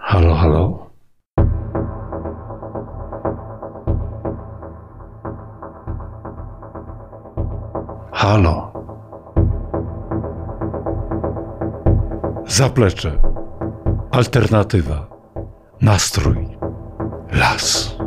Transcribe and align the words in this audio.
Halo, 0.00 0.34
halo. 0.34 0.88
Halo. 8.12 8.72
Zaplecze. 12.46 13.18
Alternatywa. 14.10 15.08
Nastrój. 15.80 16.58
Las. 17.32 17.97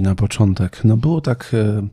Na 0.00 0.14
początek. 0.14 0.84
No 0.84 0.96
było 0.96 1.20
tak. 1.20 1.50
E, 1.54 1.88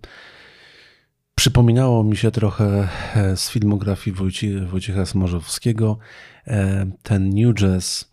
przypominało 1.35 2.03
mi 2.03 2.17
się 2.17 2.31
trochę 2.31 2.87
e, 3.15 3.37
z 3.37 3.49
filmografii 3.49 4.15
Wojci, 4.15 4.59
Wojciecha 4.59 5.05
Smarzowskiego 5.05 5.97
e, 6.47 6.85
ten 7.03 7.29
New 7.29 7.55
Jazz, 7.55 8.11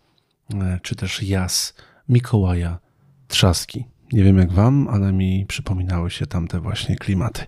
czy 0.81 0.95
też 0.95 1.21
jazz 1.21 1.73
Mikołaja 2.09 2.79
Trzaski. 3.27 3.85
Nie 4.13 4.23
wiem 4.23 4.37
jak 4.37 4.51
wam, 4.51 4.87
ale 4.87 5.13
mi 5.13 5.45
przypominały 5.45 6.11
się 6.11 6.27
tamte 6.27 6.59
właśnie 6.59 6.95
klimaty. 6.95 7.41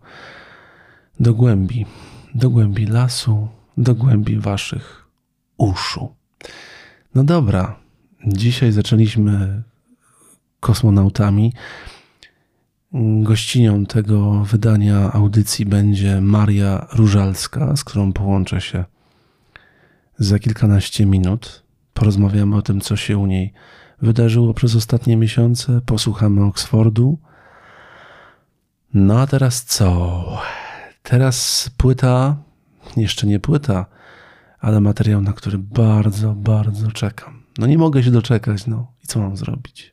do 1.20 1.34
głębi, 1.34 1.86
do 2.34 2.50
głębi 2.50 2.86
lasu, 2.86 3.48
do 3.76 3.94
głębi 3.94 4.38
Waszych 4.38 5.06
uszu. 5.56 6.14
No 7.14 7.24
dobra, 7.24 7.76
dzisiaj 8.26 8.72
zaczęliśmy 8.72 9.62
kosmonautami. 10.62 11.52
Gościnią 13.22 13.86
tego 13.86 14.44
wydania 14.44 15.12
audycji 15.12 15.66
będzie 15.66 16.20
Maria 16.20 16.86
Różalska, 16.92 17.76
z 17.76 17.84
którą 17.84 18.12
połączę 18.12 18.60
się 18.60 18.84
za 20.18 20.38
kilkanaście 20.38 21.06
minut. 21.06 21.62
Porozmawiamy 21.94 22.56
o 22.56 22.62
tym, 22.62 22.80
co 22.80 22.96
się 22.96 23.18
u 23.18 23.26
niej 23.26 23.52
wydarzyło 24.02 24.54
przez 24.54 24.76
ostatnie 24.76 25.16
miesiące. 25.16 25.80
Posłuchamy 25.86 26.44
Oksfordu. 26.44 27.18
No 28.94 29.20
a 29.20 29.26
teraz 29.26 29.64
co? 29.64 30.24
Teraz 31.02 31.70
płyta, 31.76 32.36
jeszcze 32.96 33.26
nie 33.26 33.40
płyta, 33.40 33.86
ale 34.60 34.80
materiał, 34.80 35.20
na 35.20 35.32
który 35.32 35.58
bardzo, 35.58 36.34
bardzo 36.34 36.92
czekam. 36.92 37.42
No 37.58 37.66
nie 37.66 37.78
mogę 37.78 38.02
się 38.02 38.10
doczekać, 38.10 38.66
no 38.66 38.92
i 39.04 39.06
co 39.06 39.20
mam 39.20 39.36
zrobić? 39.36 39.92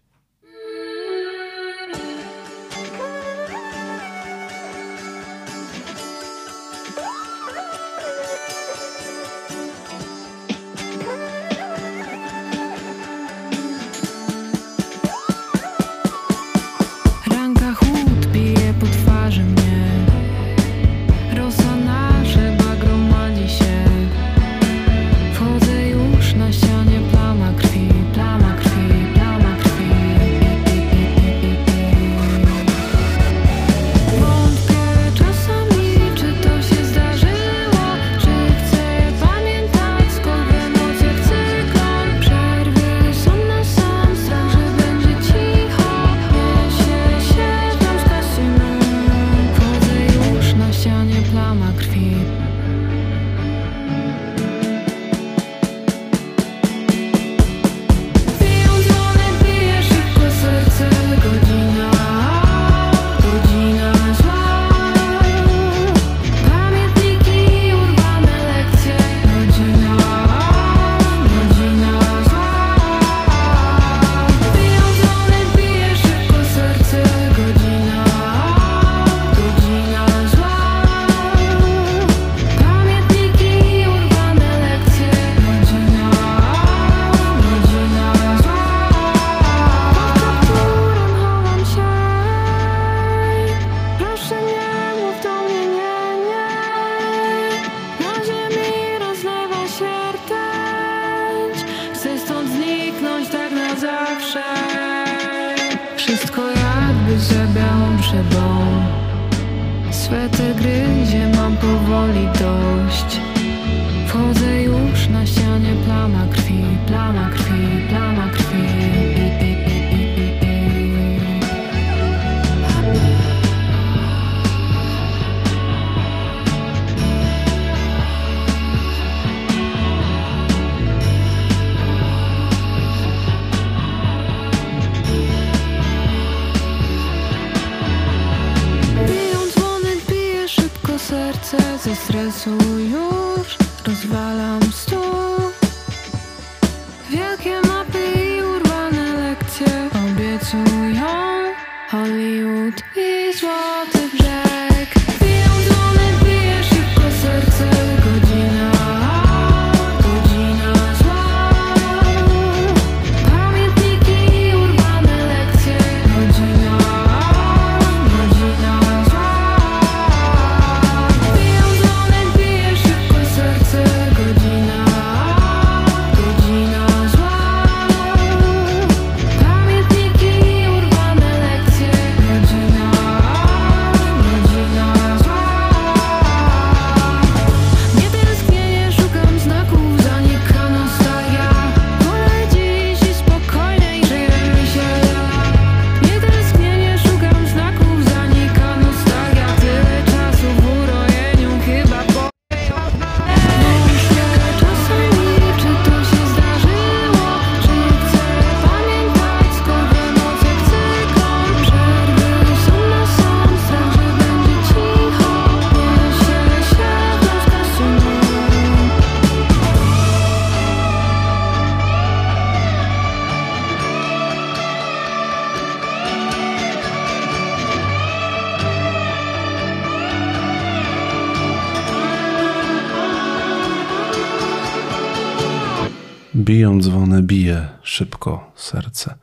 szybko 238.00 238.52
serce. 238.56 239.16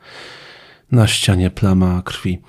Na 0.93 1.07
ścianie 1.07 1.51
plama 1.51 2.03
krwi. 2.03 2.43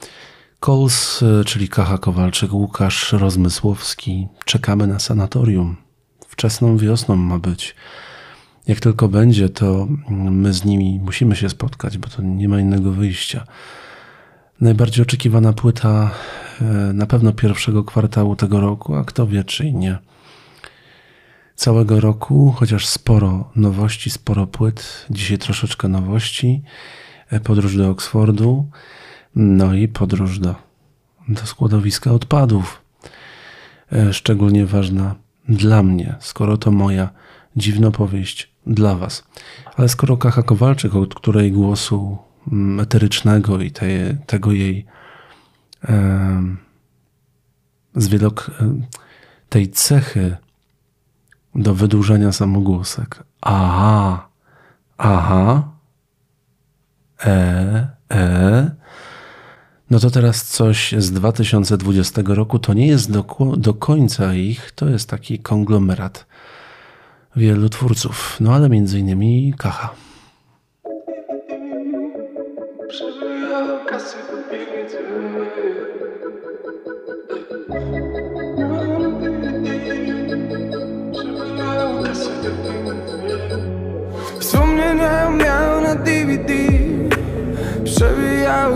Kols, 0.59 1.23
e, 1.23 1.43
czyli 1.43 1.69
Kacha 1.69 1.97
Kowalczyk, 1.97 2.53
Łukasz 2.53 3.13
Rozmysłowski. 3.13 4.27
Czekamy 4.45 4.87
na 4.87 4.99
sanatorium. 4.99 5.75
Wczesną 6.27 6.77
wiosną 6.77 7.15
ma 7.15 7.39
być. 7.39 7.75
Jak 8.67 8.79
tylko 8.79 9.07
będzie, 9.07 9.49
to 9.49 9.87
my 10.09 10.53
z 10.53 10.65
nimi 10.65 10.99
musimy 10.99 11.35
się 11.35 11.49
spotkać, 11.49 11.97
bo 11.97 12.09
to 12.09 12.21
nie 12.21 12.49
ma 12.49 12.59
innego 12.59 12.91
wyjścia. 12.91 13.43
Najbardziej 14.61 15.03
oczekiwana 15.03 15.53
płyta 15.53 16.11
e, 16.61 16.63
na 16.93 17.05
pewno 17.05 17.33
pierwszego 17.33 17.83
kwartału 17.83 18.35
tego 18.35 18.59
roku, 18.59 18.95
a 18.95 19.03
kto 19.03 19.27
wie, 19.27 19.43
czy 19.43 19.73
nie 19.73 19.97
całego 21.57 21.99
roku, 21.99 22.51
chociaż 22.51 22.87
sporo 22.87 23.51
nowości, 23.55 24.09
sporo 24.09 24.47
płyt. 24.47 25.05
Dzisiaj 25.09 25.37
troszeczkę 25.37 25.87
nowości. 25.87 26.63
E, 27.29 27.39
podróż 27.39 27.77
do 27.77 27.89
Oksfordu, 27.89 28.69
no 29.35 29.73
i 29.73 29.87
podróż 29.87 30.39
do, 30.39 30.55
do 31.29 31.45
składowiska 31.45 32.11
odpadów. 32.11 32.81
E, 33.91 34.13
szczególnie 34.13 34.65
ważna 34.65 35.15
dla 35.49 35.83
mnie, 35.83 36.15
skoro 36.19 36.57
to 36.57 36.71
moja 36.71 37.09
dziwna 37.55 37.91
powieść 37.91 38.49
dla 38.67 38.95
Was. 38.95 39.23
Ale 39.75 39.89
skoro 39.89 40.17
Kacha 40.17 40.43
Kowalczyk, 40.43 40.95
od 40.95 41.15
której 41.15 41.51
głosu 41.51 42.17
mm, 42.51 42.79
eterycznego 42.79 43.61
i 43.61 43.71
te, 43.71 44.17
tego 44.25 44.51
jej 44.51 44.85
e, 45.83 46.55
z 47.95 48.07
wielok, 48.07 48.51
tej 49.49 49.69
cechy 49.69 50.37
do 51.57 51.75
wydłużenia 51.75 52.31
samogłosek. 52.31 53.23
Aha, 53.41 54.29
aha, 54.97 55.71
e, 57.25 57.87
e. 58.11 58.71
No 59.89 59.99
to 59.99 60.11
teraz 60.11 60.43
coś 60.43 60.95
z 60.97 61.11
2020 61.11 62.21
roku. 62.25 62.59
To 62.59 62.73
nie 62.73 62.87
jest 62.87 63.11
do, 63.11 63.25
do 63.57 63.73
końca 63.73 64.33
ich, 64.33 64.71
to 64.71 64.89
jest 64.89 65.09
taki 65.09 65.39
konglomerat 65.39 66.25
wielu 67.35 67.69
twórców. 67.69 68.37
No 68.39 68.53
ale 68.53 68.69
między 68.69 68.99
innymi 68.99 69.53
Kacha. 69.57 70.06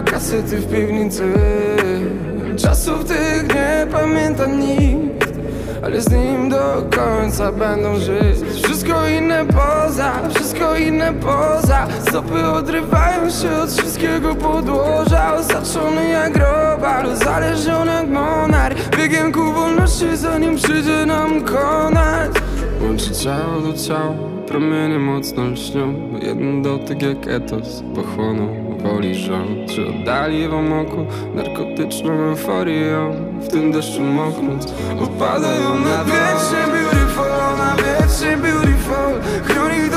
Kasety 0.01 0.57
w 0.57 0.71
piwnicy. 0.71 1.33
Czasów 2.57 3.05
tych 3.05 3.43
nie 3.55 3.87
pamięta 3.91 4.45
nikt 4.45 5.31
Ale 5.83 6.01
z 6.01 6.11
nim 6.11 6.49
do 6.49 6.85
końca 6.95 7.51
będą 7.51 7.95
żyć. 7.95 8.63
Wszystko 8.63 9.07
inne 9.07 9.45
poza, 9.45 10.11
wszystko 10.35 10.75
inne 10.75 11.13
poza. 11.13 11.87
Stopy 12.07 12.45
odrywają 12.45 13.29
się 13.29 13.51
od 13.63 13.71
wszystkiego 13.71 14.35
podłoża. 14.35 15.35
Osaczony 15.35 16.09
jak 16.09 16.37
robal, 16.37 17.05
uzależniony 17.05 17.91
jak 17.91 18.09
monarch 18.09 18.97
Biegiem 18.97 19.31
ku 19.31 19.53
wolności 19.53 20.17
zanim 20.17 20.55
przyjdzie 20.55 21.05
nam 21.05 21.41
konać. 21.41 22.31
Łączy 22.83 23.11
ciało 23.11 23.61
do 23.61 23.73
ciała, 23.73 24.13
promienie 24.47 24.99
mocno 24.99 25.45
lśnią. 25.45 25.93
Jeden 26.21 26.61
dotyk 26.61 27.01
jak 27.01 27.27
etos 27.27 27.83
pochłonął 27.95 28.60
żal. 29.13 29.47
Czy 29.67 29.87
oddali 29.87 30.47
wam 30.47 30.73
oko 30.73 31.05
narkotyczną 31.35 32.11
euforią 32.11 33.15
W 33.41 33.47
tym 33.47 33.71
deszczu 33.71 34.01
moknąc 34.01 34.73
Opadają 35.03 35.79
na 35.79 36.03
wiecznie 36.05 36.73
beautiful, 36.73 37.25
na 37.57 37.75
wiecznie 37.75 38.37
beautiful 38.37 39.21
Chroni 39.43 39.90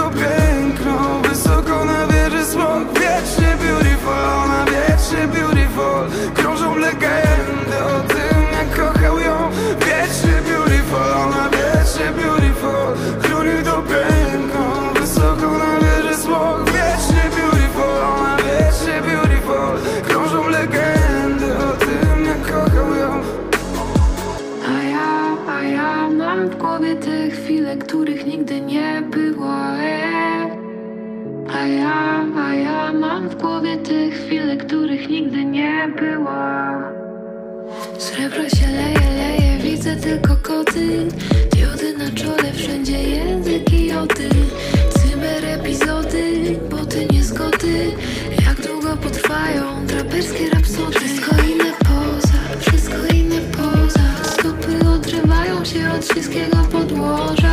wszystkiego 56.25 56.57
podłoża. 56.73 57.44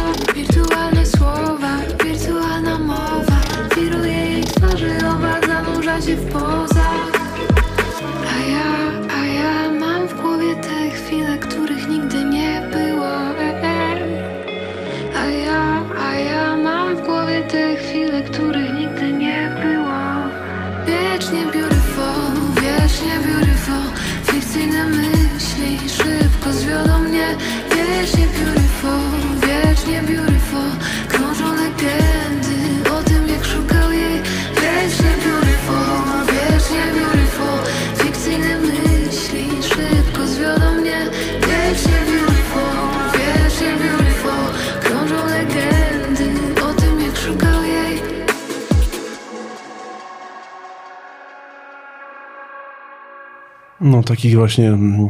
No 53.91 54.03
taki 54.03 54.36
właśnie 54.36 54.69
mm, 54.69 55.10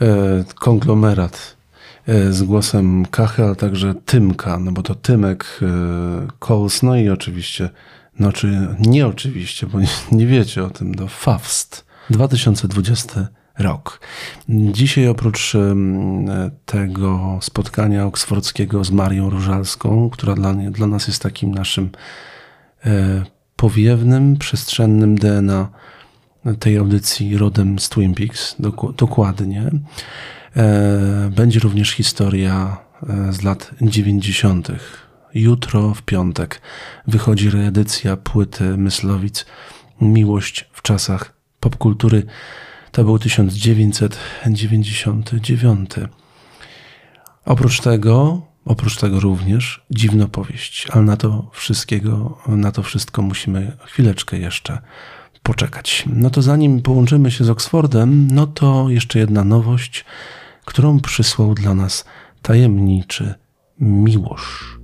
e, 0.00 0.44
konglomerat 0.54 1.56
e, 2.06 2.32
z 2.32 2.42
głosem 2.42 3.06
Kachy, 3.10 3.44
ale 3.44 3.56
także 3.56 3.94
Tymka, 4.06 4.58
no 4.58 4.72
bo 4.72 4.82
to 4.82 4.94
Tymek 4.94 5.60
e, 5.62 6.76
no 6.82 6.96
i 6.96 7.08
oczywiście, 7.08 7.70
no 8.18 8.32
czy 8.32 8.76
nie 8.78 9.06
oczywiście, 9.06 9.66
bo 9.66 9.80
nie, 9.80 9.88
nie 10.12 10.26
wiecie 10.26 10.64
o 10.64 10.70
tym, 10.70 10.94
do 10.94 11.08
Fawst 11.08 11.86
2020 12.10 13.28
rok. 13.58 14.00
Dzisiaj 14.48 15.08
oprócz 15.08 15.54
em, 15.54 16.26
tego 16.66 17.38
spotkania 17.42 18.06
oksfordzkiego 18.06 18.84
z 18.84 18.90
Marią 18.90 19.30
Różalską, 19.30 20.10
która 20.10 20.34
dla, 20.34 20.52
dla 20.54 20.86
nas 20.86 21.08
jest 21.08 21.22
takim 21.22 21.54
naszym 21.54 21.90
e, 22.84 23.24
powiewnym, 23.56 24.36
przestrzennym 24.36 25.18
DNA 25.18 25.68
tej 26.54 26.78
audycji 26.78 27.38
rodem 27.38 27.78
z 27.78 27.88
Twin 27.88 28.14
Peaks, 28.14 28.56
dokładnie. 28.96 29.70
E, 30.56 31.30
Będzie 31.36 31.60
również 31.60 31.90
historia 31.90 32.76
e, 33.08 33.32
z 33.32 33.42
lat 33.42 33.70
90. 33.80 34.68
Jutro 35.34 35.94
w 35.94 36.02
piątek 36.02 36.60
wychodzi 37.06 37.50
reedycja 37.50 38.16
płyty 38.16 38.76
Myslowic 38.76 39.46
Miłość 40.00 40.68
w 40.72 40.82
czasach 40.82 41.32
popkultury. 41.60 42.22
To 42.92 43.04
był 43.04 43.18
1999. 43.18 45.90
Oprócz 47.44 47.80
tego, 47.80 48.42
oprócz 48.64 48.96
tego 48.96 49.20
również 49.20 49.84
dziwna 49.90 50.28
powieść, 50.28 50.86
ale 50.90 51.04
na 51.04 51.16
to 51.16 51.50
wszystkiego, 51.52 52.38
na 52.48 52.72
to 52.72 52.82
wszystko 52.82 53.22
musimy 53.22 53.76
chwileczkę 53.86 54.38
jeszcze 54.38 54.78
poczekać. 55.46 56.04
No 56.06 56.30
to 56.30 56.42
zanim 56.42 56.82
połączymy 56.82 57.30
się 57.30 57.44
z 57.44 57.50
Oksfordem, 57.50 58.28
no 58.30 58.46
to 58.46 58.86
jeszcze 58.88 59.18
jedna 59.18 59.44
nowość, 59.44 60.04
którą 60.64 61.00
przysłał 61.00 61.54
dla 61.54 61.74
nas 61.74 62.04
tajemniczy 62.42 63.34
Miłosz. 63.80 64.78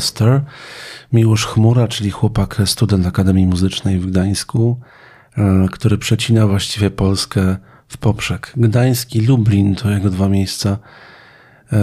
Sylvester. 0.00 0.40
Miłosz 1.12 1.46
Chmura, 1.46 1.88
czyli 1.88 2.10
chłopak, 2.10 2.62
student 2.64 3.06
Akademii 3.06 3.46
Muzycznej 3.46 3.98
w 3.98 4.06
Gdańsku, 4.06 4.80
e, 5.38 5.66
który 5.72 5.98
przecina 5.98 6.46
właściwie 6.46 6.90
Polskę 6.90 7.56
w 7.88 7.98
poprzek. 7.98 8.52
Gdański, 8.56 9.20
Lublin 9.20 9.74
to 9.74 9.90
jego 9.90 10.10
dwa 10.10 10.28
miejsca 10.28 10.78
e, 11.72 11.78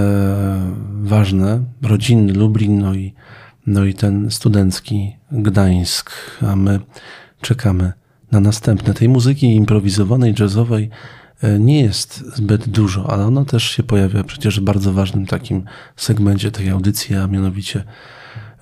ważne. 1.02 1.64
Rodzinny 1.82 2.34
Lublin, 2.34 2.80
no 2.80 2.94
i, 2.94 3.14
no 3.68 3.86
i 3.86 3.94
ten 3.94 4.32
studencki 4.32 5.16
Gdańsk. 5.32 6.12
A 6.42 6.56
my 6.56 6.80
czekamy 7.42 7.94
na 8.32 8.40
następne. 8.40 8.94
Tej 8.94 9.10
muzyki 9.10 9.56
improwizowanej, 9.56 10.34
jazzowej 10.40 10.90
nie 11.60 11.82
jest 11.82 12.24
zbyt 12.36 12.70
dużo, 12.70 13.10
ale 13.10 13.26
ona 13.26 13.46
też 13.46 13.64
się 13.64 13.84
pojawia 13.84 14.24
przecież 14.24 14.60
w 14.60 14.64
bardzo 14.64 14.94
ważnym 14.94 15.26
takim 15.26 15.64
segmencie 15.96 16.52
tej 16.52 16.70
audycji, 16.70 17.16
a 17.16 17.28
mianowicie 17.28 17.84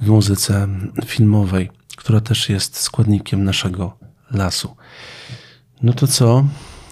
w 0.01 0.07
muzyce 0.07 0.67
filmowej, 1.05 1.69
która 1.97 2.21
też 2.21 2.49
jest 2.49 2.77
składnikiem 2.77 3.43
naszego 3.43 3.97
lasu. 4.31 4.75
No 5.81 5.93
to 5.93 6.07
co? 6.07 6.45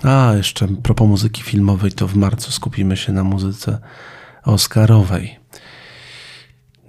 A, 0.04 0.34
jeszcze 0.38 0.68
propos 0.68 1.08
muzyki 1.08 1.44
filmowej, 1.44 1.92
to 1.92 2.08
w 2.08 2.16
marcu 2.16 2.52
skupimy 2.52 2.98
się 2.98 3.14
na 3.14 3.24
muzyce 3.24 3.80
Oscarowej. 4.44 5.40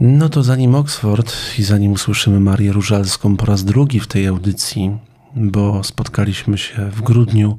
No 0.00 0.28
to 0.28 0.42
zanim 0.42 0.74
Oxford 0.74 1.36
i 1.58 1.62
zanim 1.62 1.92
usłyszymy 1.92 2.40
Marię 2.40 2.72
Różalską 2.72 3.36
po 3.36 3.46
raz 3.46 3.64
drugi 3.64 4.00
w 4.00 4.06
tej 4.06 4.26
audycji, 4.26 4.98
bo 5.34 5.84
spotkaliśmy 5.84 6.58
się 6.58 6.90
w 6.90 7.02
grudniu 7.02 7.58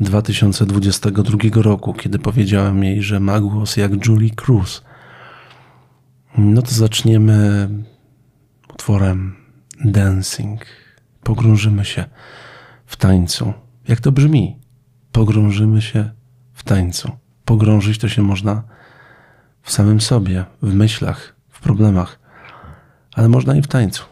2022 0.00 1.62
roku, 1.62 1.94
kiedy 1.94 2.18
powiedziałem 2.18 2.84
jej, 2.84 3.02
że 3.02 3.20
ma 3.20 3.40
głos 3.40 3.76
jak 3.76 4.06
Julie 4.06 4.30
Cruz. 4.30 4.84
No 6.38 6.62
to 6.62 6.70
zaczniemy 6.70 7.68
utworem 8.74 9.36
Dancing. 9.84 10.66
Pogrążymy 11.22 11.84
się 11.84 12.04
w 12.86 12.96
tańcu. 12.96 13.52
Jak 13.88 14.00
to 14.00 14.12
brzmi? 14.12 14.58
Pogrążymy 15.12 15.82
się 15.82 16.10
w 16.52 16.62
tańcu. 16.62 17.12
Pogrążyć 17.44 17.98
to 17.98 18.08
się 18.08 18.22
można 18.22 18.62
w 19.62 19.72
samym 19.72 20.00
sobie, 20.00 20.44
w 20.62 20.74
myślach, 20.74 21.36
w 21.48 21.60
problemach, 21.60 22.18
ale 23.14 23.28
można 23.28 23.56
i 23.56 23.62
w 23.62 23.66
tańcu. 23.66 24.04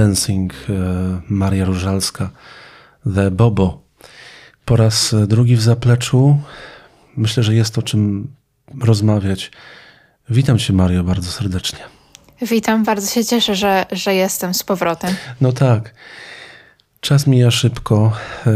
Dancing, 0.00 0.52
e, 0.52 0.72
Maria 1.28 1.64
Różalska, 1.64 2.30
The 3.14 3.30
Bobo. 3.30 3.82
Po 4.64 4.76
raz 4.76 5.14
drugi 5.26 5.56
w 5.56 5.62
zapleczu. 5.62 6.38
Myślę, 7.16 7.42
że 7.42 7.54
jest 7.54 7.78
o 7.78 7.82
czym 7.82 8.28
rozmawiać. 8.80 9.50
Witam 10.30 10.58
Cię, 10.58 10.72
Mario, 10.72 11.04
bardzo 11.04 11.30
serdecznie. 11.30 11.78
Witam, 12.42 12.84
bardzo 12.84 13.06
się 13.14 13.24
cieszę, 13.24 13.54
że, 13.54 13.86
że 13.92 14.14
jestem 14.14 14.54
z 14.54 14.62
powrotem. 14.62 15.14
No 15.40 15.52
tak. 15.52 15.94
Czas 17.00 17.26
mija 17.26 17.50
szybko. 17.50 18.12
E, 18.46 18.50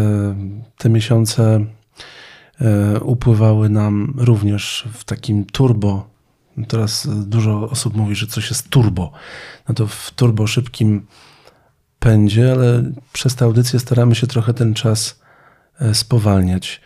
Te 0.79 0.89
miesiące 0.89 1.65
e, 2.61 3.01
upływały 3.01 3.69
nam 3.69 4.15
również 4.17 4.89
w 4.93 5.05
takim 5.05 5.45
turbo. 5.45 6.09
Teraz 6.69 7.09
dużo 7.27 7.71
osób 7.71 7.97
mówi, 7.97 8.15
że 8.15 8.27
coś 8.27 8.51
jest 8.51 8.69
turbo. 8.69 9.13
No 9.69 9.75
to 9.75 9.87
w 9.87 10.11
turbo 10.11 10.47
szybkim 10.47 11.07
pędzie, 12.05 12.53
ale 12.53 12.83
przez 13.13 13.35
tę 13.35 13.45
audycję 13.45 13.81
staramy 13.81 14.15
się 14.15 14.27
trochę 14.27 14.55
ten 14.55 14.75
czas 14.75 15.21
e, 15.81 15.95
spowalniać. 15.95 16.81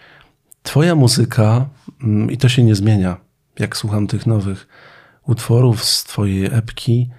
Twoja 0.63 0.95
muzyka, 0.95 1.67
mm, 2.03 2.31
i 2.31 2.37
to 2.37 2.49
się 2.49 2.63
nie 2.63 2.75
zmienia, 2.75 3.17
jak 3.59 3.77
słucham 3.77 4.07
tych 4.07 4.27
nowych 4.27 4.69
utworów 5.27 5.85
z 5.85 6.05
Twojej 6.05 6.45
epki, 6.45 7.11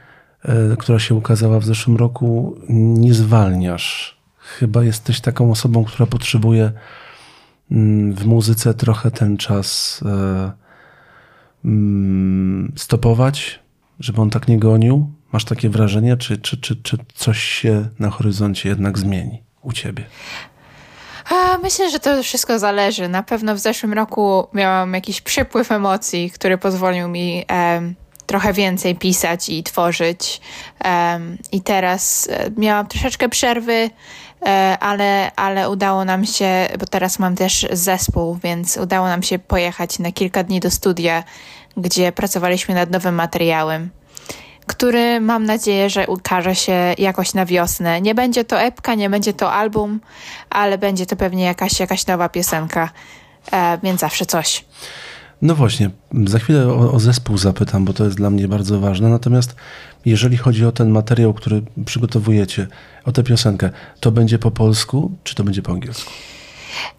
e, 0.43 0.75
która 0.77 0.99
się 0.99 1.15
ukazała 1.15 1.59
w 1.59 1.65
zeszłym 1.65 1.97
roku, 1.97 2.57
nie 2.69 3.13
zwalniasz. 3.13 4.19
Chyba 4.37 4.83
jesteś 4.83 5.21
taką 5.21 5.51
osobą, 5.51 5.85
która 5.85 6.05
potrzebuje 6.05 6.71
mm, 7.71 8.13
w 8.13 8.25
muzyce 8.25 8.73
trochę 8.73 9.11
ten 9.11 9.37
czas 9.37 9.99
e, 10.05 10.51
mm, 11.65 12.71
stopować, 12.75 13.59
żeby 13.99 14.21
on 14.21 14.29
tak 14.29 14.47
nie 14.47 14.59
gonił. 14.59 15.18
Masz 15.31 15.45
takie 15.45 15.69
wrażenie, 15.69 16.17
czy, 16.17 16.37
czy, 16.37 16.57
czy, 16.57 16.75
czy 16.75 16.97
coś 17.15 17.43
się 17.43 17.89
na 17.99 18.09
horyzoncie 18.09 18.69
jednak 18.69 18.97
zmieni 18.97 19.43
u 19.61 19.73
ciebie? 19.73 20.05
Myślę, 21.63 21.91
że 21.91 21.99
to 21.99 22.23
wszystko 22.23 22.59
zależy. 22.59 23.07
Na 23.09 23.23
pewno 23.23 23.55
w 23.55 23.59
zeszłym 23.59 23.93
roku 23.93 24.47
miałam 24.53 24.93
jakiś 24.93 25.21
przypływ 25.21 25.71
emocji, 25.71 26.31
który 26.31 26.57
pozwolił 26.57 27.07
mi 27.07 27.45
em, 27.47 27.95
trochę 28.25 28.53
więcej 28.53 28.95
pisać 28.95 29.49
i 29.49 29.63
tworzyć. 29.63 30.41
Em, 30.79 31.37
I 31.51 31.61
teraz 31.61 32.29
e, 32.31 32.51
miałam 32.57 32.87
troszeczkę 32.87 33.29
przerwy, 33.29 33.89
e, 34.45 34.77
ale, 34.79 35.31
ale 35.35 35.69
udało 35.69 36.05
nam 36.05 36.25
się, 36.25 36.67
bo 36.79 36.85
teraz 36.85 37.19
mam 37.19 37.35
też 37.35 37.67
zespół, 37.71 38.39
więc 38.43 38.77
udało 38.77 39.07
nam 39.07 39.23
się 39.23 39.39
pojechać 39.39 39.99
na 39.99 40.11
kilka 40.11 40.43
dni 40.43 40.59
do 40.59 40.71
studia, 40.71 41.23
gdzie 41.77 42.11
pracowaliśmy 42.11 42.75
nad 42.75 42.91
nowym 42.91 43.15
materiałem 43.15 43.89
który 44.69 45.21
mam 45.21 45.45
nadzieję, 45.45 45.89
że 45.89 46.07
ukaże 46.07 46.55
się 46.55 46.95
jakoś 46.97 47.33
na 47.33 47.45
wiosnę. 47.45 48.01
Nie 48.01 48.15
będzie 48.15 48.43
to 48.43 48.61
epka, 48.61 48.95
nie 48.95 49.09
będzie 49.09 49.33
to 49.33 49.53
album, 49.53 49.99
ale 50.49 50.77
będzie 50.77 51.05
to 51.05 51.15
pewnie 51.15 51.43
jakaś, 51.43 51.79
jakaś 51.79 52.07
nowa 52.07 52.29
piosenka, 52.29 52.89
e, 53.51 53.77
więc 53.83 53.99
zawsze 53.99 54.25
coś. 54.25 54.65
No 55.41 55.55
właśnie, 55.55 55.89
za 56.25 56.39
chwilę 56.39 56.67
o, 56.67 56.91
o 56.91 56.99
zespół 56.99 57.37
zapytam, 57.37 57.85
bo 57.85 57.93
to 57.93 58.03
jest 58.05 58.17
dla 58.17 58.29
mnie 58.29 58.47
bardzo 58.47 58.79
ważne. 58.79 59.09
Natomiast 59.09 59.55
jeżeli 60.05 60.37
chodzi 60.37 60.65
o 60.65 60.71
ten 60.71 60.89
materiał, 60.89 61.33
który 61.33 61.61
przygotowujecie, 61.85 62.67
o 63.05 63.11
tę 63.11 63.23
piosenkę, 63.23 63.69
to 63.99 64.11
będzie 64.11 64.39
po 64.39 64.51
polsku, 64.51 65.11
czy 65.23 65.35
to 65.35 65.43
będzie 65.43 65.61
po 65.61 65.71
angielsku? 65.71 66.11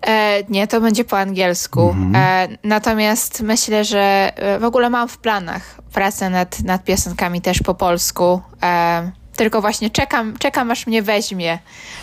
E, 0.07 0.43
nie, 0.49 0.67
to 0.67 0.81
będzie 0.81 1.05
po 1.05 1.19
angielsku. 1.19 1.97
E, 2.15 2.49
natomiast 2.65 3.41
myślę, 3.41 3.85
że 3.85 4.33
e, 4.37 4.59
w 4.59 4.65
ogóle 4.65 4.91
mam 4.91 5.09
w 5.09 5.19
planach 5.19 5.81
pracę 5.93 6.31
nad, 6.31 6.61
nad 6.61 6.85
piosenkami 6.85 7.41
też 7.41 7.63
po 7.63 7.75
polsku. 7.75 8.41
E, 8.63 9.11
tylko 9.37 9.61
właśnie 9.61 9.91
czekam, 9.91 10.39
czekam, 10.39 10.71
aż 10.71 10.87
mnie 10.87 11.03
weźmie 11.03 11.59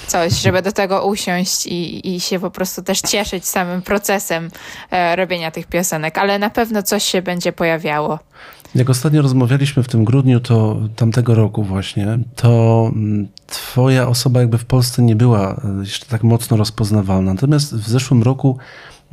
coś, 0.08 0.34
żeby 0.34 0.62
do 0.62 0.72
tego 0.72 1.06
usiąść 1.06 1.66
i, 1.66 2.16
i 2.16 2.20
się 2.20 2.40
po 2.40 2.52
prostu 2.52 2.84
też 2.84 3.02
cieszyć 3.02 3.48
samym 3.48 3.82
procesem 3.82 4.50
e, 4.92 5.16
robienia 5.16 5.52
tych 5.52 5.68
piosenek, 5.68 6.18
ale 6.18 6.40
na 6.40 6.50
pewno 6.50 6.84
coś 6.84 7.04
się 7.04 7.22
będzie 7.22 7.54
pojawiało. 7.54 8.20
Jak 8.76 8.90
ostatnio 8.90 9.22
rozmawialiśmy 9.22 9.84
w 9.84 9.88
tym 9.88 10.06
grudniu 10.06 10.40
to 10.40 10.80
tamtego 10.96 11.36
roku 11.36 11.64
właśnie, 11.64 12.20
to 12.36 12.92
mm, 12.96 13.28
twoja 13.48 14.08
osoba 14.08 14.40
jakby 14.40 14.58
w 14.58 14.66
Polsce 14.66 15.02
nie 15.02 15.16
była 15.16 15.62
e, 15.64 15.80
jeszcze 15.80 16.06
tak 16.06 16.24
mocno 16.24 16.58
rozpoznawalna. 16.58 17.34
Natomiast 17.34 17.76
w 17.76 17.90
zeszłym 17.90 18.24
roku 18.24 18.58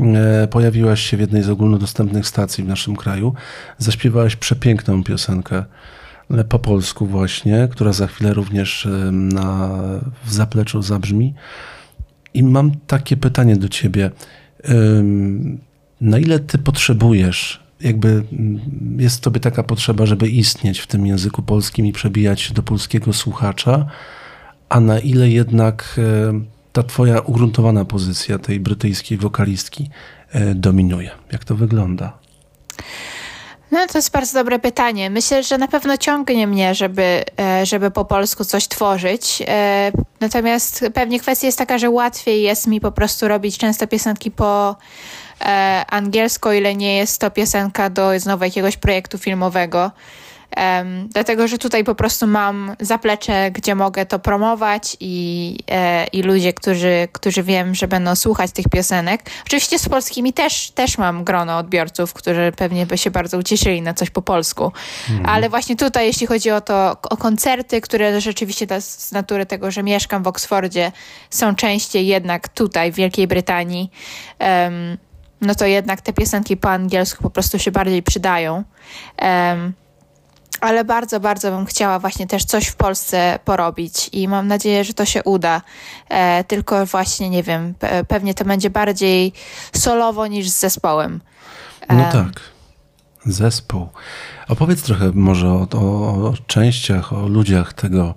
e, 0.01 0.49
pojawiłaś 0.49 1.01
się 1.01 1.17
w 1.17 1.21
jednej 1.21 1.43
z 1.43 1.49
ogólnodostępnych 1.49 2.27
stacji 2.27 2.65
w 2.65 2.69
naszym 2.69 2.97
kraju. 2.97 3.35
Zaśpiewałaś 3.79 4.37
przepiękną 4.37 5.05
piosenkę 5.05 5.65
e, 6.31 6.45
po 6.45 6.59
polsku 6.59 7.07
właśnie, 7.07 7.69
która 7.71 7.93
za 7.93 8.07
chwilę 8.07 8.35
również 8.35 8.89
na, 9.13 9.71
w 10.25 10.33
zapleczu 10.33 10.83
zabrzmi. 10.83 11.35
I 12.35 12.43
mam 12.43 12.73
takie 12.87 13.17
pytanie 13.17 13.57
do 13.57 13.69
ciebie. 13.69 14.11
Na 16.01 16.19
ile 16.19 16.39
ty 16.39 16.59
potrzebujesz, 16.59 17.64
jakby 17.85 18.09
mm, 18.09 18.61
jest 19.01 19.21
tobie 19.21 19.41
taka 19.41 19.63
potrzeba, 19.63 20.07
żeby 20.07 20.29
istnieć 20.29 20.79
w 20.79 20.87
tym 20.87 21.07
języku 21.07 21.43
polskim 21.43 21.87
i 21.87 21.93
przebijać 21.93 22.53
do 22.53 22.63
polskiego 22.63 23.13
słuchacza, 23.13 23.87
a 24.69 24.81
na 24.81 24.99
ile 24.99 25.31
jednak 25.31 25.97
e, 25.99 26.41
ta 26.73 26.83
twoja 26.83 27.21
ugruntowana 27.21 27.85
pozycja 27.85 28.39
tej 28.39 28.61
brytyjskiej 28.61 29.19
wokalistki 29.19 29.91
e, 30.33 30.55
dominuje? 30.55 31.11
Jak 31.33 31.45
to 31.45 31.55
wygląda? 31.55 32.19
No 33.71 33.87
to 33.87 33.99
jest 33.99 34.11
bardzo 34.11 34.39
dobre 34.39 34.59
pytanie. 34.59 35.11
Myślę, 35.11 35.43
że 35.43 35.59
na 35.59 35.69
pewno 35.69 35.97
ciągnie 35.97 36.47
mnie, 36.47 36.75
żeby, 36.75 37.25
e, 37.41 37.67
żeby 37.67 37.91
po 37.91 38.05
polsku 38.05 38.45
coś 38.45 38.69
tworzyć. 38.69 39.43
Natomiast 40.21 40.85
pewnie 40.95 41.21
kwestia 41.21 41.47
jest 41.47 41.59
taka, 41.59 41.79
że 41.79 41.91
łatwiej 41.91 42.43
jest 42.43 42.67
mi 42.67 42.81
po 42.81 42.93
prostu 42.93 43.29
robić 43.29 43.59
często 43.59 43.87
piosenki 43.87 44.31
po 44.31 44.77
e, 45.41 45.85
angielsku, 45.91 46.49
o 46.49 46.53
ile 46.53 46.75
nie 46.75 46.97
jest 46.97 47.21
to 47.21 47.31
piosenka 47.31 47.91
do 47.91 48.21
znowu 48.21 48.45
jakiegoś 48.45 48.77
projektu 48.77 49.19
filmowego. 49.19 49.91
Em, 50.57 51.09
dlatego, 51.09 51.49
że 51.49 51.59
tutaj 51.59 51.85
po 51.85 51.95
prostu 51.95 52.27
mam 52.27 52.77
zaplecze, 52.81 53.51
gdzie 53.51 53.75
mogę 53.75 54.07
to 54.07 54.19
promować 54.19 54.97
i, 55.01 55.59
e, 55.71 56.07
i 56.07 56.23
ludzie, 56.23 56.53
którzy, 56.53 57.09
którzy 57.13 57.43
wiem, 57.43 57.75
że 57.75 57.89
będą 57.89 58.17
słuchać 58.17 58.51
tych 58.53 58.69
piosenek. 58.69 59.23
Oczywiście 59.47 59.79
z 59.79 59.89
polskimi 59.89 60.33
też, 60.33 60.71
też 60.71 60.99
mam 60.99 61.25
grono 61.25 61.59
odbiorców, 61.59 62.13
którzy 62.13 62.53
pewnie 62.57 62.87
by 62.87 62.99
się 62.99 63.11
bardzo 63.11 63.39
ucieszyli 63.39 63.83
na 63.83 63.95
coś 63.95 64.11
po 64.11 64.23
polsku. 64.23 64.73
Ale 65.25 65.49
właśnie 65.49 65.77
tutaj, 65.77 66.07
jeśli 66.07 66.27
chodzi 66.27 66.51
o 66.51 66.61
to, 66.61 66.97
o 67.11 67.17
koncerty, 67.17 67.81
które 67.81 68.21
rzeczywiście 68.21 68.81
z 68.81 69.13
natury 69.13 69.47
tego, 69.47 69.71
że 69.71 69.83
mieszkam 69.83 70.23
w 70.23 70.27
Oksfordzie, 70.27 70.93
są 71.31 71.55
częściej 71.55 72.07
jednak 72.07 72.49
tutaj, 72.49 72.93
w 72.93 72.95
Wielkiej 72.95 73.27
Brytanii, 73.27 73.91
em, 74.39 74.99
no 75.45 75.55
to 75.55 75.67
jednak 75.67 76.01
te 76.01 76.13
piosenki 76.13 76.57
po 76.57 76.71
angielsku 76.71 77.23
po 77.23 77.31
prostu 77.31 77.59
się 77.59 77.71
bardziej 77.71 78.03
przydają. 78.03 78.65
Em, 79.17 79.73
ale 80.61 80.85
bardzo, 80.85 81.21
bardzo 81.21 81.51
bym 81.51 81.67
chciała 81.67 81.99
właśnie 81.99 82.27
też 82.27 82.45
coś 82.45 82.67
w 82.67 82.77
Polsce 82.77 83.39
porobić 83.45 84.11
i 84.13 84.29
mam 84.29 84.49
nadzieję, 84.49 84.85
że 84.85 84.95
to 84.95 85.05
się 85.05 85.23
uda. 85.23 85.63
E, 86.09 86.45
tylko 86.45 86.87
właśnie, 86.87 87.31
nie 87.31 87.43
wiem, 87.43 87.75
pe- 87.75 88.05
pewnie 88.05 88.35
to 88.35 88.45
będzie 88.45 88.71
bardziej 88.71 89.33
solowo 89.73 90.27
niż 90.27 90.49
z 90.49 90.61
zespołem. 90.61 91.21
No 91.89 92.13
tak. 92.13 92.41
Zespół. 93.27 93.89
Opowiedz 94.49 94.83
trochę 94.83 95.11
może 95.15 95.49
o, 95.49 95.67
o, 95.75 96.29
o 96.29 96.35
częściach, 96.47 97.13
o 97.13 97.29
ludziach 97.29 97.73
tego, 97.73 98.15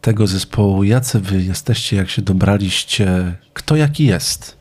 tego 0.00 0.26
zespołu. 0.26 0.84
Jacy 0.84 1.20
wy 1.20 1.42
jesteście, 1.42 1.96
jak 1.96 2.10
się 2.10 2.22
dobraliście? 2.22 3.36
Kto 3.52 3.76
jaki 3.76 4.06
jest? 4.06 4.56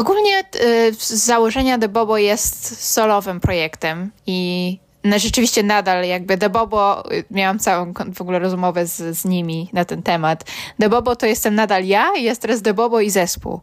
Ogólnie 0.00 0.40
y, 0.40 0.94
z 0.94 1.12
założenia 1.12 1.78
The 1.78 1.88
Bobo 1.88 2.18
jest 2.18 2.82
solowym 2.92 3.40
projektem 3.40 4.10
i 4.26 4.78
no, 5.04 5.18
rzeczywiście 5.18 5.62
nadal 5.62 6.04
jakby 6.04 6.38
The 6.38 6.50
Bobo, 6.50 7.12
y, 7.12 7.24
miałam 7.30 7.58
całą 7.58 7.92
w 8.14 8.20
ogóle 8.20 8.38
rozmowę 8.38 8.86
z, 8.86 9.18
z 9.18 9.24
nimi 9.24 9.68
na 9.72 9.84
ten 9.84 10.02
temat. 10.02 10.44
The 10.80 10.88
Bobo 10.88 11.16
to 11.16 11.26
jestem 11.26 11.54
nadal 11.54 11.84
ja 11.84 12.12
jest 12.16 12.42
teraz 12.42 12.62
The 12.62 12.74
Bobo 12.74 13.00
i 13.00 13.10
zespół. 13.10 13.60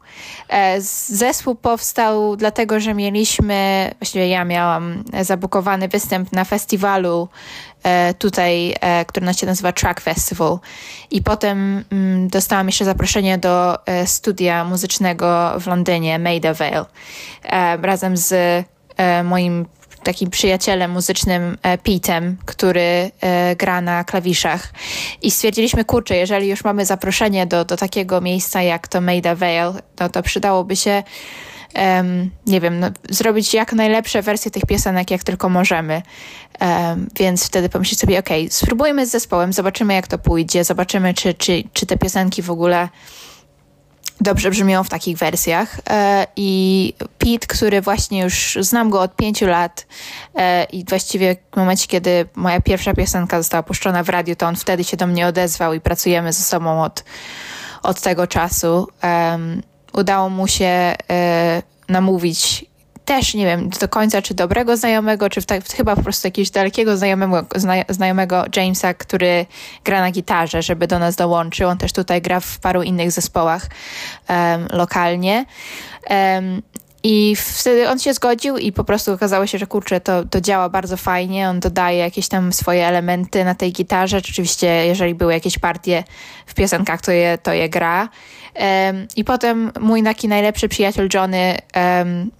E, 0.50 0.82
Zespół 1.08 1.56
powstał 1.56 2.36
dlatego, 2.36 2.80
że 2.80 2.94
mieliśmy, 2.94 3.92
właściwie 4.00 4.28
ja 4.28 4.46
miałam 4.46 5.04
zabukowany 5.22 5.88
występ 5.88 6.32
na 6.32 6.44
festiwalu 6.44 7.30
e, 7.84 8.14
tutaj, 8.14 8.76
e, 8.82 9.06
który 9.06 9.34
się 9.34 9.46
nazywa 9.46 9.72
Track 9.72 10.02
Festival. 10.02 10.60
I 11.12 11.22
potem 11.22 11.84
mm, 11.92 12.28
dostałam 12.28 12.68
jeszcze 12.68 12.86
zaproszenie 12.86 13.38
do 13.38 13.78
studia 14.06 14.66
muzycznego 14.66 15.54
w 15.60 15.68
Londynie, 15.68 16.20
Maida 16.20 16.54
Vale, 16.54 16.86
razem 17.82 18.18
z 18.18 18.66
moim 19.24 19.66
takim 20.08 20.30
przyjacielem 20.30 20.92
muzycznym 20.92 21.58
e, 21.64 21.78
Petem, 21.78 22.38
który 22.46 23.12
e, 23.22 23.56
gra 23.56 23.82
na 23.82 24.04
klawiszach. 24.04 24.74
I 25.22 25.32
stwierdziliśmy, 25.32 25.86
kurczę, 25.86 26.16
jeżeli 26.16 26.48
już 26.48 26.64
mamy 26.64 26.86
zaproszenie 26.86 27.46
do, 27.46 27.66
do 27.66 27.78
takiego 27.78 28.22
miejsca 28.22 28.62
jak 28.62 28.88
to 28.88 29.02
Maida 29.02 29.36
Vale, 29.36 29.74
no 30.00 30.10
to 30.10 30.24
przydałoby 30.24 30.76
się 30.76 31.04
em, 31.74 32.32
nie 32.46 32.62
wiem, 32.62 32.80
no, 32.80 32.88
zrobić 33.10 33.54
jak 33.54 33.74
najlepsze 33.74 34.22
wersje 34.22 34.52
tych 34.52 34.66
piosenek, 34.66 35.12
jak 35.12 35.24
tylko 35.24 35.50
możemy. 35.50 36.02
Em, 36.60 37.08
więc 37.20 37.46
wtedy 37.46 37.70
pomyśleć 37.70 38.00
sobie, 38.00 38.20
okej, 38.20 38.50
spróbujmy 38.50 39.06
z 39.06 39.12
zespołem, 39.12 39.54
zobaczymy 39.54 39.94
jak 39.94 40.08
to 40.08 40.18
pójdzie, 40.18 40.64
zobaczymy, 40.64 41.14
czy, 41.14 41.34
czy, 41.34 41.64
czy 41.74 41.86
te 41.86 41.98
piosenki 41.98 42.42
w 42.42 42.52
ogóle 42.52 42.90
dobrze 44.22 44.50
brzmią 44.50 44.84
w 44.84 44.90
takich 44.90 45.18
wersjach. 45.18 45.80
E, 45.90 46.28
I 46.36 46.94
Pete, 47.18 47.48
który 47.48 47.82
właśnie 47.82 48.22
już 48.22 48.58
znam 48.62 48.90
go 48.90 49.02
od 49.02 49.16
pięciu 49.16 49.48
lat 49.48 49.88
e, 50.36 50.64
i 50.64 50.86
właściwie 50.86 51.36
w 51.54 51.58
momencie, 51.58 51.88
kiedy 51.88 52.26
moja 52.36 52.62
pierwsza 52.62 52.94
piosenka 52.94 53.38
została 53.38 53.64
puszczona 53.64 54.04
w 54.04 54.10
radiu, 54.10 54.36
to 54.36 54.48
on 54.48 54.56
wtedy 54.56 54.84
się 54.84 54.98
do 54.98 55.08
mnie 55.08 55.28
odezwał 55.28 55.74
i 55.74 55.82
pracujemy 55.82 56.34
ze 56.34 56.44
sobą 56.44 56.84
od, 56.84 57.04
od 57.84 58.02
tego 58.02 58.28
czasu. 58.28 58.88
Udało 59.94 60.30
mu 60.30 60.48
się 60.48 60.96
e, 61.10 61.62
namówić 61.90 62.66
też 63.08 63.34
nie 63.34 63.46
wiem 63.46 63.70
do 63.70 63.88
końca, 63.88 64.22
czy 64.22 64.34
dobrego 64.34 64.78
znajomego, 64.78 65.30
czy 65.30 65.44
tak, 65.44 65.66
chyba 65.66 65.96
po 65.96 66.04
prostu 66.04 66.28
jakiegoś 66.28 66.50
dalekiego 66.50 66.98
znajomego, 66.98 67.46
zna, 67.56 67.74
znajomego 67.90 68.46
Jamesa, 68.56 68.94
który 68.94 69.46
gra 69.84 70.02
na 70.02 70.12
gitarze, 70.12 70.62
żeby 70.62 70.88
do 70.88 71.00
nas 71.00 71.16
dołączył. 71.16 71.70
On 71.70 71.78
też 71.78 71.94
tutaj 71.94 72.22
gra 72.22 72.40
w 72.40 72.60
paru 72.60 72.84
innych 72.84 73.12
zespołach 73.12 73.68
um, 74.30 74.68
lokalnie. 74.72 75.46
Um, 76.10 76.62
i 77.04 77.36
wtedy 77.36 77.90
on 77.90 78.00
się 78.00 78.14
zgodził 78.14 78.58
i 78.58 78.72
po 78.72 78.84
prostu 78.84 79.14
okazało 79.14 79.48
się, 79.48 79.58
że 79.58 79.68
kurczę, 79.68 80.02
to, 80.02 80.26
to 80.26 80.42
działa 80.42 80.70
bardzo 80.70 80.98
fajnie. 80.98 81.50
On 81.50 81.60
dodaje 81.60 81.98
jakieś 81.98 82.28
tam 82.28 82.54
swoje 82.54 82.88
elementy 82.88 83.46
na 83.46 83.56
tej 83.56 83.74
gitarze. 83.74 84.18
Oczywiście, 84.18 84.68
jeżeli 84.68 85.16
były 85.16 85.34
jakieś 85.34 85.60
partie 85.60 86.04
w 86.46 86.54
piosenkach, 86.54 87.02
to 87.02 87.12
je, 87.12 87.38
to 87.38 87.54
je 87.54 87.70
gra. 87.70 88.10
Um, 88.56 89.08
I 89.16 89.24
potem 89.24 89.72
mój 89.80 90.04
taki 90.04 90.28
najlepszy 90.28 90.70
przyjaciel 90.70 91.10
Johnny 91.14 91.58
um, 91.76 92.32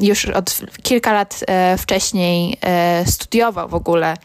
już 0.00 0.26
od 0.26 0.60
kilka 0.82 1.12
lat 1.12 1.44
e, 1.46 1.78
wcześniej 1.78 2.56
e, 2.60 3.04
studiował 3.06 3.68
w 3.68 3.74
ogóle 3.74 4.16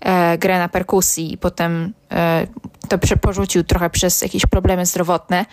e, 0.00 0.38
grę 0.38 0.58
na 0.58 0.68
perkusji 0.68 1.32
i 1.32 1.38
potem 1.38 1.92
to 2.88 2.98
porzucił 3.20 3.64
trochę 3.64 3.90
przez 3.90 4.22
jakieś 4.22 4.46
problemy 4.46 4.86
zdrowotne. 4.86 5.46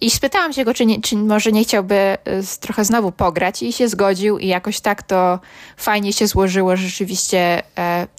I 0.00 0.10
spytałam 0.10 0.52
się 0.52 0.64
go, 0.64 0.74
czy, 0.74 0.86
nie, 0.86 1.00
czy 1.00 1.16
może 1.16 1.52
nie 1.52 1.64
chciałby 1.64 2.18
trochę 2.60 2.84
znowu 2.84 3.12
pograć 3.12 3.62
i 3.62 3.72
się 3.72 3.88
zgodził 3.88 4.38
i 4.38 4.46
jakoś 4.46 4.80
tak 4.80 5.02
to 5.02 5.38
fajnie 5.76 6.12
się 6.12 6.26
złożyło, 6.26 6.76
rzeczywiście 6.76 7.62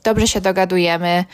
dobrze 0.03 0.27
się 0.27 0.41
dogadujemy. 0.41 1.25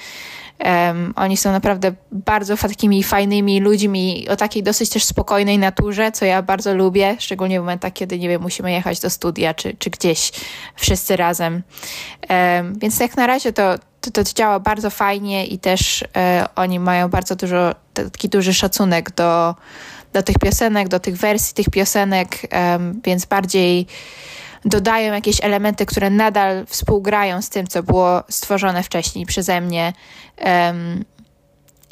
Um, 0.59 1.13
oni 1.15 1.37
są 1.37 1.51
naprawdę 1.51 1.93
bardzo 2.11 2.57
takimi 2.57 3.03
fajnymi 3.03 3.59
ludźmi 3.59 4.27
o 4.29 4.35
takiej 4.35 4.63
dosyć 4.63 4.89
też 4.89 5.03
spokojnej 5.03 5.59
naturze, 5.59 6.11
co 6.11 6.25
ja 6.25 6.41
bardzo 6.41 6.75
lubię, 6.75 7.15
szczególnie 7.19 7.59
w 7.59 7.63
momentach, 7.63 7.93
kiedy, 7.93 8.19
nie 8.19 8.29
wiem, 8.29 8.41
musimy 8.41 8.71
jechać 8.71 8.99
do 8.99 9.09
studia 9.09 9.53
czy, 9.53 9.75
czy 9.79 9.89
gdzieś 9.89 10.31
wszyscy 10.75 11.17
razem. 11.17 11.63
Um, 12.29 12.79
więc 12.79 12.99
jak 12.99 13.17
na 13.17 13.27
razie 13.27 13.53
to, 13.53 13.75
to, 14.01 14.11
to 14.11 14.23
działa 14.23 14.59
bardzo 14.59 14.89
fajnie 14.89 15.45
i 15.45 15.59
też 15.59 16.03
e, 16.15 16.45
oni 16.55 16.79
mają 16.79 17.09
bardzo 17.09 17.35
dużo, 17.35 17.75
taki 17.93 18.29
duży 18.29 18.53
szacunek 18.53 19.11
do, 19.11 19.55
do 20.13 20.23
tych 20.23 20.35
piosenek, 20.37 20.87
do 20.87 20.99
tych 20.99 21.17
wersji 21.17 21.53
tych 21.53 21.69
piosenek, 21.69 22.47
um, 22.51 23.01
więc 23.05 23.25
bardziej 23.25 23.87
dodają 24.65 25.13
jakieś 25.13 25.43
elementy, 25.43 25.85
które 25.85 26.09
nadal 26.09 26.65
współgrają 26.65 27.41
z 27.41 27.49
tym, 27.49 27.67
co 27.67 27.83
było 27.83 28.23
stworzone 28.29 28.83
wcześniej 28.83 29.25
przeze 29.25 29.61
mnie. 29.61 29.93
Um, 30.45 31.05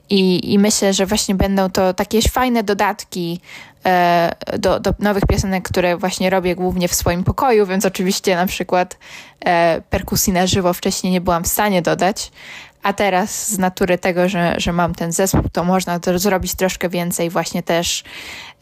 i, 0.09 0.53
I 0.53 0.59
myślę, 0.59 0.93
że 0.93 1.05
właśnie 1.05 1.35
będą 1.35 1.69
to 1.69 1.93
takie 1.93 2.21
fajne 2.21 2.63
dodatki 2.63 3.39
e, 3.85 4.35
do, 4.59 4.79
do 4.79 4.93
nowych 4.99 5.23
piosenek, 5.25 5.69
które 5.69 5.97
właśnie 5.97 6.29
robię 6.29 6.55
głównie 6.55 6.87
w 6.87 6.93
swoim 6.93 7.23
pokoju, 7.23 7.65
więc 7.65 7.85
oczywiście 7.85 8.35
na 8.35 8.45
przykład 8.45 8.97
e, 9.45 9.81
perkusji 9.89 10.33
na 10.33 10.47
żywo 10.47 10.73
wcześniej 10.73 11.13
nie 11.13 11.21
byłam 11.21 11.43
w 11.43 11.47
stanie 11.47 11.81
dodać, 11.81 12.31
a 12.83 12.93
teraz 12.93 13.49
z 13.49 13.57
natury 13.57 13.97
tego, 13.97 14.29
że, 14.29 14.55
że 14.57 14.73
mam 14.73 14.95
ten 14.95 15.11
zespół, 15.11 15.43
to 15.51 15.63
można 15.63 15.99
to 15.99 16.19
zrobić 16.19 16.55
troszkę 16.55 16.89
więcej 16.89 17.29
właśnie 17.29 17.63
też 17.63 18.03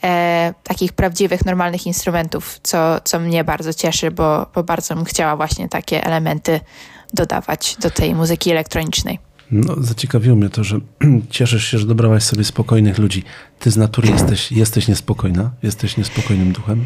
e, 0.03 0.53
takich 0.63 0.93
prawdziwych, 0.93 1.45
normalnych 1.45 1.87
instrumentów, 1.87 2.59
co, 2.63 3.01
co 3.03 3.19
mnie 3.19 3.43
bardzo 3.43 3.73
cieszy, 3.73 4.11
bo, 4.11 4.47
bo 4.55 4.63
bardzo 4.63 4.95
bym 4.95 5.05
chciała 5.05 5.35
właśnie 5.35 5.69
takie 5.69 6.03
elementy 6.03 6.59
dodawać 7.13 7.75
do 7.79 7.89
tej 7.89 8.15
muzyki 8.15 8.51
elektronicznej. 8.51 9.19
No, 9.51 9.75
zaciekawiło 9.77 10.35
mnie 10.35 10.49
to, 10.49 10.63
że 10.63 10.79
cieszysz 11.29 11.67
się, 11.71 11.77
że 11.77 11.87
dobrałaś 11.87 12.23
sobie 12.23 12.43
spokojnych 12.43 12.97
ludzi. 12.97 13.23
Ty 13.59 13.71
z 13.71 13.77
natury 13.77 14.09
jesteś, 14.09 14.51
jesteś 14.51 14.87
niespokojna? 14.87 15.51
Jesteś 15.63 15.97
niespokojnym 15.97 16.51
duchem? 16.51 16.85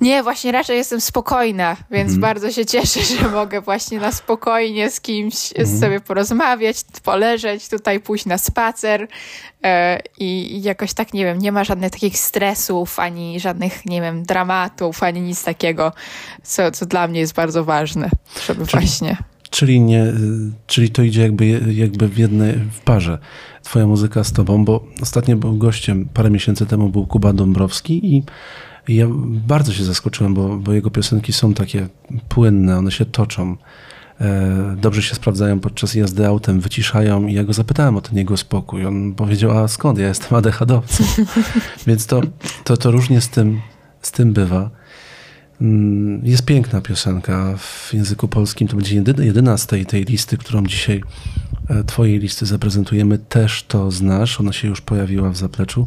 Nie, 0.00 0.22
właśnie 0.22 0.52
raczej 0.52 0.76
jestem 0.76 1.00
spokojna, 1.00 1.76
więc 1.90 2.08
mm. 2.08 2.20
bardzo 2.20 2.52
się 2.52 2.66
cieszę, 2.66 3.00
że 3.20 3.28
mogę 3.28 3.60
właśnie 3.60 4.00
na 4.00 4.12
spokojnie 4.12 4.90
z 4.90 5.00
kimś 5.00 5.52
mm. 5.56 5.78
sobie 5.80 6.00
porozmawiać, 6.00 6.76
poleżeć, 7.04 7.68
tutaj 7.68 8.00
pójść 8.00 8.26
na 8.26 8.38
spacer 8.38 9.08
e, 9.64 10.00
i 10.18 10.62
jakoś 10.62 10.94
tak, 10.94 11.14
nie 11.14 11.24
wiem, 11.24 11.38
nie 11.38 11.52
ma 11.52 11.64
żadnych 11.64 11.90
takich 11.90 12.18
stresów, 12.18 12.98
ani 12.98 13.40
żadnych, 13.40 13.86
nie 13.86 14.00
wiem, 14.00 14.22
dramatów, 14.22 15.02
ani 15.02 15.20
nic 15.20 15.44
takiego, 15.44 15.92
co, 16.42 16.70
co 16.70 16.86
dla 16.86 17.08
mnie 17.08 17.20
jest 17.20 17.34
bardzo 17.34 17.64
ważne, 17.64 18.10
żeby 18.46 18.66
Czyli... 18.66 18.80
właśnie... 18.80 19.16
Czyli, 19.50 19.80
nie, 19.80 20.04
czyli 20.66 20.90
to 20.90 21.02
idzie 21.02 21.22
jakby, 21.22 21.46
jakby 21.74 22.08
w 22.08 22.18
jednej 22.18 22.54
w 22.54 22.80
parze. 22.80 23.18
Twoja 23.62 23.86
muzyka 23.86 24.24
z 24.24 24.32
tobą, 24.32 24.64
bo 24.64 24.84
ostatnio 25.02 25.36
był 25.36 25.56
gościem, 25.56 26.08
parę 26.14 26.30
miesięcy 26.30 26.66
temu 26.66 26.88
był 26.88 27.06
Kuba 27.06 27.32
Dąbrowski 27.32 28.16
i 28.16 28.22
ja 28.88 29.06
bardzo 29.46 29.72
się 29.72 29.84
zaskoczyłem, 29.84 30.34
bo, 30.34 30.56
bo 30.56 30.72
jego 30.72 30.90
piosenki 30.90 31.32
są 31.32 31.54
takie 31.54 31.88
płynne, 32.28 32.78
one 32.78 32.90
się 32.90 33.04
toczą. 33.04 33.56
E, 34.20 34.76
dobrze 34.80 35.02
się 35.02 35.14
sprawdzają 35.14 35.60
podczas 35.60 35.94
jazdy 35.94 36.26
autem, 36.26 36.60
wyciszają 36.60 37.26
i 37.26 37.34
ja 37.34 37.44
go 37.44 37.52
zapytałem 37.52 37.96
o 37.96 38.00
ten 38.00 38.18
jego 38.18 38.36
spokój. 38.36 38.86
On 38.86 39.14
powiedział, 39.14 39.58
a 39.58 39.68
skąd? 39.68 39.98
Ja 39.98 40.08
jestem 40.08 40.38
ADHD-owcem. 40.38 41.06
Więc 41.86 42.06
to, 42.06 42.20
to, 42.64 42.76
to 42.76 42.90
różnie 42.90 43.20
z 43.20 43.28
tym, 43.28 43.60
z 44.02 44.12
tym 44.12 44.32
bywa. 44.32 44.70
Mm, 45.60 46.26
jest 46.26 46.44
piękna 46.44 46.80
piosenka 46.80 47.54
w 47.56 47.90
języku 47.94 48.28
polskim. 48.28 48.68
To 48.68 48.76
będzie 48.76 49.02
jedyna, 49.18 49.56
z 49.56 49.66
tej, 49.66 49.86
tej 49.86 50.04
listy, 50.04 50.36
którą 50.36 50.66
dzisiaj, 50.66 51.02
e, 51.68 51.84
twojej 51.84 52.18
listy 52.18 52.46
zaprezentujemy. 52.46 53.18
Też 53.18 53.62
to 53.62 53.90
znasz. 53.90 54.40
Ona 54.40 54.52
się 54.52 54.68
już 54.68 54.80
pojawiła 54.80 55.30
w 55.30 55.36
zapleczu. 55.36 55.86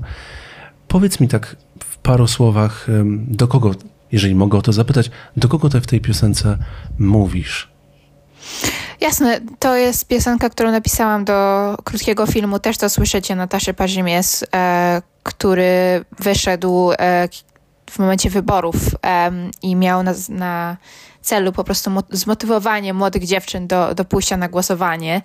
Powiedz 0.87 1.19
mi 1.19 1.27
tak 1.27 1.55
paru 2.03 2.27
słowach, 2.27 2.87
do 3.27 3.47
kogo, 3.47 3.71
jeżeli 4.11 4.35
mogę 4.35 4.57
o 4.57 4.61
to 4.61 4.73
zapytać, 4.73 5.11
do 5.37 5.47
kogo 5.47 5.69
ty 5.69 5.81
w 5.81 5.87
tej 5.87 6.01
piosence 6.01 6.57
mówisz? 6.99 7.71
Jasne, 9.01 9.39
to 9.59 9.75
jest 9.75 10.07
piosenka, 10.07 10.49
którą 10.49 10.71
napisałam 10.71 11.25
do 11.25 11.77
krótkiego 11.83 12.25
filmu. 12.25 12.59
Też 12.59 12.77
to 12.77 12.89
słyszycie 12.89 13.35
Nataszy 13.35 13.73
Parzymies, 13.73 14.45
e, 14.55 15.01
który 15.23 16.05
wyszedł 16.19 16.91
e, 16.91 17.27
w 17.89 17.99
momencie 17.99 18.29
wyborów 18.29 18.75
um, 18.75 19.51
i 19.61 19.75
miał 19.75 20.03
na, 20.03 20.13
na 20.29 20.77
celu 21.21 21.51
po 21.51 21.63
prostu 21.63 21.91
zmotywowanie 22.09 22.93
młodych 22.93 23.25
dziewczyn 23.25 23.67
do, 23.67 23.95
do 23.95 24.05
pójścia 24.05 24.37
na 24.37 24.49
głosowanie. 24.49 25.21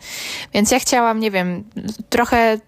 Więc 0.55 0.71
ja 0.71 0.81
chciałam, 0.81 1.21
nie 1.21 1.31
wiem, 1.31 1.65
trochę 2.11 2.59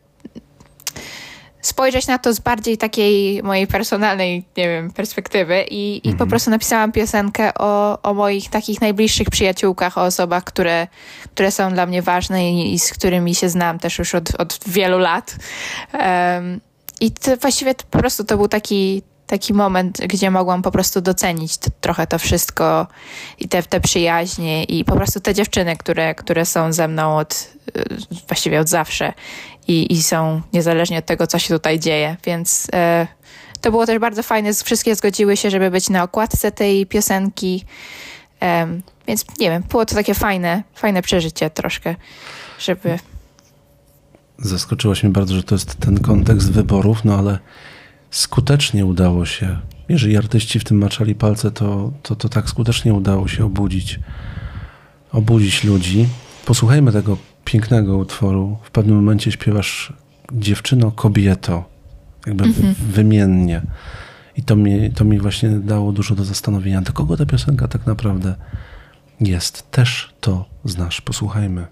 spojrzeć 1.61 2.07
na 2.07 2.19
to 2.19 2.33
z 2.35 2.41
bardziej 2.41 2.79
takiej 2.79 3.43
mojej 3.43 3.67
personalnej, 3.67 4.45
nie 4.57 4.69
wiem, 4.69 4.91
perspektywy 4.91 5.65
i, 5.71 5.97
i 5.97 6.03
po 6.03 6.11
mhm. 6.11 6.31
prostu 6.31 6.51
napisałam 6.51 6.93
piosenkę 6.93 7.55
o, 7.55 8.03
o 8.03 8.15
moich 8.15 8.51
takich 8.51 8.81
najbliższych 8.81 9.31
przyjaciółkach, 9.31 9.99
o 9.99 10.03
osobach, 10.03 10.45
które, 10.45 10.87
które 11.35 11.51
są 11.51 11.73
dla 11.73 11.87
mnie 11.87 12.03
ważne 12.03 12.51
i, 12.51 12.75
i 12.75 12.79
z 12.79 12.93
którymi 12.93 13.35
się 13.35 13.49
znam 13.49 13.79
też 13.79 13.99
już 13.99 14.15
od, 14.15 14.41
od 14.41 14.59
wielu 14.67 14.99
lat. 14.99 15.37
Um, 15.93 16.61
I 17.01 17.11
to, 17.11 17.37
właściwie 17.37 17.75
to, 17.75 17.85
po 17.91 17.99
prostu 17.99 18.25
to 18.25 18.37
był 18.37 18.49
taki, 18.49 19.03
taki 19.27 19.55
moment, 19.55 20.01
gdzie 20.07 20.31
mogłam 20.31 20.63
po 20.63 20.71
prostu 20.71 21.01
docenić 21.01 21.59
to, 21.59 21.71
trochę 21.81 22.07
to 22.07 22.19
wszystko 22.19 22.87
i 23.39 23.49
te, 23.49 23.63
te 23.63 23.81
przyjaźnie 23.81 24.65
i 24.65 24.85
po 24.85 24.97
prostu 24.97 25.21
te 25.21 25.35
dziewczyny, 25.35 25.77
które, 25.77 26.15
które 26.15 26.47
są 26.47 26.73
ze 26.73 26.89
mną 26.89 27.17
od, 27.17 27.51
y, 27.77 27.85
właściwie 28.29 28.61
od 28.61 28.69
zawsze 28.69 29.13
i, 29.69 29.93
i 29.93 30.03
są 30.03 30.43
niezależnie 30.53 30.99
od 30.99 31.07
tego, 31.07 31.27
co 31.27 31.39
się 31.39 31.55
tutaj 31.55 31.81
dzieje, 31.81 32.17
więc 32.25 32.67
e, 32.75 33.07
to 33.61 33.71
było 33.71 33.87
też 33.87 33.99
bardzo 33.99 34.23
fajne, 34.23 34.55
wszystkie 34.55 34.95
zgodziły 34.95 35.37
się, 35.37 35.51
żeby 35.51 35.71
być 35.71 35.91
na 35.91 36.03
okładce 36.03 36.53
tej 36.53 36.87
piosenki, 36.87 37.65
e, 38.43 38.67
więc 39.09 39.25
nie 39.39 39.51
wiem, 39.51 39.63
było 39.71 39.87
to 39.87 39.95
takie 39.95 40.15
fajne, 40.15 40.63
fajne 40.75 41.03
przeżycie 41.03 41.51
troszkę, 41.51 41.95
żeby... 42.59 42.99
Zaskoczyłaś 44.39 45.03
mnie 45.03 45.13
bardzo, 45.13 45.35
że 45.35 45.43
to 45.43 45.55
jest 45.55 45.77
ten 45.81 46.01
kontekst 46.01 46.53
wyborów, 46.53 47.05
no 47.05 47.19
ale 47.19 47.39
skutecznie 48.11 48.87
udało 48.87 49.27
się, 49.27 49.59
jeżeli 49.89 50.17
artyści 50.17 50.61
w 50.61 50.65
tym 50.65 50.79
maczali 50.79 51.15
palce, 51.15 51.51
to, 51.51 51.93
to, 52.03 52.17
to 52.17 52.29
tak 52.29 52.49
skutecznie 52.49 52.95
udało 52.95 53.29
się 53.29 53.45
obudzić, 53.45 54.01
obudzić 55.13 55.65
ludzi. 55.65 56.09
Posłuchajmy 56.45 56.93
tego 56.93 57.17
pięknego 57.49 57.97
utworu. 57.97 58.57
W 58.63 58.71
pewnym 58.71 58.97
momencie 58.97 59.33
śpiewasz 59.33 59.93
dziewczyno, 60.33 60.91
kobieto, 60.91 61.65
jakby 62.27 62.45
mhm. 62.45 62.75
wymiennie. 62.75 63.63
I 64.37 64.43
to 64.43 64.57
mi, 64.57 64.91
to 64.91 65.05
mi 65.05 65.19
właśnie 65.19 65.51
dało 65.51 65.93
dużo 65.93 66.15
do 66.15 66.25
zastanowienia. 66.25 66.83
Do 66.83 66.93
kogo 66.93 67.17
ta 67.17 67.27
piosenka 67.27 67.69
tak 67.69 67.87
naprawdę 67.87 68.35
jest? 69.21 69.71
Też 69.71 70.15
to 70.21 70.45
znasz. 70.65 71.01
Posłuchajmy. 71.01 71.67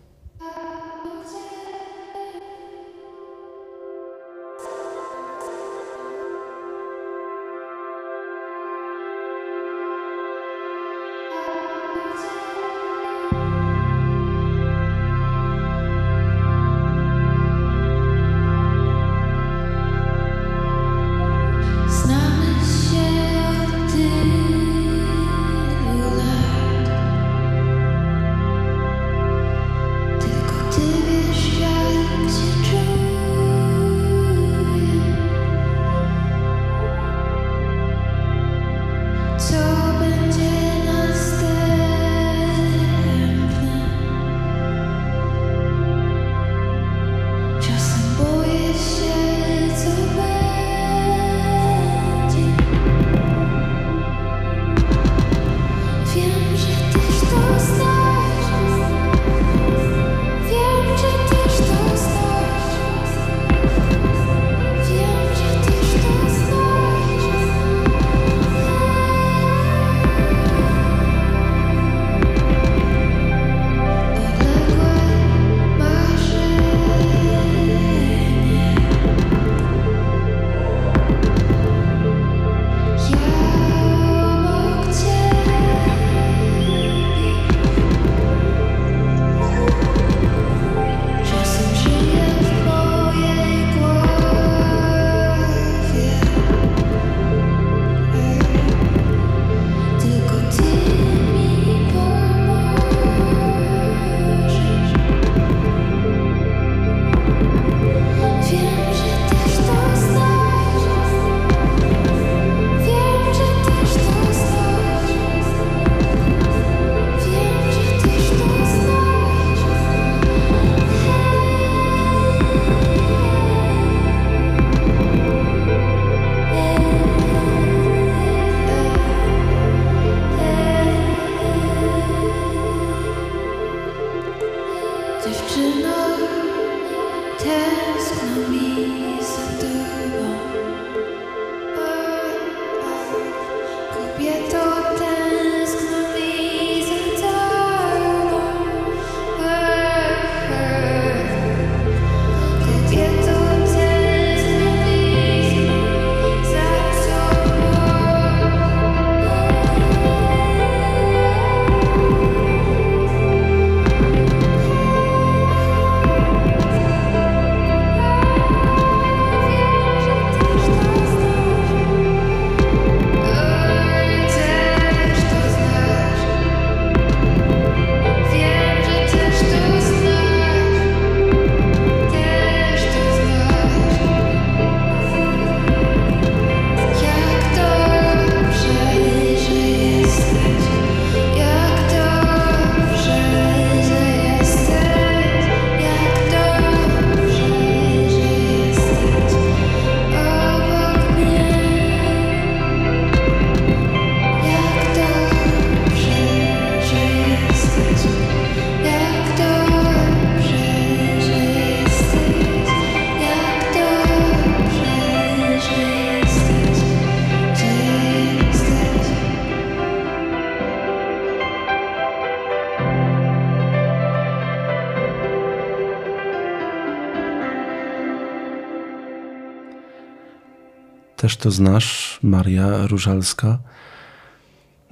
To 231.47 231.51
znasz, 231.51 232.19
Maria 232.23 232.87
Różalska. 232.87 233.59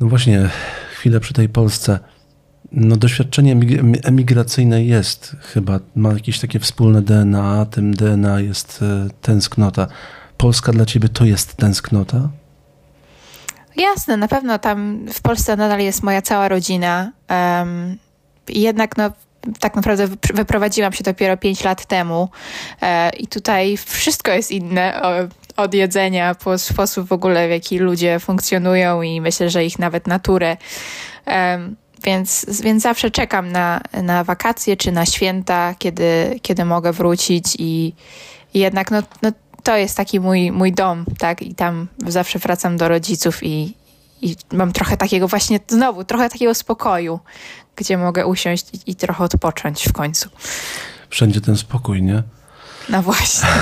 No 0.00 0.06
właśnie, 0.06 0.48
chwilę 0.92 1.20
przy 1.20 1.34
tej 1.34 1.48
Polsce. 1.48 1.98
No 2.72 2.96
doświadczenie 2.96 3.56
emig- 3.56 4.00
emigracyjne 4.04 4.84
jest 4.84 5.36
chyba, 5.40 5.80
ma 5.96 6.12
jakieś 6.12 6.40
takie 6.40 6.58
wspólne 6.58 7.02
DNA, 7.02 7.66
tym 7.66 7.94
DNA 7.94 8.40
jest 8.40 8.82
e, 8.82 9.08
tęsknota. 9.22 9.86
Polska 10.36 10.72
dla 10.72 10.86
ciebie 10.86 11.08
to 11.08 11.24
jest 11.24 11.56
tęsknota? 11.56 12.28
Jasne, 13.76 14.16
na 14.16 14.28
pewno 14.28 14.58
tam 14.58 15.06
w 15.12 15.20
Polsce 15.20 15.56
nadal 15.56 15.80
jest 15.80 16.02
moja 16.02 16.22
cała 16.22 16.48
rodzina. 16.48 17.12
Um, 17.30 17.98
jednak 18.48 18.96
no, 18.96 19.10
tak 19.60 19.74
naprawdę 19.74 20.08
wypr- 20.08 20.34
wyprowadziłam 20.34 20.92
się 20.92 21.04
dopiero 21.04 21.36
5 21.36 21.64
lat 21.64 21.86
temu 21.86 22.28
e, 22.82 23.10
i 23.10 23.26
tutaj 23.26 23.76
wszystko 23.76 24.32
jest 24.32 24.50
inne 24.50 25.02
o, 25.02 25.43
od 25.56 25.74
jedzenia 25.74 26.34
po 26.34 26.58
sposób 26.58 27.08
w 27.08 27.12
ogóle, 27.12 27.48
w 27.48 27.50
jaki 27.50 27.78
ludzie 27.78 28.20
funkcjonują 28.20 29.02
i 29.02 29.20
myślę, 29.20 29.50
że 29.50 29.64
ich 29.64 29.78
nawet 29.78 30.06
naturę. 30.06 30.56
Em, 31.24 31.76
więc, 32.04 32.46
więc 32.62 32.82
zawsze 32.82 33.10
czekam 33.10 33.52
na, 33.52 33.80
na 34.02 34.24
wakacje 34.24 34.76
czy 34.76 34.92
na 34.92 35.06
święta, 35.06 35.74
kiedy, 35.78 36.38
kiedy 36.42 36.64
mogę 36.64 36.92
wrócić 36.92 37.56
i, 37.58 37.94
i 38.54 38.58
jednak 38.58 38.90
no, 38.90 39.02
no, 39.22 39.32
to 39.62 39.76
jest 39.76 39.96
taki 39.96 40.20
mój, 40.20 40.52
mój 40.52 40.72
dom, 40.72 41.04
tak? 41.18 41.42
I 41.42 41.54
tam 41.54 41.88
zawsze 42.06 42.38
wracam 42.38 42.76
do 42.76 42.88
rodziców 42.88 43.42
i, 43.42 43.74
i 44.22 44.36
mam 44.52 44.72
trochę 44.72 44.96
takiego 44.96 45.28
właśnie, 45.28 45.60
znowu, 45.68 46.04
trochę 46.04 46.28
takiego 46.28 46.54
spokoju, 46.54 47.20
gdzie 47.76 47.98
mogę 47.98 48.26
usiąść 48.26 48.66
i, 48.72 48.90
i 48.90 48.94
trochę 48.94 49.24
odpocząć 49.24 49.88
w 49.88 49.92
końcu. 49.92 50.28
Wszędzie 51.10 51.40
ten 51.40 51.56
spokój, 51.56 52.02
nie? 52.02 52.22
No 52.88 53.02
właśnie. 53.02 53.48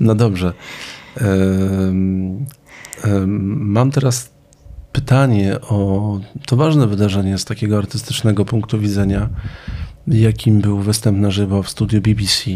No 0.00 0.14
dobrze. 0.14 0.52
Mam 3.46 3.90
teraz 3.90 4.32
pytanie 4.92 5.60
o 5.60 6.20
to 6.46 6.56
ważne 6.56 6.86
wydarzenie 6.86 7.38
z 7.38 7.44
takiego 7.44 7.78
artystycznego 7.78 8.44
punktu 8.44 8.78
widzenia, 8.78 9.28
jakim 10.06 10.60
był 10.60 10.78
występ 10.78 11.18
na 11.18 11.30
żywo 11.30 11.62
w 11.62 11.70
studiu 11.70 12.00
BBC. 12.00 12.50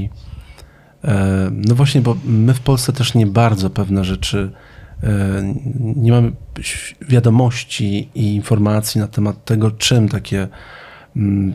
No 1.50 1.74
właśnie, 1.74 2.00
bo 2.00 2.16
my 2.24 2.54
w 2.54 2.60
Polsce 2.60 2.92
też 2.92 3.14
nie 3.14 3.26
bardzo 3.26 3.70
pewne 3.70 4.04
rzeczy, 4.04 4.52
nie 5.96 6.12
mamy 6.12 6.32
wiadomości 7.08 8.08
i 8.14 8.34
informacji 8.34 9.00
na 9.00 9.08
temat 9.08 9.44
tego, 9.44 9.70
czym 9.70 10.08
takie, 10.08 10.48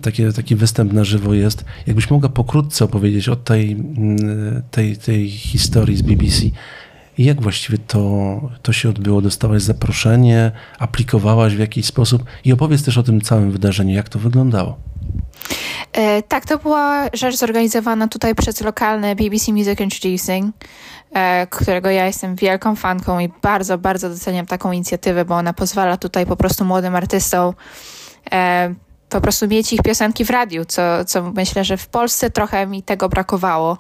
takie, 0.02 0.34
taki 0.34 0.56
występ 0.56 0.94
na 0.94 1.04
żywo 1.04 1.34
jest. 1.34 1.66
Jakbyś 1.88 2.10
mogła 2.10 2.30
pokrótce 2.30 2.86
opowiedzieć 2.86 3.30
o 3.30 3.36
tej, 3.36 3.72
mm, 3.72 4.62
tej, 4.72 4.98
tej 4.98 5.30
historii 5.30 5.98
z 5.98 6.02
BBC. 6.02 6.46
I 7.18 7.26
Jak 7.26 7.42
właściwie 7.42 7.78
to, 7.78 8.42
to 8.62 8.74
się 8.74 8.90
odbyło? 8.90 9.22
Dostałaś 9.22 9.62
zaproszenie, 9.62 10.52
aplikowałaś 10.80 11.56
w 11.56 11.60
jakiś 11.60 11.86
sposób 11.86 12.24
i 12.46 12.54
opowiedz 12.54 12.84
też 12.84 12.98
o 12.98 13.04
tym 13.04 13.22
całym 13.22 13.52
wydarzeniu, 13.52 13.96
jak 13.96 14.10
to 14.10 14.20
wyglądało. 14.20 14.78
E, 15.94 16.22
tak, 16.24 16.46
to 16.46 16.58
była 16.58 17.08
rzecz 17.14 17.36
zorganizowana 17.38 18.08
tutaj 18.08 18.36
przez 18.36 18.62
lokalne 18.62 19.16
BBC 19.16 19.52
Music 19.52 19.80
Introducing, 19.80 20.56
e, 21.14 21.48
którego 21.48 21.90
ja 21.90 22.06
jestem 22.06 22.36
wielką 22.36 22.76
fanką 22.76 23.20
i 23.20 23.30
bardzo, 23.42 23.78
bardzo 23.78 24.10
doceniam 24.10 24.46
taką 24.46 24.72
inicjatywę, 24.72 25.26
bo 25.26 25.36
ona 25.36 25.54
pozwala 25.54 25.98
tutaj 25.98 26.26
po 26.26 26.36
prostu 26.36 26.66
młodym 26.66 26.96
artystom 26.96 27.54
e, 28.32 28.76
po 29.12 29.22
prostu 29.22 29.48
mieć 29.48 29.74
ich 29.74 29.82
piosenki 29.82 30.26
w 30.26 30.30
radiu, 30.30 30.66
co, 30.66 31.06
co 31.06 31.32
myślę, 31.32 31.64
że 31.64 31.78
w 31.78 31.88
Polsce 31.88 32.30
trochę 32.30 32.68
mi 32.68 32.84
tego 32.84 33.10
brakowało. 33.10 33.78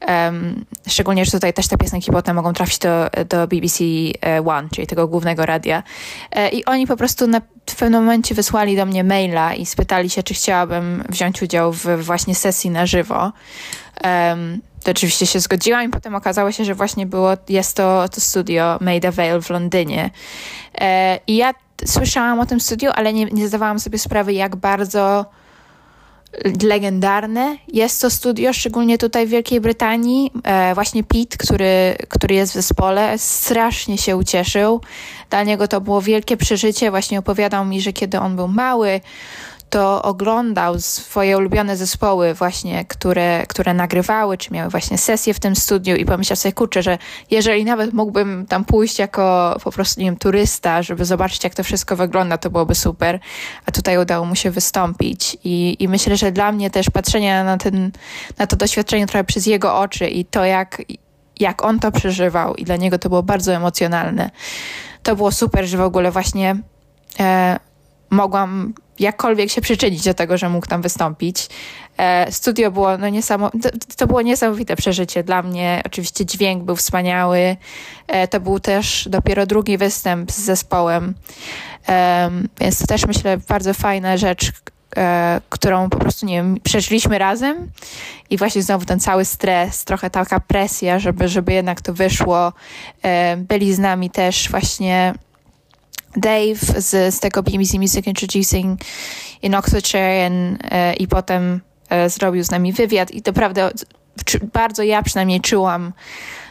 Em, 0.00 0.64
szczególnie, 0.88 1.24
że 1.24 1.30
tutaj 1.30 1.52
też 1.52 1.68
te 1.68 1.78
piosenki 1.78 2.12
potem 2.12 2.36
mogą 2.36 2.52
trafić 2.52 2.78
do, 2.78 3.10
do 3.28 3.46
BBC 3.46 3.84
e, 4.20 4.46
One, 4.46 4.68
czyli 4.74 4.86
tego 4.86 5.08
głównego 5.08 5.46
radia. 5.46 5.82
E, 6.32 6.48
I 6.48 6.64
oni 6.64 6.86
po 6.86 6.96
prostu 6.96 7.26
na, 7.26 7.40
w 7.70 7.76
pewnym 7.76 8.04
momencie 8.04 8.34
wysłali 8.34 8.76
do 8.76 8.86
mnie 8.86 9.04
maila 9.04 9.54
i 9.54 9.66
spytali 9.66 10.10
się, 10.10 10.22
czy 10.22 10.34
chciałabym 10.34 11.04
wziąć 11.08 11.42
udział 11.42 11.72
w 11.72 11.86
właśnie 12.04 12.34
sesji 12.34 12.70
na 12.70 12.86
żywo. 12.86 13.32
Em, 14.00 14.60
to 14.84 14.90
oczywiście 14.90 15.26
się 15.26 15.40
zgodziłam 15.40 15.84
i 15.84 15.88
potem 15.88 16.14
okazało 16.14 16.52
się, 16.52 16.64
że 16.64 16.74
właśnie 16.74 17.06
było, 17.06 17.30
jest 17.48 17.76
to, 17.76 18.08
to 18.08 18.20
studio 18.20 18.78
Made 18.80 19.08
Avail 19.08 19.42
w 19.42 19.50
Londynie. 19.50 20.10
E, 20.80 21.20
I 21.26 21.36
ja 21.36 21.54
słyszałam 21.84 22.40
o 22.40 22.46
tym 22.46 22.60
studiu, 22.60 22.90
ale 22.94 23.12
nie, 23.12 23.24
nie 23.24 23.48
zdawałam 23.48 23.80
sobie 23.80 23.98
sprawy, 23.98 24.32
jak 24.32 24.56
bardzo 24.56 25.26
legendarne 26.62 27.56
jest 27.68 28.00
to 28.00 28.10
studio, 28.10 28.52
szczególnie 28.52 28.98
tutaj 28.98 29.26
w 29.26 29.30
Wielkiej 29.30 29.60
Brytanii. 29.60 30.30
E, 30.44 30.74
właśnie 30.74 31.04
Pete, 31.04 31.36
który, 31.38 31.96
który 32.08 32.34
jest 32.34 32.52
w 32.52 32.54
zespole, 32.54 33.18
strasznie 33.18 33.98
się 33.98 34.16
ucieszył. 34.16 34.80
Dla 35.30 35.42
niego 35.42 35.68
to 35.68 35.80
było 35.80 36.02
wielkie 36.02 36.36
przeżycie. 36.36 36.90
Właśnie 36.90 37.18
opowiadał 37.18 37.64
mi, 37.64 37.80
że 37.80 37.92
kiedy 37.92 38.20
on 38.20 38.36
był 38.36 38.48
mały, 38.48 39.00
to 39.70 40.02
oglądał 40.02 40.80
swoje 40.80 41.38
ulubione 41.38 41.76
zespoły 41.76 42.34
właśnie, 42.34 42.84
które, 42.84 43.46
które 43.48 43.74
nagrywały, 43.74 44.38
czy 44.38 44.52
miały 44.52 44.70
właśnie 44.70 44.98
sesje 44.98 45.34
w 45.34 45.40
tym 45.40 45.56
studiu 45.56 45.96
i 45.96 46.04
pomyślał 46.04 46.36
sobie, 46.36 46.52
kurczę, 46.52 46.82
że 46.82 46.98
jeżeli 47.30 47.64
nawet 47.64 47.92
mógłbym 47.92 48.46
tam 48.48 48.64
pójść 48.64 48.98
jako 48.98 49.56
po 49.64 49.72
prostu, 49.72 50.00
nie 50.00 50.06
wiem, 50.06 50.16
turysta, 50.16 50.82
żeby 50.82 51.04
zobaczyć, 51.04 51.44
jak 51.44 51.54
to 51.54 51.64
wszystko 51.64 51.96
wygląda, 51.96 52.38
to 52.38 52.50
byłoby 52.50 52.74
super. 52.74 53.20
A 53.66 53.72
tutaj 53.72 53.98
udało 53.98 54.26
mu 54.26 54.34
się 54.34 54.50
wystąpić 54.50 55.36
i, 55.44 55.76
i 55.80 55.88
myślę, 55.88 56.16
że 56.16 56.32
dla 56.32 56.52
mnie 56.52 56.70
też 56.70 56.90
patrzenie 56.90 57.44
na, 57.44 57.56
ten, 57.58 57.92
na 58.38 58.46
to 58.46 58.56
doświadczenie 58.56 59.06
trochę 59.06 59.24
przez 59.24 59.46
jego 59.46 59.78
oczy 59.78 60.08
i 60.08 60.24
to, 60.24 60.44
jak, 60.44 60.82
jak 61.40 61.64
on 61.64 61.78
to 61.78 61.92
przeżywał 61.92 62.54
i 62.54 62.64
dla 62.64 62.76
niego 62.76 62.98
to 62.98 63.08
było 63.08 63.22
bardzo 63.22 63.52
emocjonalne. 63.52 64.30
To 65.02 65.16
było 65.16 65.32
super, 65.32 65.66
że 65.66 65.78
w 65.78 65.80
ogóle 65.80 66.10
właśnie 66.10 66.56
e, 67.20 67.65
mogłam 68.10 68.74
jakkolwiek 68.98 69.50
się 69.50 69.60
przyczynić 69.60 70.04
do 70.04 70.14
tego, 70.14 70.38
że 70.38 70.48
mógł 70.48 70.66
tam 70.66 70.82
wystąpić. 70.82 71.48
E, 71.98 72.32
studio 72.32 72.70
było 72.70 72.98
no 72.98 73.08
niesamowite, 73.08 73.70
to, 73.70 73.78
to 73.96 74.06
było 74.06 74.22
niesamowite 74.22 74.76
przeżycie 74.76 75.24
dla 75.24 75.42
mnie. 75.42 75.82
Oczywiście 75.86 76.26
dźwięk 76.26 76.64
był 76.64 76.76
wspaniały. 76.76 77.56
E, 78.06 78.28
to 78.28 78.40
był 78.40 78.60
też 78.60 79.08
dopiero 79.10 79.46
drugi 79.46 79.78
występ 79.78 80.32
z 80.32 80.38
zespołem, 80.38 81.14
Em, 81.86 82.48
więc 82.60 82.78
to 82.78 82.86
też 82.86 83.06
myślę 83.06 83.38
bardzo 83.48 83.74
fajna 83.74 84.16
rzecz, 84.16 84.52
e, 84.96 85.40
którą 85.50 85.90
po 85.90 85.98
prostu, 85.98 86.26
nie 86.26 86.36
wiem, 86.36 86.58
przeżyliśmy 86.62 87.18
razem 87.18 87.70
i 88.30 88.36
właśnie 88.36 88.62
znowu 88.62 88.84
ten 88.84 89.00
cały 89.00 89.24
stres, 89.24 89.84
trochę 89.84 90.10
taka 90.10 90.40
presja, 90.40 90.98
żeby, 90.98 91.28
żeby 91.28 91.52
jednak 91.52 91.80
to 91.80 91.92
wyszło. 91.92 92.52
E, 93.02 93.36
byli 93.36 93.74
z 93.74 93.78
nami 93.78 94.10
też 94.10 94.50
właśnie 94.50 95.14
Dave 96.16 96.58
z, 96.78 97.14
z 97.14 97.20
tego 97.20 97.42
BBC 97.42 97.78
Music 97.78 98.06
Introducing 98.06 98.80
in 99.42 99.54
Oxfordshire 99.54 100.26
and, 100.26 100.58
e, 100.70 100.94
i 100.94 101.08
potem 101.08 101.60
e, 101.88 102.10
zrobił 102.10 102.44
z 102.44 102.50
nami 102.50 102.72
wywiad. 102.72 103.10
I 103.10 103.22
naprawdę 103.26 103.70
czy, 104.24 104.38
bardzo 104.52 104.82
ja 104.82 105.02
przynajmniej 105.02 105.40
czułam 105.40 105.92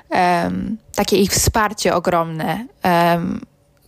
em, 0.09 0.77
takie 0.95 1.17
ich 1.17 1.31
wsparcie 1.31 1.95
ogromne, 1.95 2.67
em, 2.83 3.41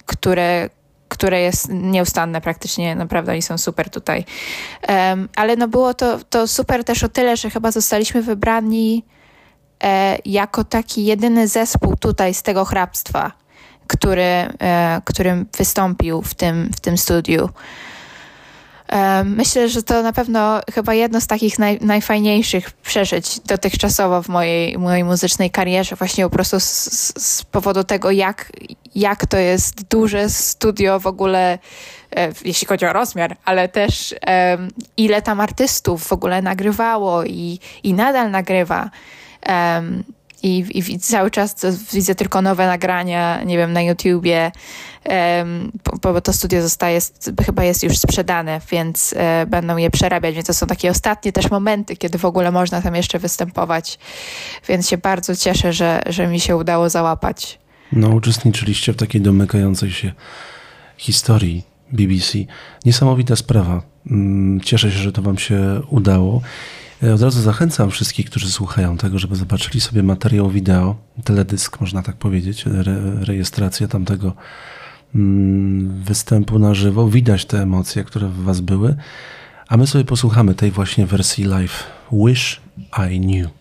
które, 0.05 0.69
które 1.07 1.41
jest 1.41 1.69
nieustanne 1.69 2.41
praktycznie, 2.41 2.95
naprawdę 2.95 3.31
oni 3.31 3.41
są 3.41 3.57
super 3.57 3.89
tutaj. 3.89 4.25
Em, 4.81 5.29
ale 5.35 5.55
no 5.55 5.67
było 5.67 5.93
to, 5.93 6.19
to 6.29 6.47
super 6.47 6.83
też 6.83 7.03
o 7.03 7.09
tyle, 7.09 7.37
że 7.37 7.49
chyba 7.49 7.71
zostaliśmy 7.71 8.21
wybrani 8.21 9.05
e, 9.83 10.17
jako 10.25 10.63
taki 10.63 11.05
jedyny 11.05 11.47
zespół 11.47 11.95
tutaj 11.95 12.33
z 12.33 12.43
tego 12.43 12.65
hrabstwa, 12.65 13.31
który, 13.87 14.23
e, 14.59 15.01
którym 15.05 15.45
wystąpił 15.57 16.21
w 16.21 16.33
tym, 16.33 16.69
w 16.75 16.79
tym 16.79 16.97
studiu. 16.97 17.49
E, 18.87 19.23
Myślę, 19.23 19.69
że 19.69 19.83
to 19.83 20.03
na 20.03 20.13
pewno 20.13 20.59
chyba 20.73 20.93
jedno 20.93 21.21
z 21.21 21.27
takich 21.27 21.59
naj, 21.59 21.79
najfajniejszych 21.81 22.71
przeżyć 22.71 23.39
dotychczasowo 23.39 24.23
w 24.23 24.29
mojej, 24.29 24.77
mojej 24.77 25.03
muzycznej 25.03 25.51
karierze, 25.51 25.95
właśnie 25.95 26.23
po 26.23 26.29
prostu 26.29 26.59
z, 26.59 26.65
z, 27.17 27.43
powodu 27.43 27.83
tego, 27.83 28.11
jak, 28.11 28.51
jak 28.95 29.25
to 29.25 29.37
jest 29.37 29.87
duże 29.87 30.29
studio 30.29 30.99
w 30.99 31.07
ogóle, 31.07 31.59
e, 32.15 32.31
jeśli 32.45 32.67
chodzi 32.67 32.85
o 32.85 32.93
rozmiar, 32.93 33.37
ale 33.45 33.69
też 33.69 34.15
ile 34.97 35.21
tam 35.21 35.39
artystów 35.39 36.07
w 36.07 36.13
ogóle 36.13 36.41
nagrywało 36.41 37.23
i, 37.23 37.59
i 37.83 37.93
nadal 37.93 38.31
nagrywa. 38.31 38.89
I, 40.43 40.79
i 40.93 40.99
cały 40.99 41.31
czas 41.31 41.55
widzę 41.93 42.15
tylko 42.15 42.41
nowe 42.41 42.67
nagrania, 42.67 43.43
nie 43.43 43.57
wiem, 43.57 43.73
na 43.73 43.81
YouTubie, 43.81 44.51
bo, 46.01 46.13
bo 46.13 46.21
to 46.21 46.33
studio 46.33 46.61
zostaje, 46.61 46.99
chyba 47.45 47.63
jest 47.63 47.83
już 47.83 47.97
sprzedane, 47.97 48.61
więc 48.71 49.13
e, 49.17 49.45
będą 49.45 49.77
je 49.77 49.89
przerabiać, 49.89 50.35
więc 50.35 50.47
to 50.47 50.53
są 50.53 50.67
takie 50.67 50.91
ostatnie 50.91 51.31
też 51.31 51.51
momenty, 51.51 51.95
kiedy 51.95 52.17
w 52.17 52.25
ogóle 52.25 52.51
można 52.51 52.81
tam 52.81 52.95
jeszcze 52.95 53.19
występować, 53.19 53.99
więc 54.67 54.89
się 54.89 54.97
bardzo 54.97 55.35
cieszę, 55.35 55.73
że, 55.73 56.01
że 56.05 56.27
mi 56.27 56.39
się 56.39 56.55
udało 56.55 56.89
załapać. 56.89 57.59
No, 57.91 58.09
uczestniczyliście 58.09 58.93
w 58.93 58.95
takiej 58.95 59.21
domykającej 59.21 59.91
się 59.91 60.11
historii 60.97 61.63
BBC. 61.91 62.37
Niesamowita 62.85 63.35
sprawa. 63.35 63.81
Mm, 64.11 64.61
Cieszę 64.61 64.91
się, 64.91 64.97
że 64.97 65.11
to 65.11 65.21
Wam 65.21 65.37
się 65.37 65.81
udało. 65.89 66.41
E, 67.03 67.13
Od 67.13 67.21
razu 67.21 67.41
zachęcam 67.41 67.91
wszystkich, 67.91 68.29
którzy 68.29 68.51
słuchają 68.51 68.97
tego, 68.97 69.19
żeby 69.19 69.35
zobaczyli 69.35 69.81
sobie 69.81 70.03
materiał 70.03 70.49
wideo, 70.49 70.95
teledysk, 71.23 71.81
można 71.81 72.03
tak 72.03 72.15
powiedzieć, 72.15 72.65
re, 72.67 73.25
rejestracja 73.25 73.87
tamtego 73.87 74.33
mm, 75.15 76.03
występu 76.03 76.59
na 76.59 76.73
żywo. 76.73 77.09
Widać 77.09 77.45
te 77.45 77.61
emocje, 77.61 78.03
które 78.03 78.27
w 78.27 78.43
Was 78.43 78.61
były. 78.61 78.95
A 79.67 79.77
my 79.77 79.87
sobie 79.87 80.03
posłuchamy 80.05 80.55
tej 80.55 80.71
właśnie 80.71 81.05
wersji 81.05 81.43
live. 81.43 81.83
Wish 82.11 82.61
I 83.11 83.19
Knew. 83.19 83.56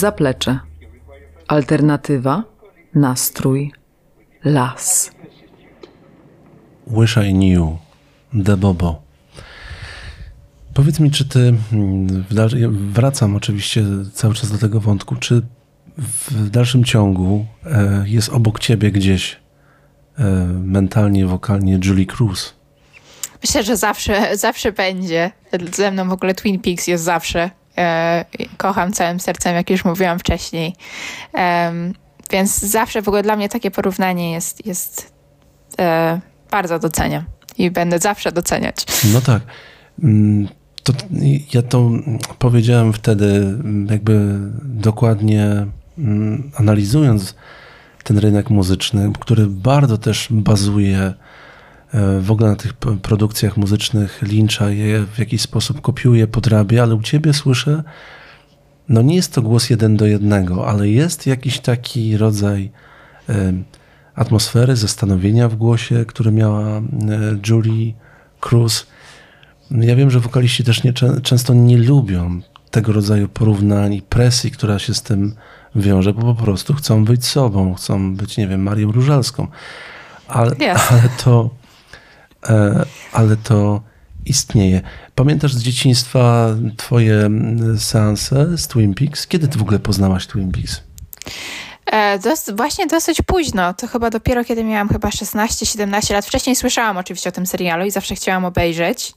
Zaplecze. 0.00 0.58
Alternatywa, 1.48 2.44
nastrój, 2.94 3.72
las. 4.44 5.10
Wish 6.86 7.16
I 7.16 7.32
Knew, 7.32 7.78
The 8.44 8.56
Bobo. 8.56 9.02
Powiedz 10.74 11.00
mi, 11.00 11.10
czy 11.10 11.28
ty, 11.28 11.54
mm, 11.72 12.24
wracam 12.92 13.36
oczywiście 13.36 13.84
cały 14.12 14.34
czas 14.34 14.52
do 14.52 14.58
tego 14.58 14.80
wątku, 14.80 15.16
czy 15.16 15.42
w 15.98 16.50
dalszym 16.50 16.84
ciągu 16.84 17.46
e, 17.66 18.04
jest 18.06 18.28
obok 18.28 18.58
ciebie 18.58 18.92
gdzieś 18.92 19.36
e, 20.18 20.24
mentalnie, 20.64 21.26
wokalnie 21.26 21.80
Julie 21.84 22.06
Cruz? 22.06 22.54
Myślę, 23.42 23.62
że 23.62 23.76
zawsze, 23.76 24.36
zawsze 24.36 24.72
będzie. 24.72 25.30
Ze 25.74 25.90
mną 25.90 26.08
w 26.08 26.12
ogóle 26.12 26.34
Twin 26.34 26.60
Peaks 26.60 26.86
jest 26.86 27.04
zawsze. 27.04 27.59
E, 27.78 28.24
kocham 28.56 28.92
całym 28.92 29.20
sercem, 29.20 29.54
jak 29.54 29.70
już 29.70 29.84
mówiłam 29.84 30.18
wcześniej. 30.18 30.74
Więc 32.30 32.58
zawsze 32.58 33.02
w 33.02 33.08
ogóle 33.08 33.22
dla 33.22 33.36
mnie 33.36 33.48
takie 33.48 33.70
porównanie 33.70 34.32
jest, 34.32 34.66
jest 34.66 35.12
e, 35.78 36.20
bardzo 36.50 36.78
doceniam. 36.78 37.24
I 37.58 37.70
będę 37.70 37.98
zawsze 37.98 38.32
doceniać. 38.32 38.76
No 39.12 39.20
tak. 39.20 39.42
Mm, 40.02 40.48
To 40.82 40.92
ja 41.54 41.62
to 41.62 41.90
powiedziałem 42.38 42.92
wtedy, 42.92 43.54
jakby 43.90 44.38
dokładnie 44.62 45.66
mm, 45.98 46.50
analizując 46.56 47.34
ten 48.04 48.18
rynek 48.18 48.50
muzyczny, 48.50 49.12
który 49.20 49.46
bardzo 49.46 49.98
też 49.98 50.28
bazuje 50.30 51.14
w 52.20 52.30
ogóle 52.30 52.50
na 52.50 52.56
tych 52.56 52.72
produkcjach 53.02 53.56
muzycznych 53.56 54.22
Lyncha, 54.22 54.70
je 54.70 55.06
w 55.06 55.18
jakiś 55.18 55.40
sposób 55.40 55.80
kopiuje, 55.80 56.26
podrabia, 56.26 56.82
ale 56.82 56.94
u 56.94 57.02
ciebie 57.02 57.32
słyszę, 57.32 57.82
no 58.88 59.02
nie 59.02 59.16
jest 59.16 59.34
to 59.34 59.42
głos 59.42 59.70
jeden 59.70 59.96
do 59.96 60.06
jednego, 60.06 60.68
ale 60.68 60.88
jest 60.88 61.26
jakiś 61.26 61.60
taki 61.60 62.16
rodzaj 62.16 62.70
atmosfery, 64.14 64.76
zastanowienia 64.76 65.48
w 65.48 65.56
głosie, 65.56 66.04
który 66.08 66.32
miała 66.32 66.82
Julie 67.48 67.92
Cruz. 68.40 68.86
Ja 69.70 69.96
wiem, 69.96 70.10
że 70.10 70.20
wokaliści 70.20 70.64
też 70.64 70.84
nie, 70.84 70.92
czę- 70.92 71.20
często 71.22 71.54
nie 71.54 71.78
lubią 71.78 72.40
tego 72.70 72.92
rodzaju 72.92 73.28
porównań 73.28 73.94
i 73.94 74.02
presji, 74.02 74.50
która 74.50 74.78
się 74.78 74.94
z 74.94 75.02
tym 75.02 75.34
wiąże, 75.74 76.12
bo 76.14 76.34
po 76.34 76.42
prostu 76.42 76.74
chcą 76.74 77.04
być 77.04 77.26
sobą, 77.26 77.74
chcą 77.74 78.16
być, 78.16 78.36
nie 78.36 78.48
wiem, 78.48 78.62
Marią 78.62 78.92
Różalską. 78.92 79.46
Ale, 80.28 80.56
Jasne. 80.58 81.00
ale 81.00 81.08
to 81.24 81.50
ale 83.12 83.36
to 83.36 83.82
istnieje. 84.26 84.80
Pamiętasz 85.14 85.54
z 85.54 85.62
dzieciństwa 85.62 86.48
twoje 86.76 87.30
seanse 87.78 88.58
z 88.58 88.68
Twin 88.68 88.94
Peaks? 88.94 89.26
Kiedy 89.26 89.48
ty 89.48 89.58
w 89.58 89.62
ogóle 89.62 89.78
poznałaś 89.78 90.26
Twin 90.26 90.52
Peaks? 90.52 90.80
E, 91.86 92.18
dos- 92.18 92.50
właśnie 92.56 92.86
dosyć 92.86 93.22
późno. 93.22 93.74
To 93.74 93.86
chyba 93.86 94.10
dopiero 94.10 94.44
kiedy 94.44 94.64
miałam 94.64 94.88
chyba 94.88 95.08
16-17 95.08 96.12
lat. 96.12 96.26
Wcześniej 96.26 96.56
słyszałam 96.56 96.96
oczywiście 96.98 97.28
o 97.28 97.32
tym 97.32 97.46
serialu 97.46 97.84
i 97.84 97.90
zawsze 97.90 98.14
chciałam 98.14 98.44
obejrzeć. 98.44 99.14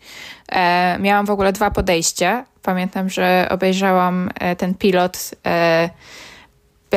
E, 0.51 0.97
miałam 0.99 1.25
w 1.25 1.29
ogóle 1.29 1.53
dwa 1.53 1.71
podejścia. 1.71 2.45
Pamiętam, 2.61 3.09
że 3.09 3.47
obejrzałam 3.51 4.29
e, 4.39 4.55
ten 4.55 4.75
pilot 4.75 5.31
e, 5.45 5.89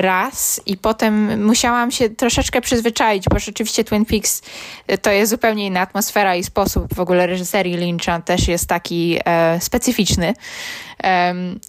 raz 0.03 0.61
i 0.67 0.77
potem 0.77 1.45
musiałam 1.45 1.91
się 1.91 2.11
troszeczkę 2.11 2.61
przyzwyczaić, 2.61 3.25
bo 3.31 3.39
rzeczywiście 3.39 3.85
Twin 3.85 4.05
Peaks 4.05 4.43
e, 4.87 4.99
to 4.99 5.11
jest 5.11 5.31
zupełnie 5.31 5.67
inna 5.67 5.81
atmosfera 5.81 6.37
i 6.37 6.45
sposób 6.45 6.95
w 6.95 7.01
ogóle 7.01 7.27
reżyserii 7.27 7.77
Lyncha 7.77 8.21
też 8.21 8.49
jest 8.49 8.69
taki 8.69 9.19
e, 9.25 9.61
specyficzny. 9.61 10.35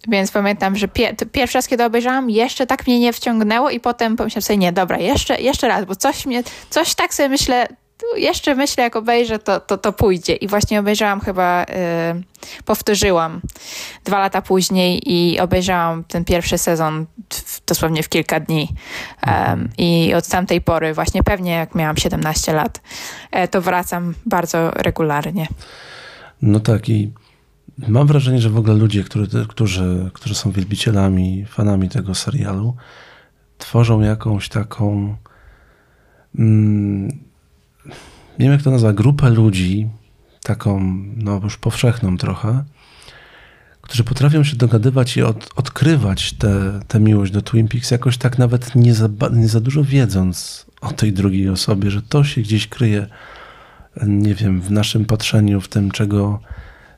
Więc 0.08 0.30
pamiętam, 0.30 0.76
że 0.76 0.88
pie 0.88 1.14
pierwszy 1.32 1.58
raz, 1.58 1.68
kiedy 1.68 1.84
obejrzałam, 1.84 2.30
jeszcze 2.30 2.66
tak 2.66 2.86
mnie 2.86 3.00
nie 3.00 3.12
wciągnęło 3.12 3.70
i 3.70 3.80
potem 3.80 4.16
pomyślałam 4.16 4.42
sobie, 4.42 4.56
nie, 4.56 4.72
dobra, 4.72 4.98
jeszcze, 4.98 5.40
jeszcze 5.40 5.68
raz, 5.68 5.84
bo 5.84 5.96
coś 5.96 6.26
mnie, 6.26 6.42
coś 6.70 6.94
tak 6.94 7.14
sobie 7.14 7.28
myślę, 7.28 7.68
jeszcze 8.16 8.54
myślę, 8.54 8.84
jak 8.84 8.96
obejrzę, 8.96 9.38
to, 9.38 9.60
to, 9.60 9.78
to 9.78 9.92
pójdzie. 9.92 10.34
I 10.34 10.48
właśnie 10.48 10.80
obejrzałam 10.80 11.20
chyba, 11.20 11.64
y, 11.64 12.64
powtórzyłam 12.64 13.40
dwa 14.04 14.18
lata 14.18 14.42
później 14.42 15.00
i 15.12 15.40
obejrzałam 15.40 16.04
ten 16.04 16.24
pierwszy 16.24 16.58
sezon 16.58 17.06
w, 17.30 17.66
dosłownie 17.66 18.02
w 18.02 18.08
kilka 18.08 18.40
dni. 18.40 18.68
Em, 19.22 19.68
I 19.78 20.14
od 20.14 20.28
tamtej 20.28 20.60
pory, 20.60 20.94
właśnie 20.94 21.22
pewnie 21.22 21.52
jak 21.52 21.74
miałam 21.74 21.96
17 21.96 22.52
lat, 22.52 22.80
e, 23.30 23.48
to 23.48 23.62
wracam 23.62 24.14
bardzo 24.26 24.70
regularnie. 24.70 25.46
No 26.42 26.60
tak 26.60 26.88
i 26.88 27.12
mam 27.88 28.06
wrażenie, 28.06 28.40
że 28.40 28.50
w 28.50 28.56
ogóle 28.56 28.74
ludzie, 28.74 29.04
którzy, 29.04 29.46
którzy, 29.48 30.10
którzy 30.14 30.34
są 30.34 30.50
wielbicielami, 30.50 31.44
fanami 31.48 31.88
tego 31.88 32.14
serialu, 32.14 32.76
tworzą 33.58 34.00
jakąś 34.00 34.48
taką 34.48 35.16
mm, 36.38 37.27
wiem 38.44 38.52
jak 38.52 38.62
to 38.62 38.70
nazwać, 38.70 38.96
grupę 38.96 39.30
ludzi, 39.30 39.88
taką 40.42 40.80
no 41.16 41.40
już 41.44 41.56
powszechną 41.56 42.16
trochę, 42.16 42.64
którzy 43.82 44.04
potrafią 44.04 44.44
się 44.44 44.56
dogadywać 44.56 45.16
i 45.16 45.22
od, 45.22 45.48
odkrywać 45.56 46.34
tę 46.88 47.00
miłość 47.00 47.32
do 47.32 47.42
Twin 47.42 47.68
Peaks, 47.68 47.90
jakoś 47.90 48.16
tak 48.18 48.38
nawet 48.38 48.74
nie 48.74 48.94
za, 48.94 49.08
nie 49.32 49.48
za 49.48 49.60
dużo 49.60 49.84
wiedząc 49.84 50.66
o 50.80 50.92
tej 50.92 51.12
drugiej 51.12 51.48
osobie, 51.48 51.90
że 51.90 52.02
to 52.02 52.24
się 52.24 52.40
gdzieś 52.40 52.66
kryje, 52.66 53.06
nie 54.06 54.34
wiem, 54.34 54.60
w 54.60 54.70
naszym 54.70 55.04
patrzeniu, 55.04 55.60
w 55.60 55.68
tym, 55.68 55.90
czego 55.90 56.40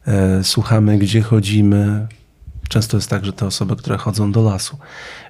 e, 0.06 0.44
słuchamy, 0.44 0.98
gdzie 0.98 1.22
chodzimy. 1.22 2.06
Często 2.68 2.96
jest 2.96 3.10
tak, 3.10 3.24
że 3.24 3.32
te 3.32 3.46
osoby, 3.46 3.76
które 3.76 3.98
chodzą 3.98 4.32
do 4.32 4.42
lasu. 4.42 4.78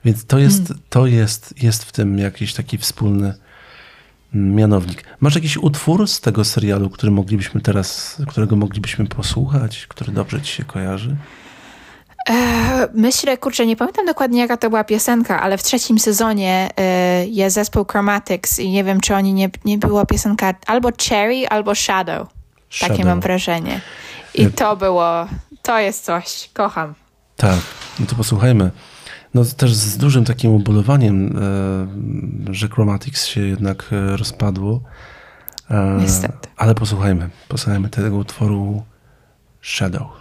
Więc 0.05 0.25
to 0.25 0.39
jest, 0.39 0.75
to 0.89 1.07
jest, 1.07 1.63
jest 1.63 1.85
w 1.85 1.93
tym 1.93 2.19
jakiś 2.19 2.55
taki 2.55 2.79
wspólny 2.79 3.27
mm, 3.27 3.50
mianownik. 4.35 5.05
Masz 5.21 5.35
jakiś 5.35 5.57
utwór 5.57 6.09
z 6.09 6.21
tego 6.21 6.45
serialu, 6.45 6.91
który 6.91 7.13
moglibyśmy 7.13 7.61
teraz, 7.61 8.17
którego 8.29 8.57
moglibyśmy 8.57 9.07
posłuchać, 9.07 9.87
który 9.89 10.13
dobrze 10.13 10.41
ci 10.43 10.53
się 10.53 10.65
kojarzy? 10.65 11.17
E, 12.31 12.89
Myślę, 12.95 13.39
kurczę, 13.39 13.67
nie 13.67 13.77
pamiętam 13.77 14.07
dokładnie 14.07 14.41
jaka 14.41 14.57
to 14.57 14.71
była 14.71 14.85
piosenka, 14.85 15.41
ale 15.43 15.59
w 15.59 15.63
trzecim 15.63 15.99
sezonie 15.99 16.69
e, 16.77 17.27
jest 17.27 17.55
zespół 17.55 17.85
Chromatics 17.85 18.59
i 18.59 18.71
nie 18.71 18.85
wiem, 18.85 19.01
czy 19.01 19.15
oni 19.15 19.33
nie, 19.35 19.51
nie 19.65 19.79
była 19.79 20.07
piosenka 20.07 20.55
albo 20.67 20.89
Cherry, 21.09 21.49
albo 21.49 21.75
Shadow. 21.75 22.29
Takie 22.81 22.87
Shadow. 22.95 23.05
mam 23.07 23.21
wrażenie. 23.21 23.81
I 24.35 24.43
Ja- 24.43 24.51
to 24.51 24.77
było, 24.77 25.27
to 25.63 25.79
jest 25.79 26.05
coś, 26.05 26.51
kocham. 26.55 26.95
Tak, 27.37 27.59
no 28.01 28.07
to 28.07 28.15
posłuchajmy. 28.17 28.71
No 29.35 29.45
też 29.45 29.75
z 29.75 29.97
dużym 29.97 30.25
takim 30.25 30.51
ubolewaniem, 30.51 31.39
e, 32.51 32.55
że 32.55 32.69
Chromatics 32.69 33.27
się 33.27 33.41
jednak 33.41 33.91
e, 33.93 34.17
rozpadło. 34.17 34.81
E, 35.71 35.97
Niestety. 36.01 36.49
Ale 36.57 36.75
posłuchajmy, 36.75 37.31
posłuchajmy 37.49 37.89
tego 37.89 38.17
utworu 38.17 38.83
Shadow. 39.63 40.07
Shadow 40.07 40.20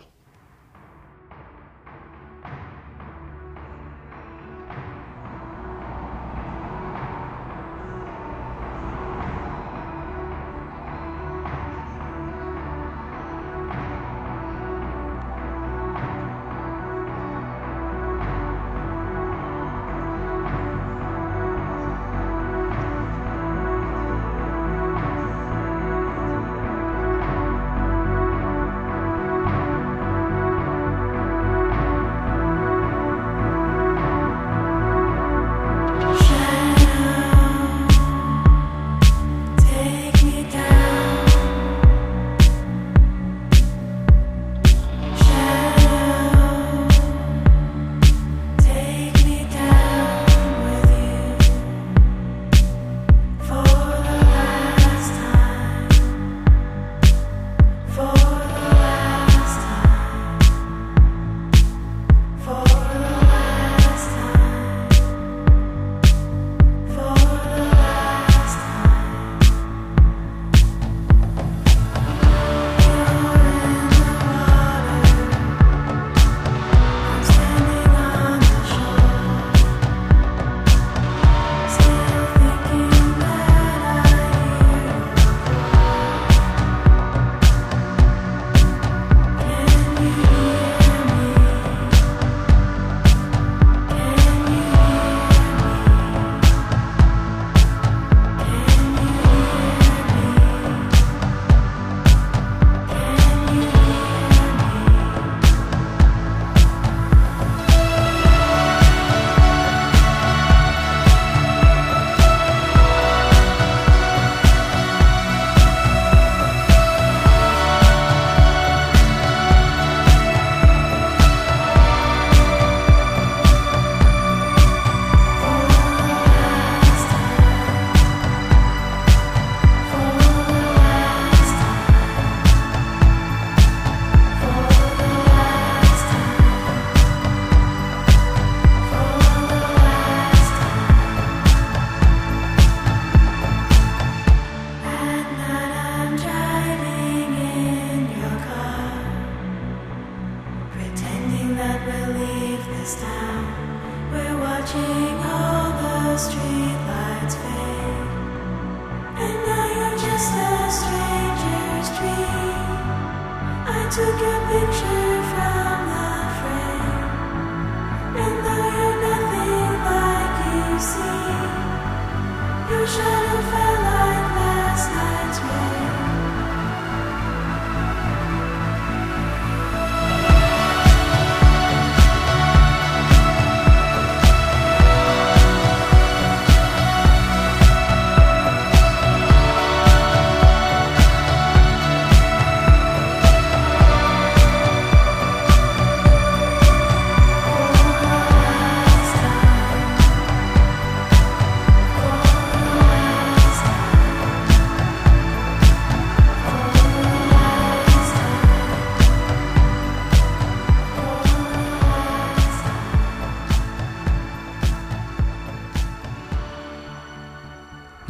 We're 152.98 154.40
watching 154.40 155.18
all 155.24 155.70
the 155.80 156.18
streets. 156.18 156.89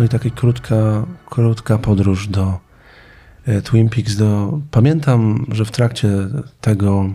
Taka 0.10 0.30
krótka, 0.30 1.06
krótka 1.26 1.78
podróż 1.78 2.28
do 2.28 2.60
e, 3.46 3.62
Twin 3.62 3.90
Peaks. 3.90 4.16
Do, 4.16 4.60
pamiętam, 4.72 5.46
że 5.52 5.66
w 5.66 5.72
trakcie 5.72 6.10
tego, 6.62 7.14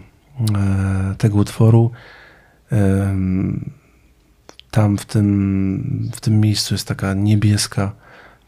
e, 0.54 1.14
tego 1.18 1.38
utworu 1.38 1.90
tam 4.70 4.98
w 4.98 5.06
tym, 5.06 6.10
w 6.12 6.20
tym 6.20 6.40
miejscu 6.40 6.74
jest 6.74 6.88
taka 6.88 7.14
niebieska 7.14 7.92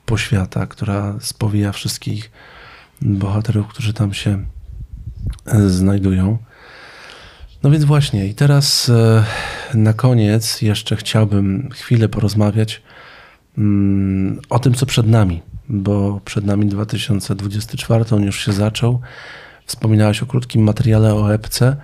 poświata, 0.07 0.67
która 0.67 1.15
spowija 1.21 1.73
wszystkich 1.73 2.31
bohaterów, 3.03 3.69
którzy 3.69 3.93
tam 3.93 4.15
się 4.15 4.45
e, 5.47 5.69
znajdują. 5.69 6.39
No 7.63 7.71
więc 7.71 7.85
właśnie, 7.85 8.27
i 8.27 8.35
teraz 8.35 8.91
na 9.75 9.93
koniec 9.93 10.63
jeszcze 10.63 10.97
chciałbym 10.97 11.69
chwilę 11.73 12.09
porozmawiać 12.09 12.83
o 14.51 14.59
tym, 14.59 14.75
co 14.75 14.87
przed 14.87 15.07
nami, 15.07 15.43
bo 15.69 16.21
przed 16.25 16.45
nami 16.45 16.67
2024, 16.67 18.05
on 18.11 18.23
już 18.23 18.45
się 18.45 18.53
zaczął. 18.53 19.01
Wspominałeś 19.67 20.23
o 20.23 20.27
krótkim 20.27 20.63
materiale 20.63 21.15
o 21.15 21.35
epce. 21.35 21.77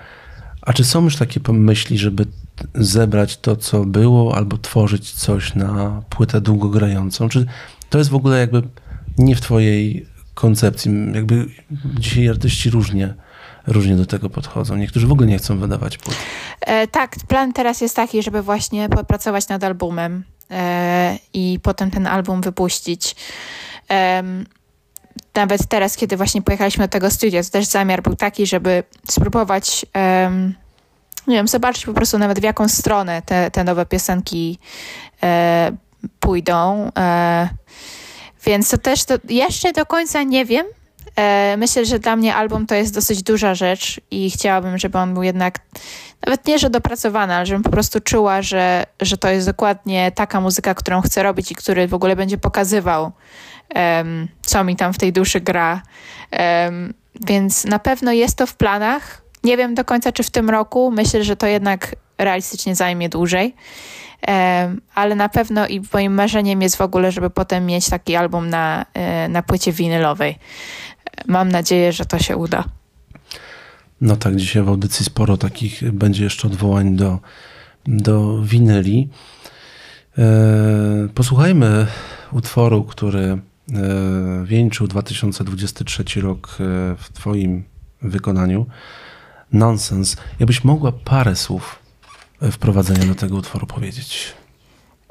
A 0.62 0.72
czy 0.72 0.84
są 0.84 1.04
już 1.04 1.16
takie 1.16 1.40
myśli, 1.52 1.98
żeby 1.98 2.26
zebrać 2.74 3.36
to, 3.36 3.56
co 3.56 3.84
było, 3.84 4.36
albo 4.36 4.58
tworzyć 4.58 5.12
coś 5.12 5.54
na 5.54 6.02
płytę 6.10 6.40
długogrającą? 6.40 7.28
Czy 7.28 7.46
to 7.90 7.98
jest 7.98 8.10
w 8.10 8.14
ogóle 8.14 8.38
jakby 8.38 8.62
nie 9.18 9.36
w 9.36 9.40
twojej 9.40 10.06
koncepcji? 10.34 10.92
Jakby 11.14 11.46
dzisiaj 11.98 12.28
artyści 12.28 12.70
różnie, 12.70 13.14
różnie 13.66 13.96
do 13.96 14.06
tego 14.06 14.30
podchodzą. 14.30 14.76
Niektórzy 14.76 15.06
w 15.06 15.12
ogóle 15.12 15.28
nie 15.28 15.38
chcą 15.38 15.58
wydawać 15.58 15.98
płyt. 15.98 16.16
E, 16.60 16.86
tak, 16.86 17.16
plan 17.28 17.52
teraz 17.52 17.80
jest 17.80 17.96
taki, 17.96 18.22
żeby 18.22 18.42
właśnie 18.42 18.88
popracować 18.88 19.48
nad 19.48 19.64
albumem 19.64 20.24
i 21.34 21.58
potem 21.62 21.90
ten 21.90 22.06
album 22.06 22.40
wypuścić. 22.40 23.16
Nawet 25.34 25.66
teraz, 25.68 25.96
kiedy 25.96 26.16
właśnie 26.16 26.42
pojechaliśmy 26.42 26.84
do 26.84 26.88
tego 26.88 27.10
studia, 27.10 27.42
to 27.42 27.50
też 27.50 27.66
zamiar 27.66 28.02
był 28.02 28.16
taki, 28.16 28.46
żeby 28.46 28.84
spróbować, 29.08 29.86
nie 31.26 31.36
wiem, 31.36 31.48
zobaczyć 31.48 31.86
po 31.86 31.92
prostu 31.92 32.18
nawet 32.18 32.40
w 32.40 32.42
jaką 32.42 32.68
stronę 32.68 33.22
te, 33.22 33.50
te 33.50 33.64
nowe 33.64 33.86
piosenki 33.86 34.58
e, 35.22 35.72
pójdą. 36.20 36.90
E, 36.98 37.48
więc 38.44 38.68
to 38.68 38.78
też 38.78 39.04
to 39.04 39.14
jeszcze 39.28 39.72
do 39.72 39.86
końca 39.86 40.22
nie 40.22 40.44
wiem. 40.44 40.66
E, 41.16 41.56
myślę, 41.56 41.86
że 41.86 41.98
dla 41.98 42.16
mnie 42.16 42.34
album 42.34 42.66
to 42.66 42.74
jest 42.74 42.94
dosyć 42.94 43.22
duża 43.22 43.54
rzecz 43.54 44.00
i 44.10 44.30
chciałabym, 44.30 44.78
żeby 44.78 44.98
on 44.98 45.14
był 45.14 45.22
jednak 45.22 45.58
nawet 46.26 46.46
nie, 46.46 46.58
że 46.58 46.70
dopracowany, 46.70 47.34
ale 47.34 47.46
żebym 47.46 47.62
po 47.62 47.70
prostu 47.70 48.00
czuła, 48.00 48.42
że, 48.42 48.84
że 49.00 49.16
to 49.16 49.28
jest 49.28 49.46
dokładnie 49.46 50.12
taka 50.12 50.40
muzyka, 50.40 50.74
którą 50.74 51.00
chcę 51.00 51.22
robić 51.22 51.52
i 51.52 51.54
który 51.54 51.88
w 51.88 51.94
ogóle 51.94 52.16
będzie 52.16 52.38
pokazywał, 52.38 53.12
em, 53.68 54.28
co 54.42 54.64
mi 54.64 54.76
tam 54.76 54.92
w 54.92 54.98
tej 54.98 55.12
duszy 55.12 55.40
gra. 55.40 55.82
Em, 56.30 56.94
więc 57.26 57.64
na 57.64 57.78
pewno 57.78 58.12
jest 58.12 58.38
to 58.38 58.46
w 58.46 58.54
planach. 58.54 59.22
Nie 59.44 59.56
wiem 59.56 59.74
do 59.74 59.84
końca, 59.84 60.12
czy 60.12 60.22
w 60.22 60.30
tym 60.30 60.50
roku. 60.50 60.90
Myślę, 60.90 61.24
że 61.24 61.36
to 61.36 61.46
jednak 61.46 61.96
realistycznie 62.18 62.74
zajmie 62.74 63.08
dłużej. 63.08 63.54
Em, 64.22 64.80
ale 64.94 65.14
na 65.14 65.28
pewno 65.28 65.66
i 65.66 65.82
moim 65.92 66.14
marzeniem 66.14 66.62
jest 66.62 66.76
w 66.76 66.80
ogóle, 66.80 67.12
żeby 67.12 67.30
potem 67.30 67.66
mieć 67.66 67.90
taki 67.90 68.16
album 68.16 68.50
na, 68.50 68.86
e, 68.94 69.28
na 69.28 69.42
płycie 69.42 69.72
winylowej. 69.72 70.38
Mam 71.26 71.48
nadzieję, 71.48 71.92
że 71.92 72.04
to 72.04 72.18
się 72.18 72.36
uda. 72.36 72.64
No 74.00 74.16
tak, 74.16 74.36
dzisiaj 74.36 74.62
w 74.62 74.68
audycji 74.68 75.04
sporo 75.04 75.36
takich 75.36 75.92
będzie 75.92 76.24
jeszcze 76.24 76.48
odwołań 76.48 76.96
do, 76.96 77.18
do 77.86 78.42
winyli. 78.42 79.08
E, 80.18 80.22
posłuchajmy 81.14 81.86
utworu, 82.32 82.84
który 82.84 83.24
e, 83.24 83.38
wieńczył 84.44 84.86
2023 84.88 86.20
rok 86.20 86.48
e, 86.48 86.54
w 86.98 87.12
Twoim 87.12 87.64
wykonaniu. 88.02 88.66
Nonsense. 89.52 90.16
Jakbyś 90.40 90.64
mogła 90.64 90.92
parę 90.92 91.36
słów 91.36 91.78
wprowadzenia 92.50 93.06
do 93.06 93.14
tego 93.14 93.36
utworu 93.36 93.66
powiedzieć. 93.66 94.34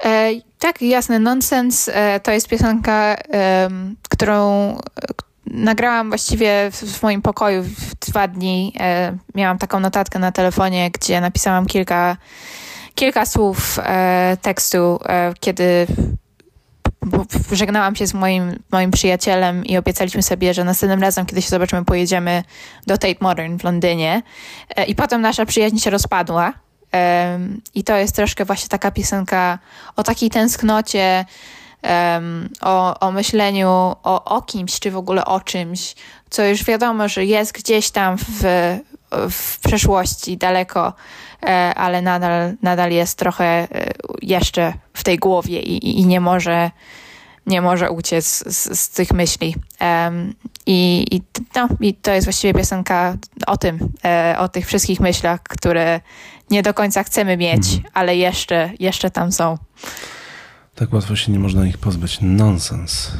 E, 0.04 0.30
tak, 0.58 0.82
jasne. 0.82 1.18
Nonsense 1.18 1.94
e, 1.94 2.20
to 2.20 2.30
jest 2.30 2.48
piosenka, 2.48 3.14
em, 3.14 3.96
którą 4.08 4.70
e, 4.76 4.80
nagrałam 5.52 6.08
właściwie 6.08 6.70
w, 6.70 6.76
w 6.76 7.02
moim 7.02 7.22
pokoju 7.22 7.62
w 7.62 7.94
dwa 7.94 8.28
dni. 8.28 8.72
E, 8.80 9.16
miałam 9.34 9.58
taką 9.58 9.80
notatkę 9.80 10.18
na 10.18 10.32
telefonie, 10.32 10.90
gdzie 10.90 11.20
napisałam 11.20 11.66
kilka, 11.66 12.16
kilka 12.94 13.26
słów 13.26 13.78
e, 13.82 14.36
tekstu, 14.42 14.98
e, 15.06 15.34
kiedy 15.40 15.86
żegnałam 17.52 17.96
się 17.96 18.06
z 18.06 18.14
moim, 18.14 18.58
moim 18.72 18.90
przyjacielem 18.90 19.64
i 19.64 19.76
obiecaliśmy 19.76 20.22
sobie, 20.22 20.54
że 20.54 20.64
następnym 20.64 21.02
razem, 21.02 21.26
kiedy 21.26 21.42
się 21.42 21.48
zobaczymy, 21.48 21.84
pojedziemy 21.84 22.42
do 22.86 22.98
Tate 22.98 23.16
Modern 23.20 23.58
w 23.58 23.64
Londynie. 23.64 24.22
E, 24.76 24.84
I 24.84 24.94
potem 24.94 25.20
nasza 25.20 25.46
przyjaźń 25.46 25.78
się 25.78 25.90
rozpadła. 25.90 26.52
Em, 26.92 27.60
I 27.74 27.84
to 27.84 27.96
jest 27.96 28.16
troszkę 28.16 28.44
właśnie 28.44 28.68
taka 28.68 28.90
piosenka 28.90 29.58
o 29.96 30.02
takiej 30.02 30.30
tęsknocie, 30.30 31.24
em, 31.82 32.48
o, 32.60 33.00
o 33.00 33.12
myśleniu 33.12 33.68
o, 34.02 34.24
o 34.24 34.42
kimś, 34.42 34.80
czy 34.80 34.90
w 34.90 34.96
ogóle 34.96 35.24
o 35.24 35.40
czymś, 35.40 35.94
co 36.30 36.44
już 36.44 36.64
wiadomo, 36.64 37.08
że 37.08 37.24
jest 37.24 37.52
gdzieś 37.52 37.90
tam 37.90 38.16
w, 38.18 38.42
w 39.30 39.58
przeszłości, 39.60 40.36
daleko, 40.36 40.92
e, 41.42 41.74
ale 41.74 42.02
nadal, 42.02 42.52
nadal 42.62 42.90
jest 42.92 43.18
trochę 43.18 43.44
e, 43.44 43.66
jeszcze 44.22 44.72
w 44.94 45.04
tej 45.04 45.18
głowie 45.18 45.60
i, 45.60 46.00
i- 46.00 46.06
nie 46.06 46.20
może 46.20 46.70
nie 47.46 47.60
może 47.62 47.90
uciec 47.90 48.26
z, 48.26 48.80
z 48.80 48.88
tych 48.90 49.12
myśli. 49.12 49.54
Em, 49.78 50.34
i, 50.66 51.06
i, 51.10 51.22
no, 51.54 51.68
I 51.80 51.94
to 51.94 52.10
jest 52.12 52.26
właściwie 52.26 52.54
piosenka 52.54 53.16
o 53.46 53.56
tym, 53.56 53.78
e, 54.04 54.34
o 54.38 54.48
tych 54.48 54.66
wszystkich 54.66 55.00
myślach, 55.00 55.42
które 55.42 56.00
nie 56.50 56.62
do 56.62 56.74
końca 56.74 57.02
chcemy 57.04 57.36
mieć, 57.36 57.62
ale 57.94 58.16
jeszcze, 58.16 58.70
jeszcze 58.78 59.10
tam 59.10 59.32
są. 59.32 59.58
Tak 60.74 60.92
łatwo 60.92 61.16
się 61.16 61.32
nie 61.32 61.38
można 61.38 61.66
ich 61.66 61.78
pozbyć. 61.78 62.18
Nonsens. 62.20 63.12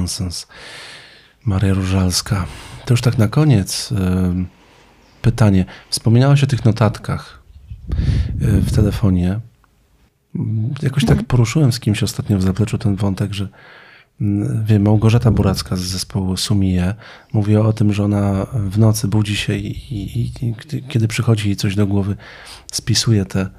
Nonsens. 0.00 0.46
Maria 1.44 1.74
Różalska. 1.74 2.46
To 2.84 2.92
już 2.94 3.00
tak 3.00 3.18
na 3.18 3.28
koniec 3.28 3.92
em, 3.92 4.46
pytanie. 5.22 5.64
Wspominałaś 5.90 6.44
o 6.44 6.46
tych 6.46 6.64
notatkach 6.64 7.42
e, 8.40 8.60
w 8.60 8.72
telefonie. 8.72 9.40
Jakoś 10.82 11.04
tak 11.04 11.22
poruszyłem 11.22 11.72
z 11.72 11.80
kimś 11.80 12.02
ostatnio 12.02 12.38
w 12.38 12.42
zapleczu 12.42 12.78
ten 12.78 12.96
wątek, 12.96 13.34
że 13.34 13.48
mm, 14.20 14.64
wiem, 14.64 14.82
Małgorzata 14.82 15.30
Buracka 15.30 15.76
z 15.76 15.80
zespołu 15.80 16.36
Sumie 16.36 16.94
mówiła 17.32 17.66
o 17.66 17.72
tym, 17.72 17.92
że 17.92 18.04
ona 18.04 18.46
w 18.54 18.78
nocy 18.78 19.08
budzi 19.08 19.36
się 19.36 19.54
i, 19.54 19.94
i, 19.94 20.32
i, 20.42 20.54
kiedy 20.88 21.08
przychodzi 21.08 21.48
jej 21.48 21.56
coś 21.56 21.74
do 21.74 21.86
głowy, 21.86 22.16
spisuje 22.72 23.24
te, 23.24 23.50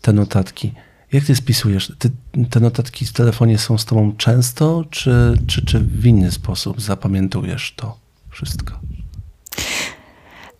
te 0.00 0.12
notatki. 0.12 0.72
Jak 1.12 1.24
ty 1.24 1.36
spisujesz? 1.36 1.92
Ty, 1.98 2.10
te 2.50 2.60
notatki 2.60 3.06
w 3.06 3.12
telefonie 3.12 3.58
są 3.58 3.78
z 3.78 3.84
tobą 3.84 4.16
często, 4.16 4.84
czy, 4.90 5.38
czy, 5.46 5.66
czy 5.66 5.78
w 5.80 6.06
inny 6.06 6.32
sposób 6.32 6.80
zapamiętujesz 6.80 7.74
to 7.76 7.96
wszystko? 8.30 8.74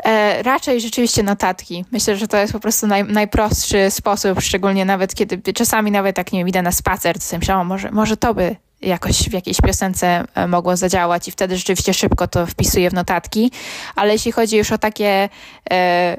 E, 0.04 0.42
raczej 0.42 0.80
rzeczywiście 0.80 1.22
notatki. 1.22 1.84
Myślę, 1.92 2.16
że 2.16 2.28
to 2.28 2.36
jest 2.36 2.52
po 2.52 2.60
prostu 2.60 2.86
naj, 2.86 3.04
najprostszy 3.04 3.90
sposób, 3.90 4.40
szczególnie 4.40 4.84
nawet 4.84 5.14
kiedy 5.14 5.52
czasami 5.52 5.90
nawet 5.90 6.18
jak 6.18 6.32
nie 6.32 6.40
idę 6.40 6.62
na 6.62 6.72
spacer, 6.72 7.14
to 7.14 7.20
sobie 7.20 7.38
myślałam, 7.38 7.66
może, 7.66 7.90
może 7.90 8.16
to 8.16 8.34
by 8.34 8.56
jakoś 8.82 9.28
w 9.28 9.32
jakiejś 9.32 9.56
piosence 9.60 10.24
e, 10.34 10.46
mogło 10.46 10.76
zadziałać 10.76 11.28
i 11.28 11.30
wtedy 11.30 11.56
rzeczywiście 11.56 11.94
szybko 11.94 12.28
to 12.28 12.46
wpisuję 12.46 12.90
w 12.90 12.94
notatki. 12.94 13.50
Ale 13.94 14.12
jeśli 14.12 14.32
chodzi 14.32 14.56
już 14.56 14.72
o 14.72 14.78
takie, 14.78 15.28
e, 15.70 16.16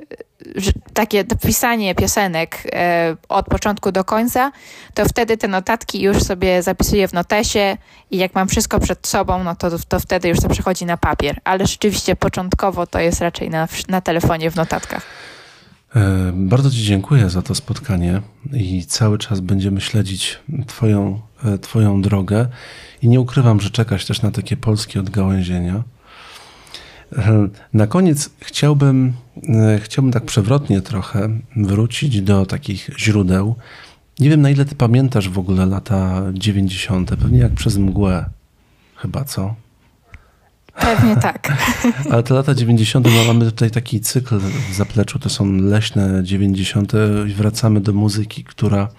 takie 0.94 1.24
pisanie 1.24 1.96
piosenek 1.96 2.68
e, 2.74 3.16
od 3.30 3.46
początku 3.46 3.92
do 3.92 4.04
końca, 4.04 4.52
to 4.94 5.06
wtedy 5.06 5.38
te 5.38 5.48
notatki 5.48 6.02
już 6.02 6.24
sobie 6.24 6.64
zapisuję 6.64 7.08
w 7.08 7.14
notesie 7.14 7.78
i 8.12 8.18
jak 8.18 8.36
mam 8.36 8.48
wszystko 8.48 8.80
przed 8.80 9.08
sobą, 9.08 9.44
no 9.44 9.56
to, 9.56 9.70
to 9.88 10.00
wtedy 10.00 10.28
już 10.30 10.40
to 10.40 10.50
przechodzi 10.50 10.86
na 10.86 10.98
papier. 10.98 11.40
Ale 11.44 11.68
rzeczywiście 11.68 12.16
początkowo 12.16 12.88
to 12.88 13.00
jest 13.00 13.22
raczej 13.22 13.50
na, 13.50 13.68
na 13.88 14.02
telefonie 14.02 14.52
w 14.52 14.56
notatkach. 14.56 15.06
E, 15.96 16.32
Bardzo 16.34 16.72
Ci 16.72 16.84
dziękuję 16.84 17.30
za 17.30 17.42
to 17.42 17.56
spotkanie 17.56 18.22
i 18.54 18.86
cały 18.86 19.18
czas 19.18 19.40
będziemy 19.40 19.82
śledzić 19.82 20.40
Twoją, 20.68 21.22
e, 21.46 21.58
twoją 21.58 22.02
drogę 22.02 22.48
i 23.02 23.08
nie 23.08 23.20
ukrywam, 23.20 23.60
że 23.60 23.70
czekać 23.70 24.06
też 24.06 24.22
na 24.22 24.32
takie 24.32 24.58
polskie 24.58 25.00
odgałęzienia. 25.00 25.84
E, 27.18 27.48
Na 27.74 27.88
koniec 27.88 28.30
chciałbym, 28.40 29.14
e, 29.50 29.80
chciałbym 29.80 30.12
tak 30.12 30.26
przewrotnie 30.26 30.82
trochę 30.82 31.30
wrócić 31.56 32.22
do 32.22 32.46
takich 32.46 32.90
źródeł. 32.98 33.56
Nie 34.20 34.30
wiem, 34.30 34.42
na 34.42 34.50
ile 34.50 34.66
Ty 34.66 34.76
pamiętasz 34.76 35.30
w 35.30 35.40
ogóle 35.40 35.66
lata 35.66 36.22
90., 36.34 37.10
pewnie 37.10 37.40
jak 37.40 37.54
przez 37.54 37.78
mgłę, 37.78 38.26
chyba 38.96 39.24
co? 39.24 39.56
Pewnie 40.76 41.16
tak. 41.32 41.54
Ale 42.12 42.24
te 42.24 42.34
lata 42.34 42.56
90. 42.56 43.06
no 43.06 43.34
mamy 43.34 43.46
tutaj 43.46 43.72
taki 43.72 44.02
cykl 44.02 44.40
w 44.40 44.74
zapleczu, 44.74 45.20
to 45.20 45.30
są 45.30 45.52
leśne 45.52 46.24
90. 46.24 46.94
i 47.30 47.34
wracamy 47.34 47.82
do 47.82 47.94
muzyki, 47.94 48.44
która 48.44 48.90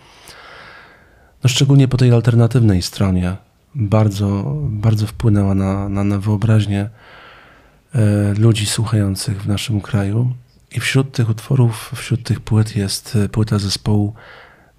no 1.45 1.49
szczególnie 1.49 1.89
po 1.89 1.97
tej 1.97 2.13
alternatywnej 2.13 2.83
stronie 2.83 3.37
bardzo, 3.75 4.45
bardzo 4.63 5.07
wpłynęła 5.07 5.55
na, 5.55 5.89
na, 5.89 6.05
na 6.05 6.19
wyobraźnię 6.19 6.91
ludzi 8.39 8.67
słuchających 8.67 9.43
w 9.43 9.49
naszym 9.49 9.81
kraju. 9.81 10.33
I 10.73 10.81
wśród 10.81 11.13
tych 11.13 11.31
utworów, 11.31 11.93
wśród 11.95 12.23
tych 12.23 12.41
płyt 12.41 12.77
jest 12.77 13.17
e, 13.25 13.29
płyta 13.29 13.59
zespołu 13.59 14.15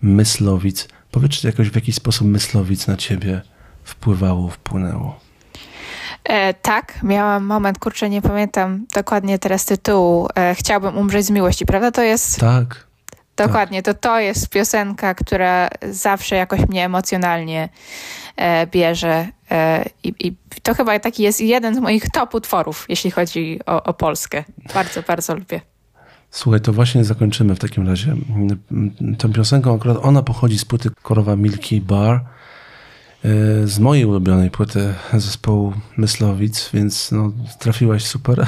Myslowic. 0.02 0.88
Powiedz, 1.12 1.32
czy 1.32 1.48
jakoś 1.48 1.70
w 1.70 1.76
jakiś 1.76 1.96
sposób 1.96 2.28
Myslowic 2.28 2.88
na 2.88 2.98
ciebie 2.98 3.42
wpływało, 3.84 4.50
wpłynęło? 4.50 5.20
E, 6.24 6.54
tak, 6.54 7.00
miałam 7.04 7.46
moment, 7.46 7.80
kurczę, 7.80 8.10
nie 8.10 8.22
pamiętam 8.22 8.86
dokładnie 8.94 9.40
teraz 9.40 9.66
tytułu. 9.66 10.28
E, 10.36 10.56
Chciałbym 10.56 10.98
umrzeć 10.98 11.26
z 11.26 11.30
miłości, 11.30 11.66
prawda? 11.66 11.92
To 11.92 12.02
jest 12.04 12.40
Tak, 12.40 12.88
dokładnie, 13.38 13.84
to 13.84 13.94
to 13.94 14.20
jest 14.20 14.50
piosenka, 14.50 15.14
która 15.14 15.70
zawsze 15.92 16.36
jakoś 16.36 16.60
mnie 16.68 16.86
emocjonalnie 16.86 17.70
e, 18.36 18.68
bierze. 18.68 19.28
E, 19.52 19.86
i, 20.04 20.14
I 20.20 20.36
to 20.64 20.74
chyba 20.74 21.00
taki 21.00 21.24
jest 21.24 21.42
jeden 21.42 21.76
z 21.76 21.80
moich 21.80 22.10
top 22.10 22.34
utworów, 22.34 22.86
jeśli 22.90 23.12
chodzi 23.12 23.60
o, 23.66 23.84
o 23.84 23.94
Polskę. 23.94 24.44
Bardzo, 24.74 25.02
bardzo 25.02 25.36
lubię. 25.36 25.62
Słuchaj, 26.32 26.62
to 26.62 26.74
właśnie 26.74 27.04
zakończymy 27.04 27.56
w 27.56 27.60
takim 27.60 27.88
razie. 27.88 28.16
Tą 29.18 29.34
piosenką 29.34 29.76
akurat 29.76 29.98
ona 30.02 30.24
pochodzi 30.24 30.60
z 30.60 30.66
płyty 30.66 30.90
Korowa 31.02 31.36
Milky 31.36 31.82
Bar, 31.82 32.16
e, 32.16 32.22
z 33.68 33.80
mojej 33.80 34.06
ulubionej 34.06 34.52
płyty 34.52 34.94
zespołu 35.14 35.74
Myslowic, 35.98 36.70
więc 36.74 37.12
no, 37.12 37.32
trafiłaś 37.60 38.06
super. 38.06 38.48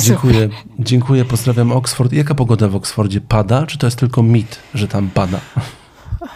Dziękuję, 0.00 0.48
dziękuję, 0.78 1.24
pozdrawiam 1.24 1.72
Oxford. 1.72 2.12
Jaka 2.12 2.34
pogoda 2.34 2.68
w 2.68 2.76
Oxfordzie? 2.76 3.20
Pada, 3.20 3.66
czy 3.66 3.78
to 3.78 3.86
jest 3.86 3.98
tylko 3.98 4.22
mit, 4.22 4.58
że 4.74 4.88
tam 4.88 5.10
pada? 5.14 5.40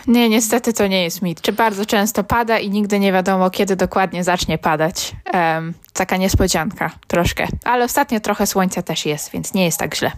Nie, 0.07 0.29
niestety 0.29 0.73
to 0.73 0.87
nie 0.87 1.05
jest 1.05 1.23
mit. 1.23 1.41
Czy 1.41 1.53
bardzo 1.53 1.87
często 1.87 2.25
pada 2.25 2.59
i 2.59 2.71
nigdy 2.71 3.01
nie 3.01 3.13
wiadomo, 3.13 3.51
kiedy 3.51 3.77
dokładnie 3.77 4.25
zacznie 4.25 4.59
padać. 4.59 5.17
Em, 5.25 5.75
taka 5.93 6.17
niespodzianka 6.17 6.91
troszkę. 7.07 7.47
Ale 7.65 7.85
ostatnio 7.85 8.21
trochę 8.21 8.47
słońca 8.47 8.83
też 8.83 9.07
jest, 9.07 9.31
więc 9.31 9.55
nie 9.55 9.65
jest 9.65 9.79
tak 9.79 9.97
źle. 9.97 10.13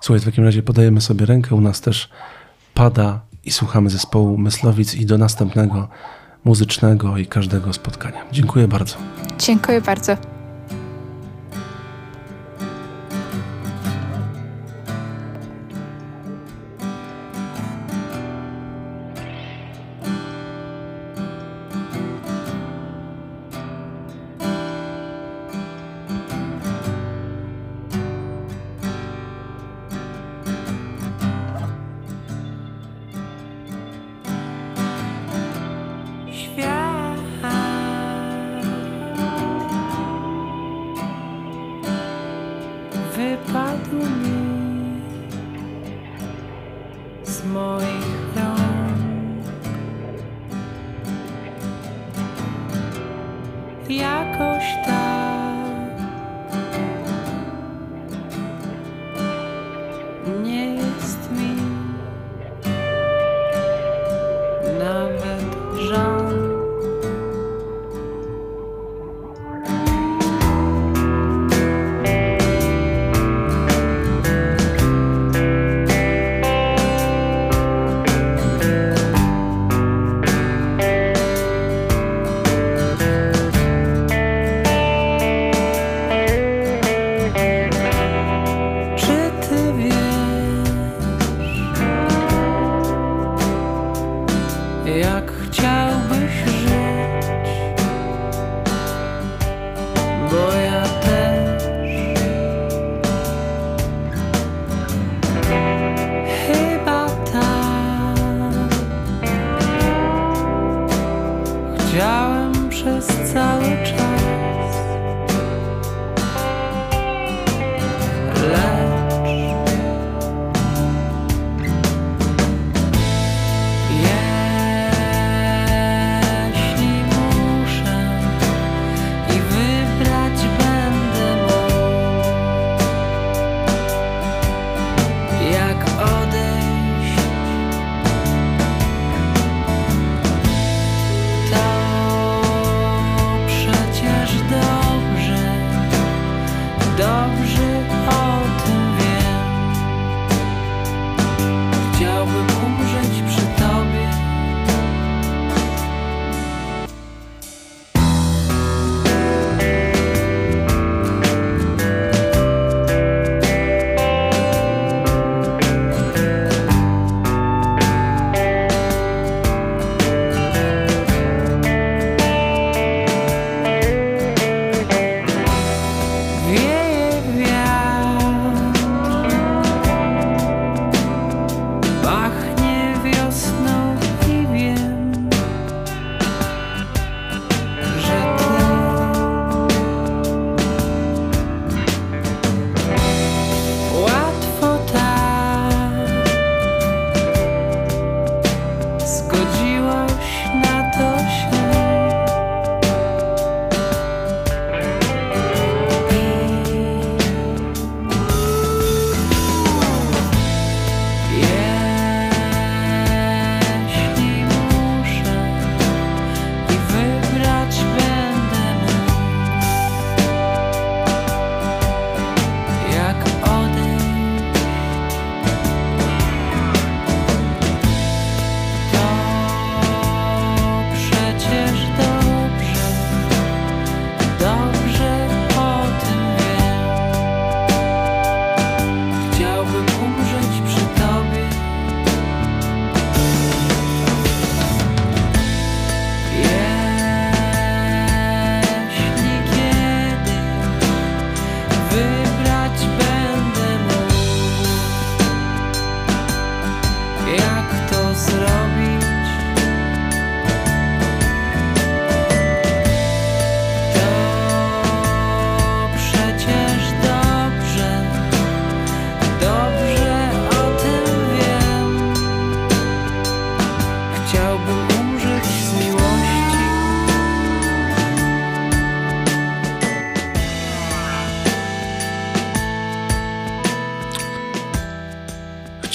Słuchaj, 0.00 0.20
w 0.20 0.24
takim 0.24 0.44
razie 0.44 0.62
podajemy 0.62 1.00
sobie 1.00 1.26
rękę, 1.26 1.54
u 1.54 1.60
nas 1.60 1.80
też 1.80 2.10
pada 2.74 3.20
i 3.44 3.50
słuchamy 3.50 3.90
zespołu 3.90 4.38
Myslowic 4.38 4.94
i 4.94 5.06
do 5.06 5.18
następnego 5.18 5.88
muzycznego 6.44 7.16
i 7.16 7.26
każdego 7.26 7.72
spotkania. 7.72 8.24
Dziękuję 8.32 8.68
bardzo. 8.68 8.96
Dziękuję 9.38 9.80
bardzo. 9.80 10.35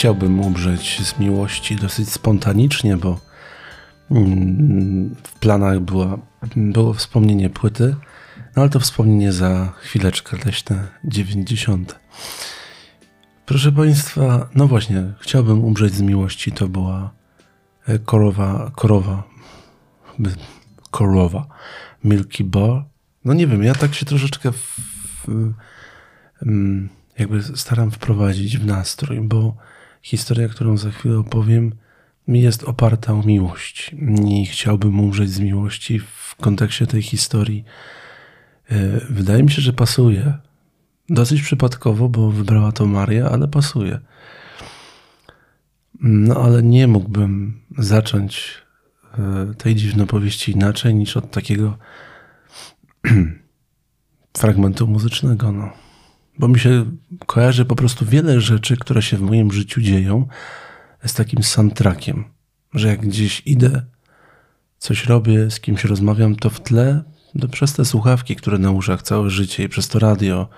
Chciałbym 0.01 0.39
umrzeć 0.39 1.01
z 1.03 1.19
miłości 1.19 1.75
dosyć 1.75 2.09
spontanicznie, 2.09 2.97
bo 2.97 3.19
mm, 4.11 5.15
w 5.23 5.39
planach 5.39 5.79
była, 5.79 6.17
było 6.55 6.93
wspomnienie 6.93 7.49
płyty, 7.49 7.95
no 8.55 8.61
ale 8.61 8.69
to 8.69 8.79
wspomnienie 8.79 9.31
za 9.31 9.73
chwileczkę, 9.77 10.37
leśne 10.45 10.87
90. 11.03 11.99
Proszę 13.45 13.71
Państwa, 13.71 14.49
no 14.55 14.67
właśnie, 14.67 15.03
chciałbym 15.19 15.63
umrzeć 15.63 15.93
z 15.93 16.01
miłości, 16.01 16.51
to 16.51 16.67
była 16.67 17.11
e, 17.87 17.99
korowa, 17.99 18.71
korowa, 18.75 19.23
korowa, 20.91 21.47
Milky 22.03 22.43
Bar. 22.43 22.83
No 23.25 23.33
nie 23.33 23.47
wiem, 23.47 23.63
ja 23.63 23.75
tak 23.75 23.93
się 23.95 24.05
troszeczkę 24.05 24.51
w, 24.51 24.57
w, 25.27 25.53
mm, 26.41 26.89
jakby 27.19 27.43
staram 27.43 27.91
wprowadzić 27.91 28.57
w 28.57 28.65
nastrój, 28.65 29.21
bo 29.21 29.70
historia, 30.01 30.47
którą 30.47 30.77
za 30.77 30.91
chwilę 30.91 31.17
opowiem, 31.17 31.71
jest 32.27 32.63
oparta 32.63 33.13
o 33.13 33.23
miłość. 33.23 33.95
I 34.27 34.45
chciałbym 34.45 34.99
umrzeć 34.99 35.29
z 35.29 35.39
miłości 35.39 35.99
w 35.99 36.35
kontekście 36.35 36.87
tej 36.87 37.01
historii. 37.01 37.63
E, 38.69 38.99
Wydaje 39.09 39.43
mi 39.43 39.51
się, 39.51 39.61
że 39.61 39.73
pasuje. 39.73 40.33
Dosyć 41.09 41.41
przypadkowo, 41.41 42.09
bo 42.09 42.31
wybrała 42.31 42.71
to 42.71 42.85
Maria, 42.85 43.29
ale 43.29 43.47
pasuje. 43.47 43.99
No 46.01 46.35
ale 46.35 46.63
nie 46.63 46.87
mógłbym 46.87 47.61
zacząć 47.77 48.53
e, 49.17 49.53
tej 49.57 49.75
dziwnej 49.75 50.07
powieści 50.07 50.51
inaczej 50.51 50.95
niż 50.95 51.17
od 51.17 51.31
takiego 51.31 51.77
fragmentu 54.37 54.87
muzycznego. 54.87 55.51
No. 55.51 55.90
Bo 56.39 56.47
mi 56.47 56.59
się 56.59 56.85
kojarzy 57.25 57.65
po 57.65 57.75
prostu 57.75 58.05
wiele 58.05 58.41
rzeczy, 58.41 58.77
które 58.77 59.01
się 59.01 59.17
w 59.17 59.21
moim 59.21 59.51
życiu 59.51 59.81
dzieją 59.81 60.27
z 61.05 61.13
takim 61.13 61.43
soundtrackiem, 61.43 62.25
że 62.73 62.87
jak 62.87 62.99
gdzieś 62.99 63.41
idę, 63.45 63.85
coś 64.77 65.05
robię, 65.05 65.51
z 65.51 65.59
kimś 65.59 65.83
rozmawiam, 65.83 66.35
to 66.35 66.49
w 66.49 66.59
tle, 66.59 67.03
to 67.39 67.47
przez 67.47 67.73
te 67.73 67.85
słuchawki, 67.85 68.35
które 68.35 68.57
na 68.57 68.71
uszach 68.71 69.01
całe 69.01 69.29
życie 69.29 69.63
i 69.63 69.69
przez 69.69 69.87
to 69.87 69.99
radio, 69.99 70.49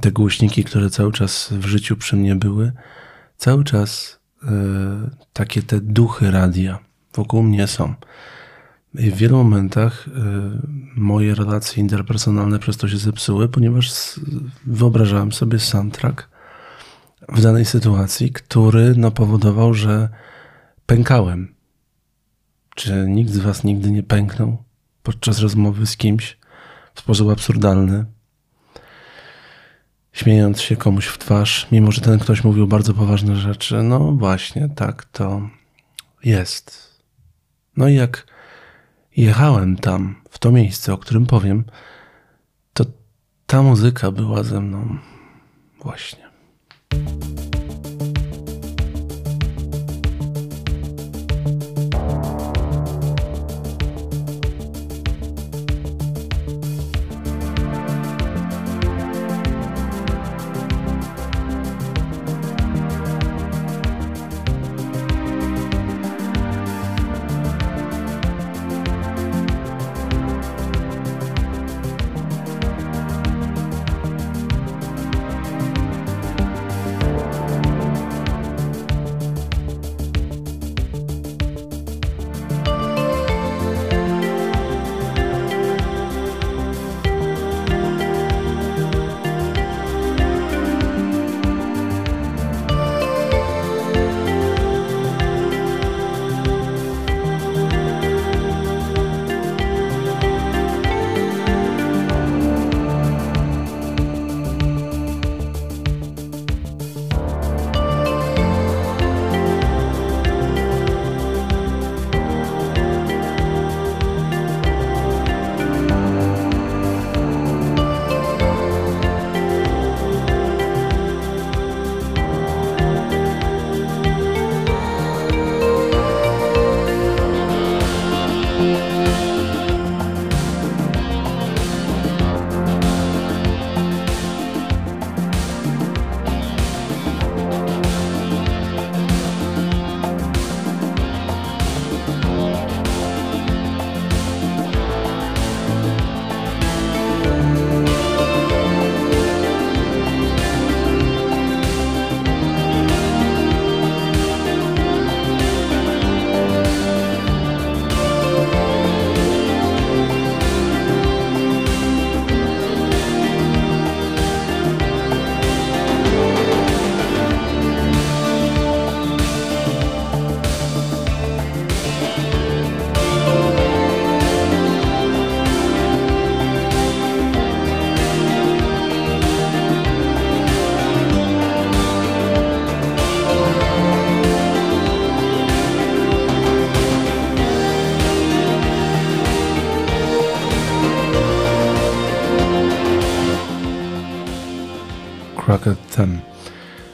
te 0.00 0.12
głośniki, 0.12 0.64
które 0.64 0.90
cały 0.90 1.12
czas 1.12 1.48
w 1.52 1.66
życiu 1.66 1.96
przy 1.96 2.16
mnie 2.16 2.36
były, 2.36 2.72
cały 3.36 3.64
czas 3.64 4.20
e, 4.42 4.48
takie 5.32 5.62
te 5.62 5.80
duchy 5.80 6.30
radia 6.30 6.78
wokół 7.14 7.42
mnie 7.42 7.66
są. 7.66 7.94
W 8.94 9.16
wielu 9.16 9.36
momentach 9.36 10.08
y, 10.08 10.10
moje 10.96 11.34
relacje 11.34 11.82
interpersonalne 11.82 12.58
przez 12.58 12.76
to 12.76 12.88
się 12.88 12.96
zepsuły, 12.96 13.48
ponieważ 13.48 14.20
wyobrażałem 14.66 15.32
sobie 15.32 15.58
soundtrack 15.58 16.28
w 17.28 17.42
danej 17.42 17.64
sytuacji, 17.64 18.32
który 18.32 18.94
no, 18.96 19.10
powodował, 19.10 19.74
że 19.74 20.08
pękałem. 20.86 21.54
Czy 22.74 23.04
nikt 23.08 23.30
z 23.30 23.38
Was 23.38 23.64
nigdy 23.64 23.90
nie 23.90 24.02
pęknął 24.02 24.62
podczas 25.02 25.38
rozmowy 25.38 25.86
z 25.86 25.96
kimś 25.96 26.38
w 26.94 27.00
sposób 27.00 27.30
absurdalny? 27.30 28.04
Śmiejąc 30.12 30.60
się 30.60 30.76
komuś 30.76 31.06
w 31.06 31.18
twarz, 31.18 31.66
mimo 31.72 31.92
że 31.92 32.00
ten 32.00 32.18
ktoś 32.18 32.44
mówił 32.44 32.66
bardzo 32.66 32.94
poważne 32.94 33.36
rzeczy. 33.36 33.82
No 33.82 34.12
właśnie, 34.12 34.68
tak 34.68 35.04
to 35.04 35.48
jest. 36.24 36.92
No 37.76 37.88
i 37.88 37.94
jak 37.94 38.31
jechałem 39.16 39.76
tam, 39.76 40.14
w 40.30 40.38
to 40.38 40.52
miejsce, 40.52 40.92
o 40.92 40.98
którym 40.98 41.26
powiem, 41.26 41.64
to 42.72 42.84
ta 43.46 43.62
muzyka 43.62 44.10
była 44.10 44.42
ze 44.42 44.60
mną 44.60 44.98
właśnie. 45.82 46.22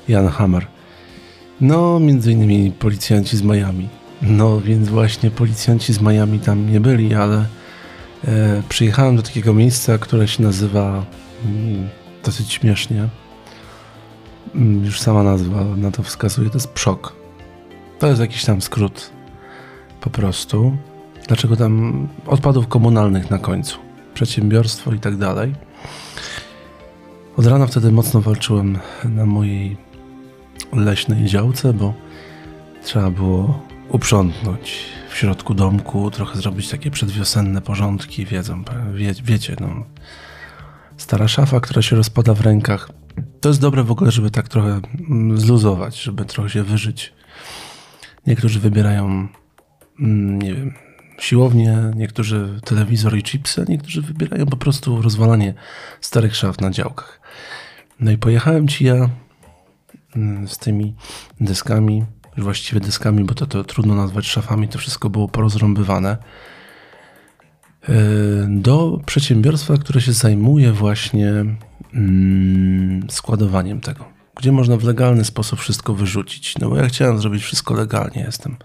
Jan 0.08 0.28
Hammer. 0.28 0.66
No, 1.60 2.00
między 2.00 2.32
innymi 2.32 2.72
policjanci 2.72 3.36
z 3.36 3.42
Miami. 3.42 3.88
No, 4.22 4.60
więc 4.60 4.88
właśnie 4.88 5.30
policjanci 5.30 5.92
z 5.92 6.00
Miami 6.00 6.40
tam 6.40 6.72
nie 6.72 6.80
byli, 6.80 7.14
ale 7.14 7.46
e, 8.24 8.62
przyjechałem 8.68 9.16
do 9.16 9.22
takiego 9.22 9.54
miejsca, 9.54 9.98
które 9.98 10.28
się 10.28 10.42
nazywa 10.42 11.04
mm, 11.44 11.88
dosyć 12.24 12.52
śmiesznie. 12.52 13.08
Mm, 14.54 14.84
już 14.84 15.00
sama 15.00 15.22
nazwa 15.22 15.64
na 15.64 15.90
to 15.90 16.02
wskazuje, 16.02 16.50
to 16.50 16.56
jest 16.56 16.68
PSZOK. 16.68 17.16
To 17.98 18.06
jest 18.06 18.20
jakiś 18.20 18.44
tam 18.44 18.62
skrót 18.62 19.10
po 20.00 20.10
prostu. 20.10 20.76
Dlaczego 21.28 21.56
tam 21.56 22.08
odpadów 22.26 22.68
komunalnych 22.68 23.30
na 23.30 23.38
końcu? 23.38 23.78
Przedsiębiorstwo 24.14 24.92
i 24.92 24.98
tak 24.98 25.16
dalej. 25.16 25.54
Od 27.36 27.46
rana 27.46 27.66
wtedy 27.66 27.92
mocno 27.92 28.20
walczyłem 28.20 28.78
na 29.04 29.26
mojej 29.26 29.87
leśnej 30.72 31.24
działce, 31.24 31.72
bo 31.72 31.94
trzeba 32.82 33.10
było 33.10 33.62
uprzątnąć 33.88 34.84
w 35.10 35.16
środku 35.16 35.54
domku, 35.54 36.10
trochę 36.10 36.38
zrobić 36.38 36.68
takie 36.68 36.90
przedwiosenne 36.90 37.60
porządki, 37.62 38.26
wiedzą, 38.26 38.64
wie, 38.94 39.12
wiecie, 39.24 39.56
no. 39.60 39.84
Stara 40.96 41.28
szafa, 41.28 41.60
która 41.60 41.82
się 41.82 41.96
rozpada 41.96 42.34
w 42.34 42.40
rękach. 42.40 42.90
To 43.40 43.48
jest 43.48 43.60
dobre 43.60 43.84
w 43.84 43.90
ogóle, 43.90 44.10
żeby 44.10 44.30
tak 44.30 44.48
trochę 44.48 44.80
mm, 45.10 45.38
zluzować, 45.38 46.02
żeby 46.02 46.24
trochę 46.24 46.50
się 46.50 46.62
wyżyć. 46.62 47.12
Niektórzy 48.26 48.60
wybierają, 48.60 49.28
mm, 50.00 50.42
nie 50.42 50.54
wiem, 50.54 50.74
siłownię, 51.18 51.78
niektórzy 51.96 52.60
telewizor 52.64 53.16
i 53.16 53.22
chipsy, 53.22 53.64
niektórzy 53.68 54.02
wybierają 54.02 54.46
po 54.46 54.56
prostu 54.56 55.02
rozwalanie 55.02 55.54
starych 56.00 56.36
szaf 56.36 56.60
na 56.60 56.70
działkach. 56.70 57.20
No 58.00 58.10
i 58.10 58.18
pojechałem 58.18 58.68
ci 58.68 58.84
ja 58.84 59.08
z 60.46 60.58
tymi 60.58 60.94
deskami, 61.40 62.04
już 62.36 62.44
właściwie 62.44 62.80
deskami, 62.80 63.24
bo 63.24 63.34
to, 63.34 63.46
to 63.46 63.64
trudno 63.64 63.94
nazwać 63.94 64.26
szafami, 64.26 64.68
to 64.68 64.78
wszystko 64.78 65.10
było 65.10 65.28
porozrąbywane, 65.28 66.16
yy, 67.88 67.94
do 68.48 69.00
przedsiębiorstwa, 69.06 69.76
które 69.76 70.00
się 70.00 70.12
zajmuje 70.12 70.72
właśnie 70.72 71.32
mm, 71.94 73.10
składowaniem 73.10 73.80
tego, 73.80 74.04
gdzie 74.36 74.52
można 74.52 74.76
w 74.76 74.84
legalny 74.84 75.24
sposób 75.24 75.60
wszystko 75.60 75.94
wyrzucić. 75.94 76.58
No 76.58 76.70
bo 76.70 76.76
ja 76.76 76.88
chciałem 76.88 77.18
zrobić 77.18 77.42
wszystko 77.42 77.74
legalnie, 77.74 78.22
jestem, 78.22 78.56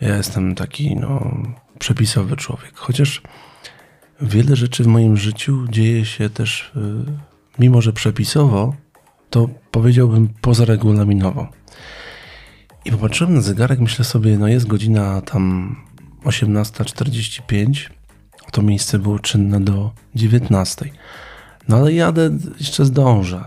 ja 0.00 0.16
jestem 0.16 0.54
taki 0.54 0.96
no, 0.96 1.36
przepisowy 1.78 2.36
człowiek, 2.36 2.72
chociaż 2.74 3.22
wiele 4.20 4.56
rzeczy 4.56 4.84
w 4.84 4.86
moim 4.86 5.16
życiu 5.16 5.64
dzieje 5.68 6.04
się 6.04 6.30
też, 6.30 6.72
yy, 6.76 7.04
mimo 7.58 7.82
że 7.82 7.92
przepisowo, 7.92 8.83
to 9.34 9.48
powiedziałbym 9.70 10.28
pozaregulaminowo. 10.40 11.48
I 12.84 12.90
popatrzyłem 12.90 13.34
na 13.34 13.40
zegarek, 13.40 13.80
myślę 13.80 14.04
sobie, 14.04 14.38
no 14.38 14.48
jest 14.48 14.66
godzina 14.66 15.20
tam 15.20 15.76
18.45, 16.24 17.90
to 18.52 18.62
miejsce 18.62 18.98
było 18.98 19.18
czynne 19.18 19.60
do 19.60 19.92
19. 20.14 20.90
No 21.68 21.76
ale 21.76 21.92
jadę, 21.92 22.30
jeszcze 22.60 22.84
zdążę. 22.84 23.44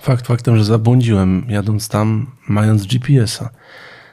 Fakt 0.00 0.26
faktem, 0.26 0.56
że 0.56 0.64
zabłądziłem 0.64 1.46
jadąc 1.48 1.88
tam, 1.88 2.30
mając 2.48 2.86
GPS-a. 2.86 3.50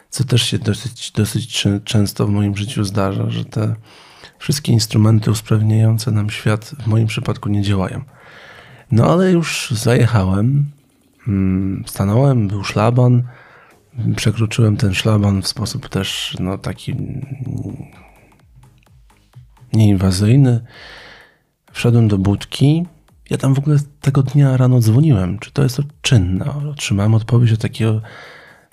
Co 0.10 0.24
też 0.24 0.44
się 0.44 0.60
dosyć, 0.60 1.12
dosyć 1.12 1.68
często 1.84 2.28
w 2.28 2.30
moim 2.30 2.58
życiu 2.58 2.84
zdarza, 2.84 3.30
że 3.30 3.46
te 3.46 3.76
wszystkie 4.40 4.72
instrumenty 4.72 5.32
usprawniające 5.32 6.12
nam 6.12 6.30
świat 6.30 6.66
w 6.66 6.88
moim 6.88 7.08
przypadku 7.08 7.50
nie 7.50 7.62
działają. 7.62 8.02
No 8.96 9.06
ale 9.14 9.32
już 9.32 9.72
zajechałem, 9.72 10.66
mm, 11.28 11.84
stanąłem, 11.88 12.48
był 12.48 12.64
szlaban, 12.64 13.24
przekroczyłem 14.16 14.78
ten 14.78 14.94
szlaban 14.94 15.42
w 15.42 15.48
sposób 15.48 15.90
też 15.90 16.38
no, 16.40 16.58
taki 16.58 16.96
nieinwazyjny. 19.74 20.66
Wszedłem 21.72 22.08
do 22.08 22.18
budki. 22.18 22.86
Ja 23.30 23.38
tam 23.38 23.54
w 23.54 23.60
ogóle 23.60 23.78
tego 24.02 24.24
dnia 24.24 24.58
rano 24.58 24.80
dzwoniłem, 24.80 25.40
czy 25.40 25.52
to 25.52 25.64
jest 25.64 25.82
czynne. 26.02 26.46
Otrzymałem 26.72 27.14
odpowiedź 27.14 27.52
od 27.52 27.60
takiego, 27.60 28.02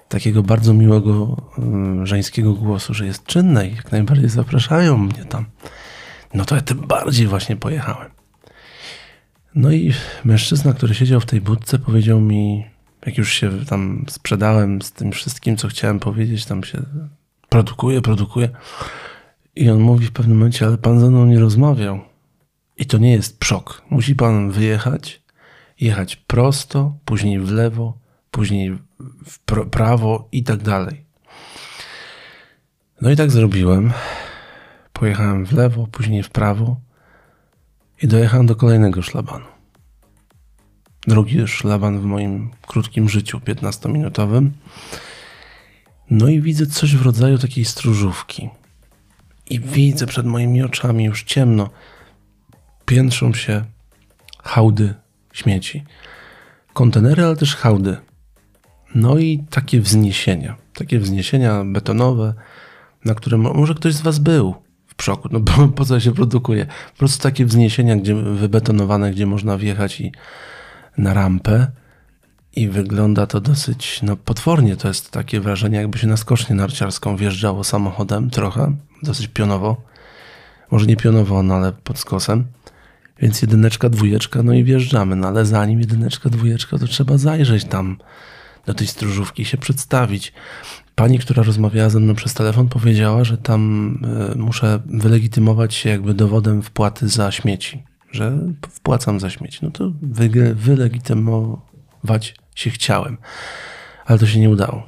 takiego 0.09 0.43
bardzo 0.43 0.75
miłego 0.75 1.37
mm, 1.59 2.07
żeńskiego 2.07 2.53
głosu, 2.53 2.95
że 2.95 3.07
jest 3.07 3.25
czynne 3.25 3.69
i 3.69 3.77
jak 3.77 3.93
najbardziej 3.93 4.29
zapraszają 4.29 4.99
mnie 4.99 5.25
tam. 5.25 5.45
No 6.35 6.45
to 6.45 6.55
ja 6.55 6.61
tym 6.61 6.79
bardziej 6.79 7.27
właśnie 7.27 7.57
pojechałem. 7.57 8.12
No 9.55 9.73
i 9.73 9.93
mężczyzna, 10.25 10.73
który 10.73 10.95
siedział 10.95 11.21
w 11.21 11.27
tej 11.27 11.41
budce, 11.41 11.79
powiedział 11.79 12.21
mi, 12.21 12.65
jak 13.07 13.19
już 13.19 13.33
się 13.33 13.65
tam 13.65 14.05
sprzedałem 14.09 14.83
z 14.83 14.93
tym 14.93 15.13
wszystkim, 15.13 15.57
co 15.57 15.69
chciałem 15.69 16.01
powiedzieć, 16.01 16.45
tam 16.45 16.65
się 16.65 16.83
produkuje, 17.49 18.03
produkuje. 18.03 18.49
I 19.57 19.71
on 19.71 19.81
mówi 19.81 20.07
w 20.07 20.13
pewnym 20.13 20.39
momencie, 20.39 20.67
ale 20.67 20.79
pan 20.79 21.01
ze 21.01 21.11
mną 21.11 21.27
nie 21.27 21.41
rozmawiał. 21.41 22.01
I 22.77 22.87
to 22.87 22.99
nie 22.99 23.13
jest 23.13 23.39
przok. 23.39 23.83
Musi 23.91 24.15
pan 24.15 24.51
wyjechać, 24.51 25.23
jechać 25.81 26.17
prosto, 26.17 26.97
później 27.05 27.41
w 27.41 27.51
lewo, 27.51 27.99
później 28.31 28.79
w 29.27 29.39
prawo 29.71 30.29
i 30.33 30.43
tak 30.43 30.63
dalej. 30.63 31.05
No 33.01 33.11
i 33.11 33.17
tak 33.17 33.31
zrobiłem. 33.31 33.93
Pojechałem 34.93 35.47
w 35.47 35.53
lewo, 35.53 35.87
później 35.87 36.23
w 36.23 36.31
prawo 36.31 36.81
i 38.03 38.09
dojechałem 38.09 38.47
do 38.47 38.57
kolejnego 38.57 39.03
szlabanu. 39.03 39.45
Drugi 41.07 41.47
szlaban 41.49 42.01
w 42.01 42.05
moim 42.05 42.51
krótkim 42.67 43.09
życiu, 43.09 43.39
15-minutowym. 43.39 44.51
No 46.11 46.29
i 46.29 46.41
widzę 46.41 46.67
coś 46.67 46.97
w 46.97 47.03
rodzaju 47.03 47.39
takiej 47.39 47.65
stróżówki. 47.65 48.51
I 49.51 49.61
widzę 49.61 50.07
przed 50.07 50.27
moimi 50.27 50.63
oczami 50.63 51.05
już 51.05 51.23
ciemno. 51.23 51.71
Piętrzą 52.87 53.35
się 53.35 53.65
hałdy 54.43 54.95
śmieci. 55.33 55.85
Kontenery, 56.73 57.25
ale 57.25 57.37
też 57.37 57.57
hałdy. 57.57 57.97
No 58.95 59.19
i 59.19 59.45
takie 59.51 59.81
wzniesienia. 59.81 60.57
Takie 60.75 60.99
wzniesienia 60.99 61.65
betonowe, 61.65 62.35
na 63.05 63.15
które 63.15 63.39
mo- 63.39 63.55
może 63.55 63.75
ktoś 63.75 63.95
z 63.95 64.01
Was 64.01 64.19
był 64.19 64.62
w 64.93 64.95
przoku. 64.95 65.29
No 65.33 65.41
bo 65.47 65.69
po 65.69 65.85
co 65.85 66.01
się 66.01 66.13
produkuje? 66.13 66.67
Po 66.93 66.99
prostu 66.99 67.23
takie 67.23 67.47
wzniesienia, 67.47 67.97
gdzie 67.97 68.15
wybetonowane, 68.15 69.11
gdzie 69.11 69.27
można 69.27 69.59
wjechać 69.59 70.01
i 70.01 70.13
na 70.99 71.15
rampę. 71.15 71.67
I 72.57 72.69
wygląda 72.69 73.27
to 73.27 73.41
dosyć 73.41 74.01
no, 74.03 74.17
potwornie. 74.17 74.77
To 74.77 74.89
jest 74.89 75.11
takie 75.11 75.41
wrażenie, 75.41 75.79
jakby 75.79 75.99
się 75.99 76.07
na 76.07 76.17
skocznię 76.17 76.57
narciarską 76.57 77.17
wjeżdżało 77.17 77.65
samochodem, 77.65 78.31
trochę, 78.31 78.77
dosyć 79.03 79.29
pionowo. 79.29 79.83
Może 80.71 80.87
nie 80.87 80.97
pionowo, 80.97 81.43
no 81.43 81.55
ale 81.55 81.73
pod 81.73 81.99
skosem. 81.99 82.45
Więc 83.19 83.43
jedyneczka, 83.43 83.89
dwójeczka, 83.89 84.43
no 84.43 84.53
i 84.53 84.65
wjeżdżamy. 84.65 85.17
No 85.17 85.29
ale 85.29 85.47
zanim 85.47 85.81
jedyneczka, 85.81 86.31
dwójeczka, 86.31 86.79
to 86.79 86.87
trzeba 86.87 87.19
zajrzeć 87.19 87.65
tam 87.65 87.97
do 88.67 88.75
tej 88.75 88.87
stróżówki 88.87 89.45
się 89.45 89.59
przedstawić. 89.59 90.33
Pani, 90.95 91.19
która 91.19 91.43
rozmawiała 91.43 91.89
ze 91.89 92.01
mną 92.01 92.15
przez 92.15 92.35
telefon, 92.35 92.69
powiedziała, 92.69 93.25
że 93.25 93.39
tam 93.39 93.93
y, 94.33 94.39
muszę 94.39 94.81
wylegitymować 94.87 95.75
się 95.75 95.91
jakby 95.91 96.15
dowodem 96.15 96.63
wpłaty 96.63 97.09
za 97.09 97.33
śmieci. 97.33 97.83
Że 98.11 98.39
wpłacam 98.71 99.21
za 99.21 99.31
śmieci. 99.31 99.59
No 99.63 99.71
to 99.71 99.93
wylegitymować 100.55 102.35
się 102.55 102.71
chciałem. 102.71 103.19
Ale 104.07 104.19
to 104.19 104.27
się 104.27 104.41
nie 104.41 104.51
udało. 104.51 104.87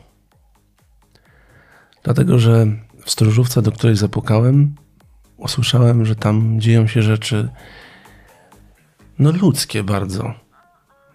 Dlatego, 2.03 2.39
że 2.39 2.67
w 3.05 3.11
stróżówce, 3.11 3.63
do 3.63 3.73
której 3.73 3.97
zapukałem, 3.97 4.75
usłyszałem, 5.37 6.07
że 6.07 6.17
tam 6.17 6.61
dzieją 6.61 6.87
się 6.87 7.03
rzeczy 7.03 7.49
no 9.19 9.33
ludzkie 9.33 9.83
bardzo. 9.83 10.35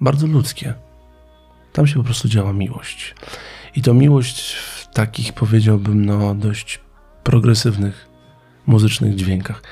Bardzo 0.02 0.28
ludzkie. 0.28 0.74
Tam 1.74 1.88
się 1.88 1.95
po 1.95 2.03
prostu 2.03 2.28
działa 2.28 2.53
miłość. 2.53 3.16
I 3.76 3.82
to 3.82 3.94
miłość 3.94 4.56
takich, 4.94 5.34
powiedziałbym, 5.34 6.06
no 6.06 6.36
dość 6.36 6.80
progresywnych 7.24 8.10
muzycznych 8.66 9.16
dźwiękach. 9.16 9.64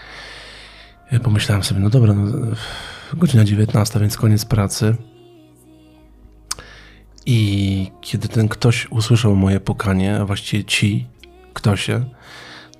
Pomyślałem 1.24 1.64
sobie, 1.64 1.80
no 1.80 1.90
dobra, 1.90 2.14
no, 2.14 2.56
godzina 3.14 3.46
19, 3.46 4.00
więc 4.00 4.18
koniec 4.18 4.46
pracy. 4.46 4.96
I 7.26 7.92
kiedy 8.02 8.28
ten 8.28 8.48
ktoś 8.48 8.92
usłyszał 8.92 9.36
moje 9.36 9.60
pukanie, 9.60 10.20
a 10.20 10.26
właściwie 10.26 10.64
ci 10.64 11.08
ktosie, 11.54 12.06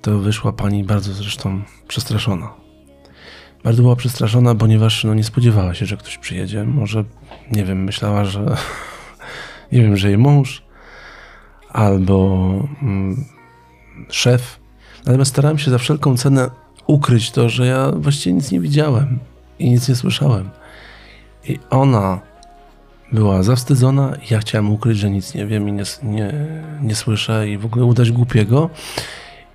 to 0.00 0.18
wyszła 0.18 0.52
pani 0.52 0.84
bardzo 0.84 1.12
zresztą 1.12 1.62
przestraszona. 1.88 2.54
Bardzo 3.64 3.82
była 3.82 3.96
przestraszona, 3.96 4.54
ponieważ 4.54 5.04
no, 5.04 5.14
nie 5.14 5.24
spodziewała 5.24 5.74
się, 5.74 5.86
że 5.86 5.96
ktoś 5.96 6.18
przyjedzie. 6.18 6.64
Może, 6.64 7.04
nie 7.52 7.64
wiem, 7.64 7.84
myślała, 7.84 8.24
że 8.24 8.44
nie 9.72 9.82
wiem, 9.82 9.96
że 9.96 10.08
jej 10.08 10.18
mąż 10.18 10.67
albo 11.78 12.68
mm, 12.82 13.24
szef. 14.08 14.60
Natomiast 15.06 15.30
starałem 15.30 15.58
się 15.58 15.70
za 15.70 15.78
wszelką 15.78 16.16
cenę 16.16 16.50
ukryć 16.86 17.30
to, 17.30 17.48
że 17.48 17.66
ja 17.66 17.92
właściwie 17.92 18.34
nic 18.34 18.52
nie 18.52 18.60
widziałem 18.60 19.18
i 19.58 19.70
nic 19.70 19.88
nie 19.88 19.94
słyszałem. 19.94 20.50
I 21.48 21.58
ona 21.70 22.20
była 23.12 23.42
zawstydzona, 23.42 24.16
ja 24.30 24.38
chciałem 24.38 24.70
ukryć, 24.70 24.98
że 24.98 25.10
nic 25.10 25.34
nie 25.34 25.46
wiem 25.46 25.68
i 25.68 25.72
nie, 25.72 25.84
nie, 26.02 26.32
nie 26.82 26.94
słyszę 26.94 27.48
i 27.48 27.58
w 27.58 27.66
ogóle 27.66 27.84
udać 27.84 28.12
głupiego. 28.12 28.70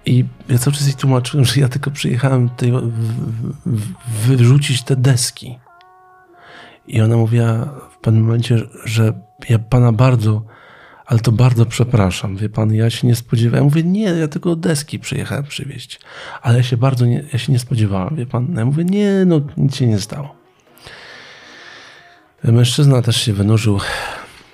I 0.05 0.25
ja 0.49 0.57
cały 0.57 0.75
czas 0.75 0.87
jej 0.87 0.95
tłumaczyłem, 0.95 1.45
że 1.45 1.61
ja 1.61 1.69
tylko 1.69 1.91
przyjechałem 1.91 2.49
tutaj 2.49 2.71
w, 2.71 2.91
w, 3.65 3.93
wyrzucić 4.27 4.83
te 4.83 4.95
deski. 4.95 5.59
I 6.87 7.01
ona 7.01 7.17
mówiła 7.17 7.65
w 7.91 7.97
pewnym 8.01 8.23
momencie, 8.23 8.57
że 8.85 9.13
ja 9.49 9.59
pana 9.59 9.91
bardzo, 9.91 10.41
ale 11.13 11.19
to 11.19 11.31
bardzo 11.31 11.65
przepraszam, 11.65 12.37
wie 12.37 12.49
pan, 12.49 12.73
ja 12.73 12.89
się 12.89 13.07
nie 13.07 13.15
spodziewałem. 13.15 13.63
Ja 13.63 13.69
mówię, 13.69 13.83
nie, 13.83 14.03
ja 14.03 14.27
tylko 14.27 14.55
deski 14.55 14.99
przyjechałem 14.99 15.43
przywieźć. 15.43 15.99
Ale 16.41 16.57
ja 16.57 16.63
się 16.63 16.77
bardzo 16.77 17.05
nie, 17.05 17.23
ja 17.33 17.39
się 17.39 17.51
nie 17.51 17.59
spodziewałam, 17.59 18.15
wie 18.15 18.25
pan. 18.25 18.55
Ja 18.55 18.65
mówię, 18.65 18.85
nie, 18.85 19.23
no 19.25 19.41
nic 19.57 19.75
się 19.75 19.87
nie 19.87 19.99
stało. 19.99 20.35
Mężczyzna 22.43 23.01
też 23.01 23.21
się 23.21 23.33
wynurzył 23.33 23.79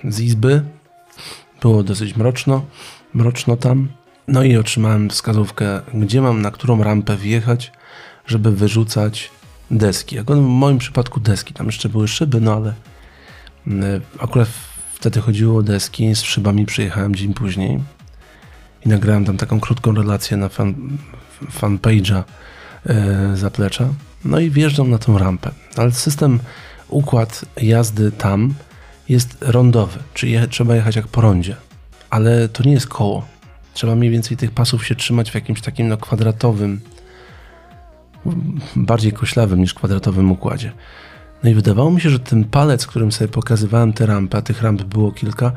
z 0.04 0.20
izby. 0.20 0.62
Było 1.62 1.82
dosyć 1.82 2.16
mroczno, 2.16 2.64
mroczno 3.14 3.56
tam. 3.56 3.88
No 4.28 4.42
i 4.42 4.56
otrzymałem 4.56 5.10
wskazówkę, 5.10 5.80
gdzie 5.94 6.20
mam, 6.20 6.42
na 6.42 6.50
którą 6.50 6.82
rampę 6.82 7.16
wjechać, 7.16 7.72
żeby 8.26 8.52
wyrzucać 8.52 9.30
deski. 9.70 10.16
Jak 10.16 10.26
w 10.26 10.40
moim 10.40 10.78
przypadku 10.78 11.20
deski, 11.20 11.54
tam 11.54 11.66
jeszcze 11.66 11.88
były 11.88 12.08
szyby, 12.08 12.40
no 12.40 12.54
ale 12.54 12.74
mm, 13.66 14.00
akurat 14.18 14.48
wtedy 15.00 15.20
chodziło 15.20 15.58
o 15.58 15.62
deski, 15.62 16.14
z 16.14 16.22
szybami 16.22 16.66
przyjechałem 16.66 17.14
dzień 17.14 17.34
później 17.34 17.80
i 18.86 18.88
nagrałem 18.88 19.24
tam 19.24 19.36
taką 19.36 19.60
krótką 19.60 19.94
relację 19.94 20.36
na 20.36 20.48
fan, 20.48 20.98
fanpage'a 21.60 22.22
e, 22.86 23.36
zaplecza. 23.36 23.88
No 24.24 24.38
i 24.38 24.50
wjeżdżam 24.50 24.90
na 24.90 24.98
tą 24.98 25.18
rampę. 25.18 25.50
Ale 25.76 25.92
system, 25.92 26.40
układ 26.88 27.44
jazdy 27.62 28.12
tam 28.12 28.54
jest 29.08 29.36
rondowy, 29.40 29.98
czyli 30.14 30.32
je, 30.32 30.48
trzeba 30.48 30.74
jechać 30.74 30.96
jak 30.96 31.08
po 31.08 31.20
rondzie. 31.20 31.56
Ale 32.10 32.48
to 32.48 32.64
nie 32.64 32.72
jest 32.72 32.88
koło. 32.88 33.26
Trzeba 33.74 33.94
mniej 33.94 34.10
więcej 34.10 34.36
tych 34.36 34.50
pasów 34.50 34.86
się 34.86 34.94
trzymać 34.94 35.30
w 35.30 35.34
jakimś 35.34 35.60
takim 35.60 35.88
no, 35.88 35.96
kwadratowym, 35.96 36.80
bardziej 38.76 39.12
koślawym 39.12 39.60
niż 39.60 39.74
kwadratowym 39.74 40.32
układzie. 40.32 40.72
No 41.44 41.50
i 41.50 41.54
wydawało 41.54 41.90
mi 41.90 42.00
się, 42.00 42.10
że 42.10 42.18
ten 42.18 42.44
palec, 42.44 42.86
którym 42.86 43.12
sobie 43.12 43.28
pokazywałem 43.28 43.92
te 43.92 44.06
rampy, 44.06 44.36
a 44.36 44.42
tych 44.42 44.62
ramp 44.62 44.82
było 44.82 45.12
kilka, 45.12 45.52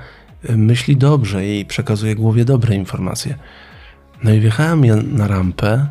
y, 0.49 0.57
myśli 0.57 0.97
dobrze 0.97 1.47
i 1.47 1.65
przekazuje 1.65 2.15
głowie 2.15 2.45
dobre 2.45 2.75
informacje. 2.75 3.37
No 4.23 4.33
i 4.33 4.39
wjechałem 4.39 5.15
na 5.17 5.27
rampę 5.27 5.87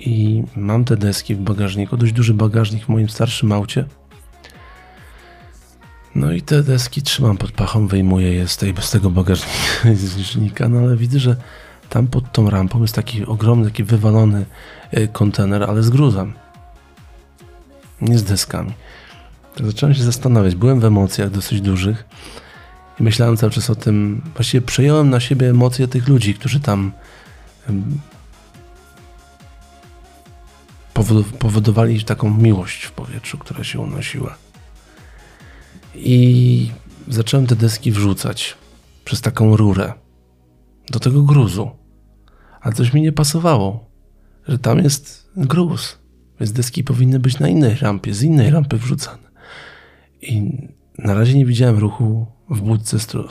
i 0.00 0.42
mam 0.56 0.84
te 0.84 0.96
deski 0.96 1.34
w 1.34 1.38
bagażniku, 1.38 1.96
dość 1.96 2.12
duży 2.12 2.34
bagażnik 2.34 2.84
w 2.84 2.88
moim 2.88 3.08
starszym 3.08 3.52
aucie. 3.52 3.84
No 6.14 6.32
i 6.32 6.42
te 6.42 6.62
deski 6.62 7.02
trzymam 7.02 7.36
pod 7.36 7.52
pachą, 7.52 7.86
wyjmuję 7.86 8.32
je 8.32 8.48
z, 8.48 8.56
tej, 8.56 8.74
z 8.80 8.90
tego 8.90 9.10
bagażnika, 9.10 10.68
no 10.70 10.78
ale 10.78 10.96
widzę, 10.96 11.18
że 11.18 11.36
tam 11.88 12.06
pod 12.06 12.32
tą 12.32 12.50
rampą 12.50 12.82
jest 12.82 12.94
taki 12.94 13.26
ogromny, 13.26 13.64
taki 13.64 13.84
wywalony 13.84 14.46
y, 14.98 15.08
kontener, 15.08 15.64
ale 15.64 15.82
z 15.82 15.90
gruzem. 15.90 16.41
Nie 18.02 18.18
z 18.18 18.24
deskami. 18.24 18.72
Zacząłem 19.60 19.94
się 19.94 20.02
zastanawiać. 20.02 20.54
Byłem 20.54 20.80
w 20.80 20.84
emocjach 20.84 21.30
dosyć 21.30 21.60
dużych 21.60 22.04
i 23.00 23.02
myślałem 23.02 23.36
cały 23.36 23.52
czas 23.52 23.70
o 23.70 23.74
tym. 23.74 24.22
Właściwie 24.34 24.62
przejąłem 24.62 25.10
na 25.10 25.20
siebie 25.20 25.50
emocje 25.50 25.88
tych 25.88 26.08
ludzi, 26.08 26.34
którzy 26.34 26.60
tam 26.60 26.92
powodowali 31.38 32.04
taką 32.04 32.34
miłość 32.38 32.84
w 32.84 32.92
powietrzu, 32.92 33.38
która 33.38 33.64
się 33.64 33.80
unosiła. 33.80 34.34
I 35.94 36.70
zacząłem 37.08 37.46
te 37.46 37.56
deski 37.56 37.92
wrzucać 37.92 38.56
przez 39.04 39.20
taką 39.20 39.56
rurę 39.56 39.92
do 40.90 41.00
tego 41.00 41.22
gruzu. 41.22 41.70
Ale 42.60 42.74
coś 42.74 42.92
mi 42.92 43.02
nie 43.02 43.12
pasowało, 43.12 43.90
że 44.48 44.58
tam 44.58 44.78
jest 44.78 45.30
gruz, 45.36 45.98
więc 46.42 46.52
deski 46.52 46.84
powinny 46.84 47.18
być 47.18 47.38
na 47.38 47.48
innej 47.48 47.74
rampie, 47.74 48.14
z 48.14 48.22
innej 48.22 48.50
rampy 48.50 48.76
wrzucane. 48.76 49.28
I 50.22 50.52
na 50.98 51.14
razie 51.14 51.38
nie 51.38 51.46
widziałem 51.46 51.78
ruchu 51.78 52.26
w 52.50 52.60
budce, 52.60 52.98
stru, 52.98 53.28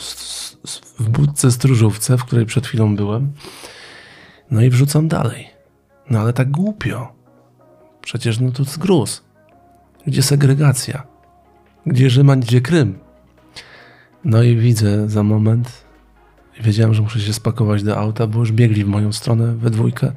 w 1.00 1.10
budce 1.10 1.52
stróżówce, 1.52 2.18
w 2.18 2.26
której 2.26 2.46
przed 2.46 2.68
chwilą 2.68 2.96
byłem. 2.96 3.32
No 4.52 4.62
i 4.62 4.70
wrzucam 4.70 5.08
dalej. 5.08 5.48
No 6.10 6.20
ale 6.20 6.34
tak 6.34 6.52
głupio. 6.52 7.14
Przecież 8.02 8.40
no 8.40 8.52
to 8.52 8.64
jest 8.64 8.80
gruz. 8.80 9.24
Gdzie 10.08 10.24
segregacja? 10.24 11.04
Gdzie 11.86 12.10
Rzyma, 12.10 12.36
gdzie 12.36 12.62
Krym? 12.62 13.00
No 14.26 14.44
i 14.44 14.58
widzę 14.58 15.10
za 15.10 15.24
moment, 15.24 15.84
wiedziałem, 16.62 16.94
że 16.94 17.02
muszę 17.02 17.20
się 17.20 17.34
spakować 17.34 17.84
do 17.84 17.98
auta, 17.98 18.28
bo 18.28 18.40
już 18.40 18.52
biegli 18.52 18.84
w 18.84 18.88
moją 18.88 19.14
stronę 19.14 19.56
we 19.56 19.70
dwójkę. 19.70 20.12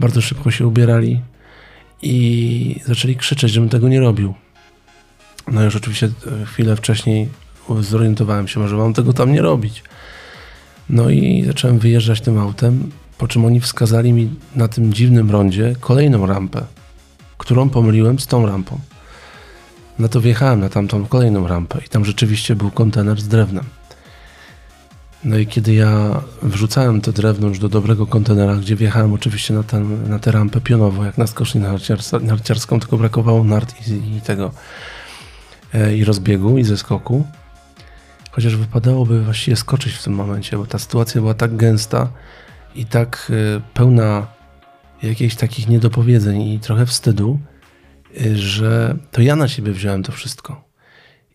Bardzo 0.00 0.20
szybko 0.20 0.50
się 0.50 0.66
ubierali 0.66 1.22
i 2.02 2.80
zaczęli 2.86 3.16
krzyczeć, 3.16 3.52
żebym 3.52 3.68
tego 3.68 3.88
nie 3.88 4.00
robił. 4.00 4.34
No 5.48 5.62
już 5.62 5.76
oczywiście 5.76 6.10
e, 6.42 6.46
chwilę 6.46 6.76
wcześniej 6.76 7.28
zorientowałem 7.80 8.48
się, 8.48 8.68
że 8.68 8.76
mam 8.76 8.94
tego 8.94 9.12
tam 9.12 9.32
nie 9.32 9.42
robić. 9.42 9.82
No 10.90 11.10
i 11.10 11.44
zacząłem 11.46 11.78
wyjeżdżać 11.78 12.20
tym 12.20 12.38
autem, 12.38 12.90
po 13.18 13.28
czym 13.28 13.44
oni 13.44 13.60
wskazali 13.60 14.12
mi 14.12 14.30
na 14.56 14.68
tym 14.68 14.92
dziwnym 14.92 15.30
rondzie 15.30 15.74
kolejną 15.80 16.26
rampę, 16.26 16.62
którą 17.38 17.68
pomyliłem 17.68 18.18
z 18.18 18.26
tą 18.26 18.46
rampą. 18.46 18.80
No 19.98 20.08
to 20.08 20.20
wjechałem 20.20 20.60
na 20.60 20.68
tamtą 20.68 21.06
kolejną 21.06 21.48
rampę 21.48 21.80
i 21.86 21.88
tam 21.88 22.04
rzeczywiście 22.04 22.56
był 22.56 22.70
kontener 22.70 23.20
z 23.20 23.28
drewnem. 23.28 23.64
No 25.24 25.38
i 25.38 25.46
kiedy 25.46 25.74
ja 25.74 26.20
wrzucałem 26.42 27.00
to 27.00 27.12
drewno 27.12 27.48
już 27.48 27.58
do 27.58 27.68
dobrego 27.68 28.06
kontenera, 28.06 28.56
gdzie 28.56 28.76
wjechałem 28.76 29.12
oczywiście 29.12 29.54
na, 29.54 29.62
ten, 29.62 30.08
na 30.08 30.18
tę 30.18 30.32
rampę 30.32 30.60
pionowo, 30.60 31.04
jak 31.04 31.18
na 31.18 31.26
skoczni 31.26 31.60
narciars- 31.60 32.22
narciarską, 32.22 32.80
tylko 32.80 32.96
brakowało 32.96 33.44
nart 33.44 33.88
i, 33.88 34.16
i 34.16 34.20
tego 34.20 34.52
e, 35.74 35.96
i 35.96 36.04
rozbiegu 36.04 36.58
i 36.58 36.64
zeskoku. 36.64 37.26
Chociaż 38.30 38.56
wypadałoby 38.56 39.22
właściwie 39.22 39.56
skoczyć 39.56 39.92
w 39.92 40.02
tym 40.02 40.12
momencie, 40.12 40.56
bo 40.56 40.66
ta 40.66 40.78
sytuacja 40.78 41.20
była 41.20 41.34
tak 41.34 41.56
gęsta 41.56 42.08
i 42.74 42.86
tak 42.86 43.32
e, 43.56 43.60
pełna 43.74 44.26
jakichś 45.02 45.34
takich 45.34 45.68
niedopowiedzeń 45.68 46.42
i 46.42 46.60
trochę 46.60 46.86
wstydu, 46.86 47.38
e, 48.20 48.36
że 48.36 48.96
to 49.10 49.22
ja 49.22 49.36
na 49.36 49.48
siebie 49.48 49.72
wziąłem 49.72 50.02
to 50.02 50.12
wszystko. 50.12 50.69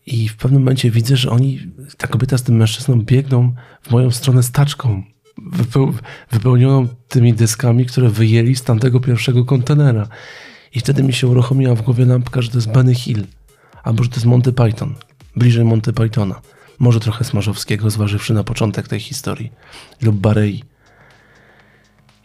I 0.05 0.29
w 0.29 0.35
pewnym 0.35 0.61
momencie 0.61 0.91
widzę, 0.91 1.17
że 1.17 1.29
oni, 1.29 1.71
ta 1.97 2.07
kobieta 2.07 2.37
z 2.37 2.43
tym 2.43 2.55
mężczyzną 2.55 3.01
biegną 3.01 3.53
w 3.81 3.91
moją 3.91 4.11
stronę 4.11 4.43
z 4.43 4.51
taczką, 4.51 5.03
wypeł, 5.37 5.93
wypełnioną 6.31 6.87
tymi 7.07 7.33
dyskami, 7.33 7.85
które 7.85 8.09
wyjęli 8.09 8.55
z 8.55 8.63
tamtego 8.63 8.99
pierwszego 8.99 9.45
kontenera. 9.45 10.07
I 10.75 10.79
wtedy 10.79 11.03
mi 11.03 11.13
się 11.13 11.27
uruchomiła 11.27 11.75
w 11.75 11.81
głowie 11.81 12.05
lampka, 12.05 12.41
że 12.41 12.49
to 12.49 12.57
jest 12.57 12.71
Benny 12.71 12.95
Hill, 12.95 13.25
albo 13.83 14.03
że 14.03 14.09
to 14.09 14.15
jest 14.15 14.25
Monty 14.25 14.53
Python, 14.53 14.95
bliżej 15.35 15.65
Monty 15.65 15.93
Pythona. 15.93 16.41
Może 16.79 16.99
trochę 16.99 17.23
Smarzowskiego, 17.23 17.89
zważywszy 17.89 18.33
na 18.33 18.43
początek 18.43 18.87
tej 18.87 18.99
historii, 18.99 19.51
lub 20.01 20.15
Barei. 20.15 20.63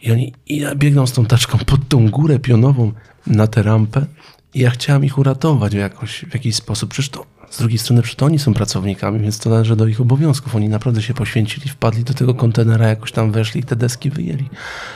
I 0.01 0.11
oni 0.11 0.33
i 0.47 0.57
ja 0.57 0.75
biegną 0.75 1.07
z 1.07 1.11
tą 1.11 1.25
taczką 1.25 1.57
pod 1.57 1.87
tą 1.87 2.09
górę 2.09 2.39
pionową 2.39 2.91
na 3.27 3.47
tę 3.47 3.63
rampę 3.63 4.05
i 4.53 4.59
ja 4.59 4.69
chciałem 4.69 5.05
ich 5.05 5.17
uratować 5.17 5.71
w, 5.71 5.77
jakoś, 5.77 6.25
w 6.29 6.33
jakiś 6.33 6.55
sposób. 6.55 6.89
Przecież 6.89 7.09
to, 7.09 7.25
z 7.51 7.57
drugiej 7.57 7.77
strony, 7.77 8.01
przecież 8.01 8.15
to 8.15 8.25
oni 8.25 8.39
są 8.39 8.53
pracownikami, 8.53 9.19
więc 9.19 9.39
to 9.39 9.49
należy 9.49 9.75
do 9.75 9.87
ich 9.87 10.01
obowiązków. 10.01 10.55
Oni 10.55 10.69
naprawdę 10.69 11.01
się 11.01 11.13
poświęcili, 11.13 11.69
wpadli 11.69 12.03
do 12.03 12.13
tego 12.13 12.33
kontenera, 12.33 12.87
jakoś 12.87 13.11
tam 13.11 13.31
weszli 13.31 13.61
i 13.61 13.63
te 13.63 13.75
deski 13.75 14.09
wyjęli. 14.09 14.49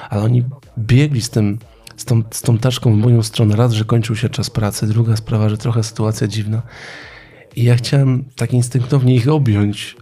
Ale 0.09 0.23
oni 0.23 0.43
biegli 0.77 1.21
z 1.21 1.29
tym, 1.29 1.59
z 1.97 2.05
tą, 2.05 2.23
z 2.31 2.41
tą 2.41 2.57
taczką 2.57 2.93
w 2.93 2.97
moją 2.97 3.23
stronę. 3.23 3.55
Raz, 3.55 3.73
że 3.73 3.85
kończył 3.85 4.15
się 4.15 4.29
czas 4.29 4.49
pracy, 4.49 4.87
druga 4.87 5.15
sprawa, 5.15 5.49
że 5.49 5.57
trochę 5.57 5.83
sytuacja 5.83 6.27
dziwna. 6.27 6.61
I 7.55 7.63
ja 7.63 7.75
chciałem 7.75 8.25
tak 8.35 8.53
instynktownie 8.53 9.15
ich 9.15 9.27
objąć. 9.27 9.95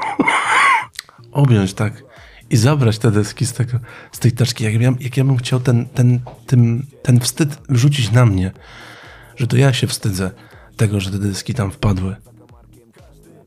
objąć, 1.32 1.74
tak. 1.74 2.02
I 2.50 2.56
zabrać 2.56 2.98
te 2.98 3.10
deski 3.10 3.46
z, 3.46 3.52
tego, 3.52 3.78
z 4.12 4.18
tej 4.18 4.32
taczki. 4.32 4.64
Jak 4.64 4.80
ja, 4.80 4.92
jak 5.00 5.16
ja 5.16 5.24
bym 5.24 5.36
chciał 5.36 5.60
ten, 5.60 5.86
ten, 5.86 6.20
ten, 6.46 6.86
ten 7.02 7.20
wstyd 7.20 7.58
wrzucić 7.68 8.12
na 8.12 8.26
mnie, 8.26 8.50
że 9.36 9.46
to 9.46 9.56
ja 9.56 9.72
się 9.72 9.86
wstydzę 9.86 10.30
tego, 10.80 11.00
że 11.00 11.10
te 11.10 11.18
deski 11.18 11.54
tam 11.54 11.70
wpadły. 11.70 12.16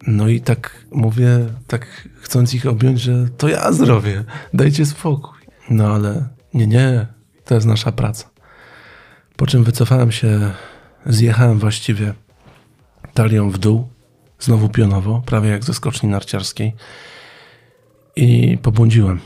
No 0.07 0.27
i 0.27 0.41
tak 0.41 0.85
mówię, 0.91 1.45
tak 1.67 2.09
chcąc 2.21 2.53
ich 2.53 2.65
objąć, 2.65 3.01
że 3.01 3.27
to 3.37 3.47
ja 3.47 3.71
zrobię, 3.71 4.23
dajcie 4.53 4.85
spokój. 4.85 5.39
No 5.69 5.93
ale 5.93 6.27
nie, 6.53 6.67
nie, 6.67 7.07
to 7.45 7.55
jest 7.55 7.67
nasza 7.67 7.91
praca. 7.91 8.29
Po 9.35 9.47
czym 9.47 9.63
wycofałem 9.63 10.11
się, 10.11 10.51
zjechałem 11.05 11.59
właściwie 11.59 12.13
talią 13.13 13.49
w 13.49 13.57
dół, 13.57 13.87
znowu 14.39 14.69
pionowo, 14.69 15.23
prawie 15.25 15.49
jak 15.49 15.63
ze 15.63 15.73
skoczni 15.73 16.09
narciarskiej 16.09 16.73
i 18.15 18.57
pobłądziłem. 18.61 19.19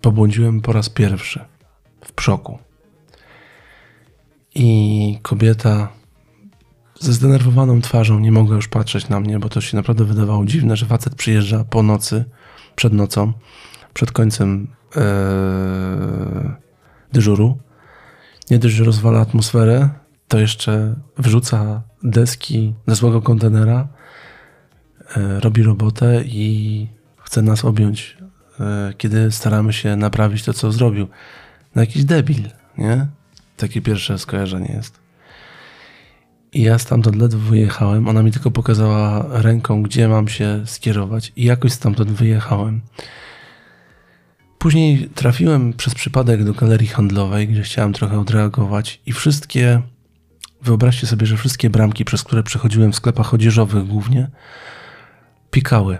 Pobłądziłem 0.00 0.60
po 0.60 0.72
raz 0.72 0.88
pierwszy 0.88 1.44
w 2.04 2.12
przoku. 2.12 2.58
I 4.54 5.18
kobieta 5.22 5.99
ze 7.00 7.12
zdenerwowaną 7.12 7.80
twarzą 7.80 8.18
nie 8.18 8.32
mogła 8.32 8.56
już 8.56 8.68
patrzeć 8.68 9.08
na 9.08 9.20
mnie, 9.20 9.38
bo 9.38 9.48
to 9.48 9.60
się 9.60 9.76
naprawdę 9.76 10.04
wydawało 10.04 10.44
dziwne, 10.44 10.76
że 10.76 10.86
facet 10.86 11.14
przyjeżdża 11.14 11.64
po 11.64 11.82
nocy, 11.82 12.24
przed 12.76 12.92
nocą, 12.92 13.32
przed 13.94 14.12
końcem 14.12 14.68
ee, 14.96 15.02
dyżuru. 17.12 17.58
Nie 18.50 18.58
dość, 18.58 18.74
że 18.74 18.84
rozwala 18.84 19.20
atmosferę, 19.20 19.88
to 20.28 20.38
jeszcze 20.38 20.94
wrzuca 21.18 21.82
deski 22.02 22.74
ze 22.86 22.94
złego 22.94 23.22
kontenera, 23.22 23.88
e, 25.16 25.40
robi 25.40 25.62
robotę 25.62 26.22
i 26.24 26.88
chce 27.16 27.42
nas 27.42 27.64
objąć, 27.64 28.18
e, 28.60 28.92
kiedy 28.98 29.32
staramy 29.32 29.72
się 29.72 29.96
naprawić 29.96 30.44
to, 30.44 30.52
co 30.52 30.72
zrobił. 30.72 31.08
No 31.74 31.82
jakiś 31.82 32.04
debil, 32.04 32.42
nie? 32.78 33.06
Takie 33.56 33.82
pierwsze 33.82 34.18
skojarzenie 34.18 34.72
jest. 34.76 34.99
I 36.52 36.62
ja 36.62 36.78
stamtąd 36.78 37.16
ledwo 37.16 37.38
wyjechałem. 37.38 38.08
Ona 38.08 38.22
mi 38.22 38.32
tylko 38.32 38.50
pokazała 38.50 39.26
ręką, 39.42 39.82
gdzie 39.82 40.08
mam 40.08 40.28
się 40.28 40.62
skierować, 40.66 41.32
i 41.36 41.44
jakoś 41.44 41.72
stamtąd 41.72 42.10
wyjechałem. 42.10 42.80
Później 44.58 45.08
trafiłem 45.14 45.72
przez 45.72 45.94
przypadek 45.94 46.44
do 46.44 46.54
galerii 46.54 46.88
handlowej, 46.88 47.48
gdzie 47.48 47.62
chciałem 47.62 47.92
trochę 47.92 48.20
odreagować, 48.20 49.00
i 49.06 49.12
wszystkie, 49.12 49.82
wyobraźcie 50.62 51.06
sobie, 51.06 51.26
że 51.26 51.36
wszystkie 51.36 51.70
bramki, 51.70 52.04
przez 52.04 52.24
które 52.24 52.42
przechodziłem 52.42 52.92
w 52.92 52.96
sklepach 52.96 53.34
odzieżowych 53.34 53.86
głównie, 53.86 54.30
pikały. 55.50 55.98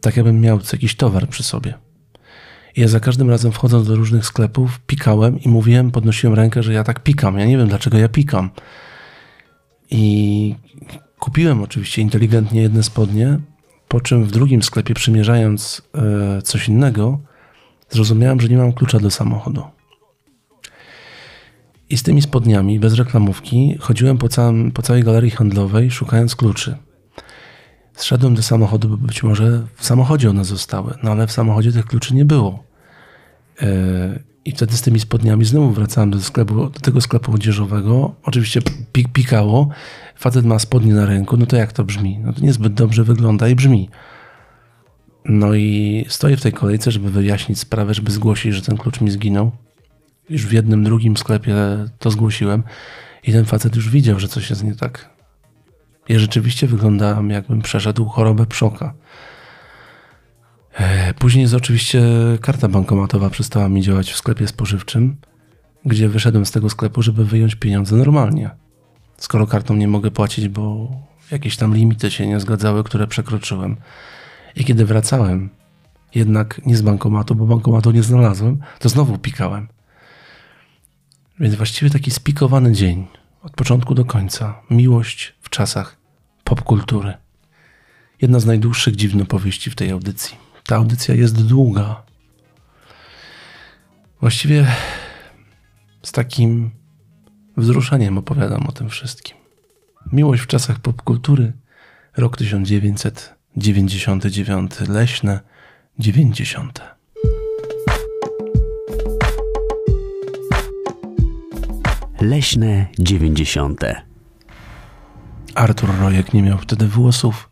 Tak 0.00 0.16
jakbym 0.16 0.40
miał 0.40 0.60
jakiś 0.72 0.94
towar 0.94 1.28
przy 1.28 1.42
sobie. 1.42 1.74
I 2.76 2.80
ja 2.80 2.88
za 2.88 3.00
każdym 3.00 3.30
razem 3.30 3.52
wchodząc 3.52 3.88
do 3.88 3.96
różnych 3.96 4.26
sklepów, 4.26 4.80
pikałem 4.86 5.40
i 5.40 5.48
mówiłem, 5.48 5.90
podnosiłem 5.90 6.34
rękę, 6.34 6.62
że 6.62 6.72
ja 6.72 6.84
tak 6.84 7.02
pikam. 7.02 7.38
Ja 7.38 7.46
nie 7.46 7.58
wiem, 7.58 7.68
dlaczego 7.68 7.98
ja 7.98 8.08
pikam. 8.08 8.50
I 9.94 10.54
kupiłem 11.18 11.62
oczywiście 11.62 12.02
inteligentnie 12.02 12.62
jedne 12.62 12.82
spodnie, 12.82 13.38
po 13.88 14.00
czym 14.00 14.24
w 14.24 14.30
drugim 14.30 14.62
sklepie 14.62 14.94
przymierzając 14.94 15.82
e, 15.94 16.42
coś 16.42 16.68
innego, 16.68 17.18
zrozumiałem, 17.90 18.40
że 18.40 18.48
nie 18.48 18.56
mam 18.56 18.72
klucza 18.72 19.00
do 19.00 19.10
samochodu. 19.10 19.64
I 21.90 21.96
z 21.96 22.02
tymi 22.02 22.22
spodniami, 22.22 22.80
bez 22.80 22.94
reklamówki, 22.94 23.76
chodziłem 23.80 24.18
po, 24.18 24.28
całym, 24.28 24.72
po 24.72 24.82
całej 24.82 25.04
galerii 25.04 25.30
handlowej, 25.30 25.90
szukając 25.90 26.36
kluczy. 26.36 26.76
Zszedłem 27.94 28.34
do 28.34 28.42
samochodu, 28.42 28.88
bo 28.88 28.96
być 28.96 29.22
może 29.22 29.66
w 29.76 29.84
samochodzie 29.86 30.30
one 30.30 30.44
zostały, 30.44 30.94
no 31.02 31.10
ale 31.10 31.26
w 31.26 31.32
samochodzie 31.32 31.72
tych 31.72 31.86
kluczy 31.86 32.14
nie 32.14 32.24
było. 32.24 32.64
E, 33.62 34.31
I 34.44 34.52
wtedy 34.52 34.76
z 34.76 34.82
tymi 34.82 35.00
spodniami 35.00 35.44
znowu 35.44 35.70
wracałem 35.70 36.10
do, 36.10 36.20
sklepu, 36.20 36.54
do 36.54 36.70
tego 36.70 37.00
sklepu 37.00 37.34
odzieżowego. 37.34 38.14
Oczywiście 38.22 38.60
pik 38.92 39.08
pikało. 39.08 39.68
Facet 40.16 40.44
ma 40.44 40.58
spodnie 40.58 40.94
na 40.94 41.06
ręku, 41.06 41.36
no 41.36 41.46
to 41.46 41.56
jak 41.56 41.72
to 41.72 41.84
brzmi? 41.84 42.18
No 42.18 42.32
to 42.32 42.40
niezbyt 42.40 42.74
dobrze 42.74 43.04
wygląda 43.04 43.48
i 43.48 43.54
brzmi. 43.54 43.88
No 45.24 45.54
i 45.54 46.04
stoję 46.08 46.36
w 46.36 46.42
tej 46.42 46.52
kolejce, 46.52 46.90
żeby 46.90 47.10
wyjaśnić 47.10 47.58
sprawę, 47.58 47.94
żeby 47.94 48.10
zgłosić, 48.10 48.54
że 48.54 48.62
ten 48.62 48.76
klucz 48.76 49.00
mi 49.00 49.10
zginął. 49.10 49.52
Już 50.28 50.46
w 50.46 50.52
jednym, 50.52 50.84
drugim 50.84 51.16
sklepie 51.16 51.54
to 51.98 52.10
zgłosiłem 52.10 52.62
i 53.24 53.32
ten 53.32 53.44
facet 53.44 53.76
już 53.76 53.90
widział, 53.90 54.20
że 54.20 54.28
coś 54.28 54.50
jest 54.50 54.64
nie 54.64 54.74
tak. 54.74 55.10
Ja 56.08 56.18
rzeczywiście 56.18 56.66
wyglądałem, 56.66 57.30
jakbym 57.30 57.62
przeszedł 57.62 58.04
chorobę 58.04 58.46
przoka. 58.46 58.94
E, 60.74 61.14
Później 61.14 61.42
jest 61.42 61.54
oczywiście 61.54 62.02
karta 62.40 62.68
bankomatowa 62.68 63.30
przestała 63.30 63.68
mi 63.68 63.82
działać 63.82 64.12
w 64.12 64.16
sklepie 64.16 64.48
spożywczym, 64.48 65.16
gdzie 65.84 66.08
wyszedłem 66.08 66.46
z 66.46 66.50
tego 66.50 66.70
sklepu, 66.70 67.02
żeby 67.02 67.24
wyjąć 67.24 67.54
pieniądze 67.54 67.96
normalnie. 67.96 68.50
Skoro 69.16 69.46
kartą 69.46 69.74
nie 69.74 69.88
mogę 69.88 70.10
płacić, 70.10 70.48
bo 70.48 70.90
jakieś 71.30 71.56
tam 71.56 71.74
limity 71.74 72.10
się 72.10 72.26
nie 72.26 72.40
zgadzały, 72.40 72.84
które 72.84 73.06
przekroczyłem. 73.06 73.76
I 74.56 74.64
kiedy 74.64 74.84
wracałem, 74.84 75.50
jednak 76.14 76.60
nie 76.66 76.76
z 76.76 76.82
bankomatu, 76.82 77.34
bo 77.34 77.46
bankomatu 77.46 77.90
nie 77.90 78.02
znalazłem, 78.02 78.60
to 78.78 78.88
znowu 78.88 79.18
pikałem. 79.18 79.68
Więc 81.40 81.54
właściwie 81.54 81.90
taki 81.90 82.10
spikowany 82.10 82.72
dzień, 82.72 83.06
od 83.42 83.52
początku 83.52 83.94
do 83.94 84.04
końca. 84.04 84.60
Miłość 84.70 85.34
w 85.40 85.50
czasach 85.50 85.96
popkultury. 86.44 87.14
Jedna 88.22 88.40
z 88.40 88.46
najdłuższych 88.46 88.96
dziwnopowieści 88.96 89.70
w 89.70 89.74
tej 89.74 89.90
audycji. 89.90 90.41
Ta 90.66 90.76
audycja 90.76 91.14
jest 91.14 91.46
długa. 91.46 92.02
Właściwie 94.20 94.66
z 96.02 96.12
takim 96.12 96.70
wzruszeniem 97.56 98.18
opowiadam 98.18 98.66
o 98.66 98.72
tym 98.72 98.88
wszystkim. 98.88 99.36
Miłość 100.12 100.42
w 100.42 100.46
czasach 100.46 100.80
popkultury, 100.80 101.52
rok 102.16 102.36
1999, 102.36 104.72
leśne 104.88 105.40
90. 105.98 106.80
Leśne 112.20 112.86
90. 112.98 113.80
Artur 115.54 115.90
Rojek 116.00 116.34
nie 116.34 116.42
miał 116.42 116.58
wtedy 116.58 116.88
włosów. 116.88 117.50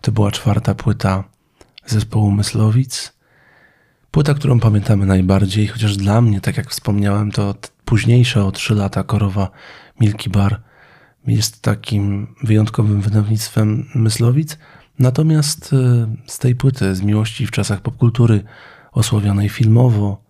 To 0.00 0.12
była 0.12 0.30
czwarta 0.30 0.74
płyta 0.74 1.24
zespołu 1.86 2.30
Myslowic. 2.30 3.12
Płyta, 4.10 4.34
którą 4.34 4.60
pamiętamy 4.60 5.06
najbardziej, 5.06 5.66
chociaż 5.66 5.96
dla 5.96 6.20
mnie, 6.20 6.40
tak 6.40 6.56
jak 6.56 6.70
wspomniałem, 6.70 7.32
to 7.32 7.54
późniejsza 7.84 8.44
o 8.44 8.52
3 8.52 8.74
lata 8.74 9.02
korowa 9.02 9.50
Milky 10.00 10.30
Bar 10.30 10.62
jest 11.26 11.62
takim 11.62 12.34
wyjątkowym 12.42 13.00
wydawnictwem 13.00 13.88
Myslowic. 13.94 14.58
Natomiast 14.98 15.72
y, 15.72 15.76
z 16.26 16.38
tej 16.38 16.54
płyty, 16.54 16.94
z 16.94 17.02
miłości 17.02 17.46
w 17.46 17.50
czasach 17.50 17.80
popkultury, 17.80 18.44
osławionej 18.92 19.48
filmowo, 19.48 20.22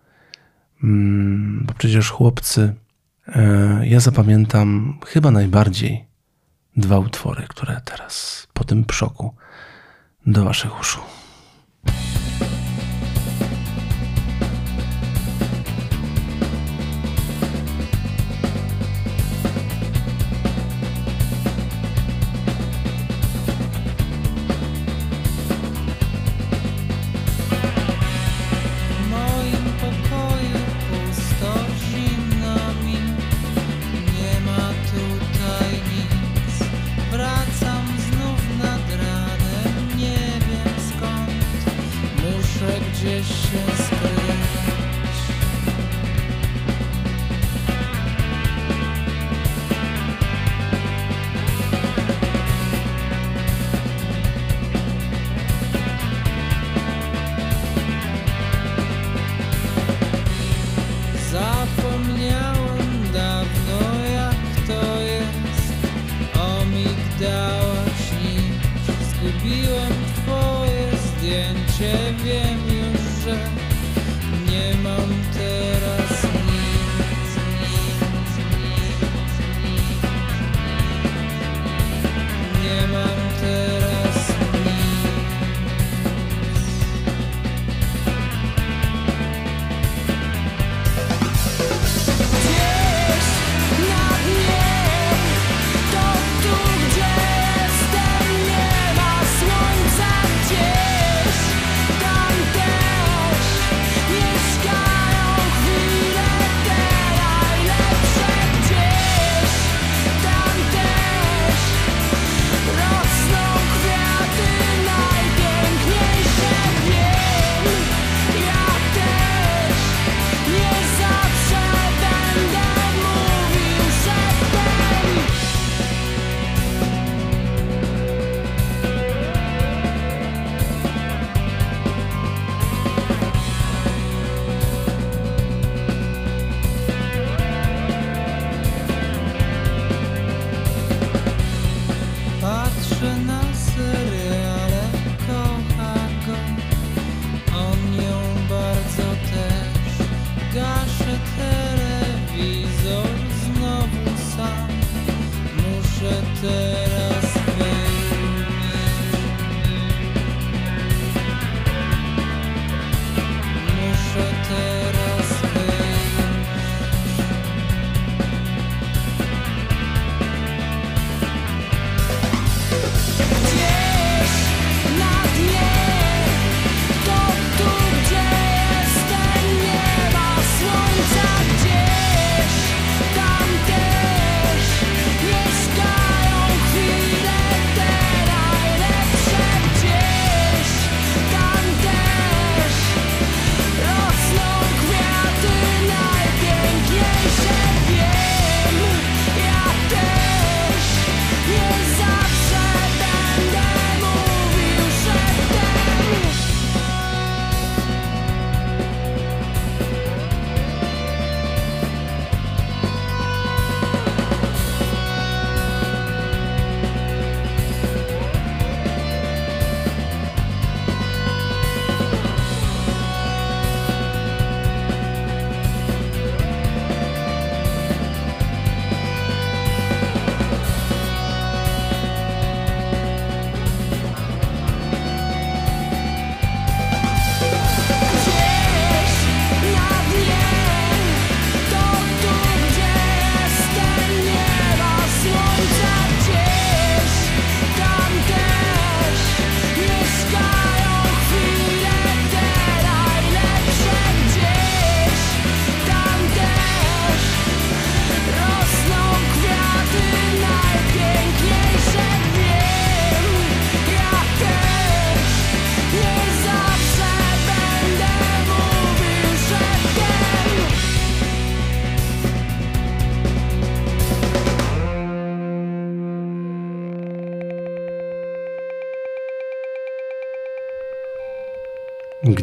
mm, 0.83 1.63
bo 1.67 1.73
przecież 1.73 2.09
chłopcy, 2.09 2.75
e, 3.27 3.87
ja 3.87 3.99
zapamiętam 3.99 4.99
chyba 5.05 5.31
najbardziej 5.31 6.05
dwa 6.77 6.99
utwory, 6.99 7.45
które 7.49 7.81
teraz 7.85 8.47
po 8.53 8.63
tym 8.63 8.85
przoku 8.85 9.35
do 10.25 10.43
waszych 10.43 10.79
uszu. 10.79 10.99
Thank 11.87 12.21
you 12.21 12.26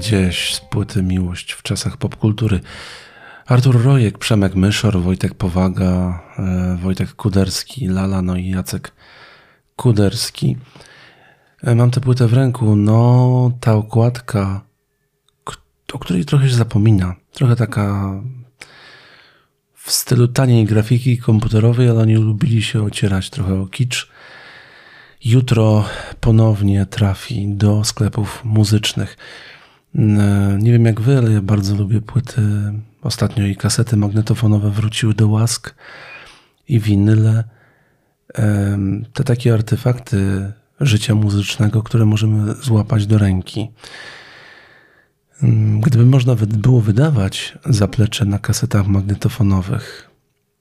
Gdzieś 0.05 0.55
z 0.55 0.60
płyty 0.60 1.02
Miłość 1.02 1.52
w 1.52 1.62
czasach 1.62 1.97
popkultury. 1.97 2.60
Artur 3.47 3.85
Rojek, 3.85 4.18
Przemek 4.18 4.55
Myszor, 4.55 5.01
Wojtek 5.01 5.35
Powaga, 5.35 6.22
e, 6.39 6.78
Wojtek 6.82 7.12
Kuderski, 7.12 7.86
Lala, 7.86 8.22
no 8.22 8.36
i 8.36 8.48
Jacek 8.48 8.93
Kuderski. 9.76 10.56
E, 11.62 11.74
Mam 11.74 11.90
tę 11.90 12.01
płytę 12.01 12.26
w 12.26 12.32
ręku. 12.32 12.76
No, 12.76 13.51
ta 13.60 13.74
okładka, 13.74 14.64
o 15.93 15.98
której 15.98 16.24
trochę 16.24 16.48
się 16.48 16.55
zapomina. 16.55 17.14
Trochę 17.32 17.56
taka 17.56 18.14
w 19.74 19.93
stylu 19.93 20.28
taniej 20.28 20.64
grafiki 20.64 21.18
komputerowej, 21.18 21.89
ale 21.89 22.01
oni 22.01 22.14
lubili 22.14 22.62
się 22.62 22.82
ocierać 22.82 23.31
trochę 23.31 23.60
o 23.60 23.66
kicz. 23.66 24.10
Jutro 25.24 25.85
ponownie 26.20 26.86
trafi 26.86 27.48
do 27.48 27.85
sklepów 27.85 28.44
muzycznych. 28.44 29.16
Nie 30.59 30.73
wiem 30.73 30.85
jak 30.85 31.01
wy, 31.01 31.19
ale 31.19 31.33
ja 31.33 31.43
bardzo 31.43 31.77
lubię 31.77 32.01
płyty. 32.01 32.43
Ostatnio 33.03 33.47
i 33.47 33.57
kasety 33.57 33.97
magnetofonowe 33.97 34.71
wróciły 34.71 35.15
do 35.15 35.29
łask 35.29 35.75
i 36.69 36.81
winyle. 36.81 37.45
Te 39.12 39.25
takie 39.25 39.55
artefakty 39.55 40.53
życia 40.81 41.15
muzycznego, 41.15 41.83
które 41.83 42.05
możemy 42.05 42.55
złapać 42.55 43.07
do 43.07 43.19
ręki. 43.19 43.71
Gdyby 45.81 46.07
można 46.07 46.35
było 46.49 46.81
wydawać 46.81 47.59
zaplecze 47.66 48.25
na 48.25 48.39
kasetach 48.39 48.87
magnetofonowych, 48.87 50.11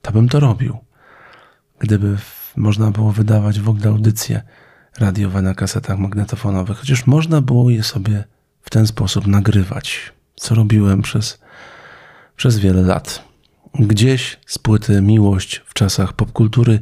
to 0.02 0.12
bym 0.12 0.28
to 0.28 0.40
robił. 0.40 0.76
Gdyby 1.78 2.16
można 2.56 2.90
było 2.90 3.12
wydawać 3.12 3.60
w 3.60 3.68
ogóle 3.68 3.88
audycje 3.88 4.42
radiowe 4.98 5.42
na 5.42 5.54
kasetach 5.54 5.98
magnetofonowych, 5.98 6.78
chociaż 6.78 7.06
można 7.06 7.40
było 7.40 7.70
je 7.70 7.82
sobie 7.82 8.24
w 8.64 8.70
ten 8.70 8.86
sposób 8.86 9.26
nagrywać, 9.26 10.12
co 10.36 10.54
robiłem 10.54 11.02
przez, 11.02 11.38
przez 12.36 12.58
wiele 12.58 12.82
lat. 12.82 13.24
Gdzieś 13.74 14.40
z 14.46 14.58
płyty 14.58 15.00
Miłość 15.00 15.62
w 15.66 15.74
czasach 15.74 16.12
popkultury, 16.12 16.80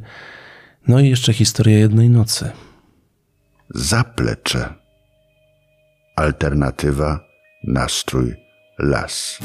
no 0.89 1.01
i 1.01 1.09
jeszcze 1.09 1.33
historia 1.33 1.79
jednej 1.79 2.11
nocy. 2.11 2.51
Zaplecze. 3.75 4.75
Alternatywa, 6.17 7.21
nastrój, 7.65 8.35
las. 8.79 9.39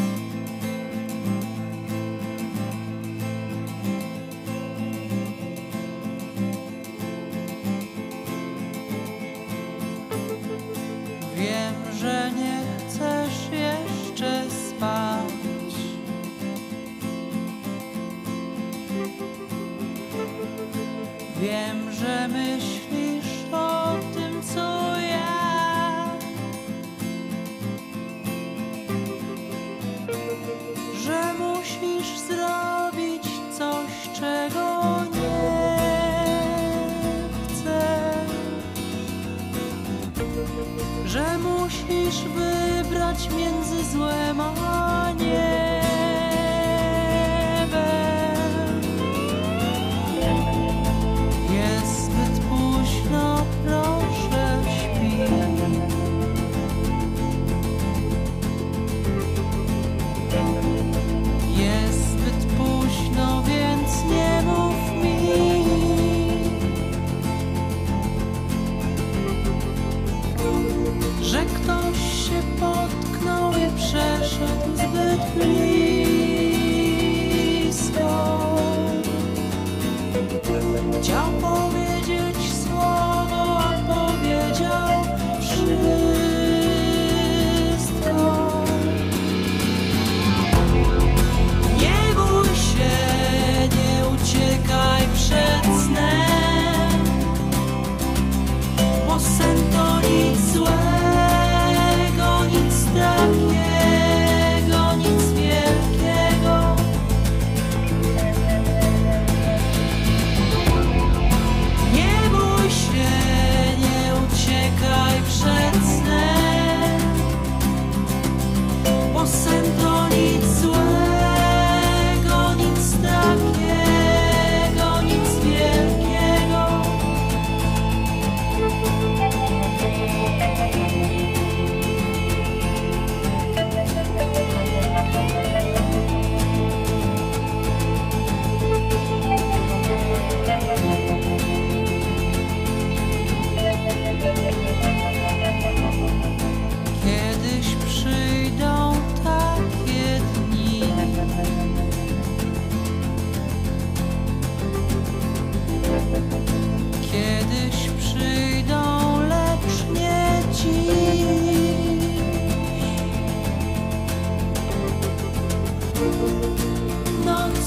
Myślisz 22.27 23.53
o 23.53 23.95
tym, 24.13 24.43
co 24.53 24.97
ja. 24.97 26.11
Że 31.03 31.33
musisz 31.33 32.19
zrobić 32.19 33.23
coś, 33.57 34.09
czego 34.19 34.81
nie 35.13 35.77
chcesz 37.47 38.27
że 41.05 41.37
musisz 41.37 42.23
wybrać 42.23 43.29
między 43.37 43.83
złem 43.91 44.41
a 44.41 44.76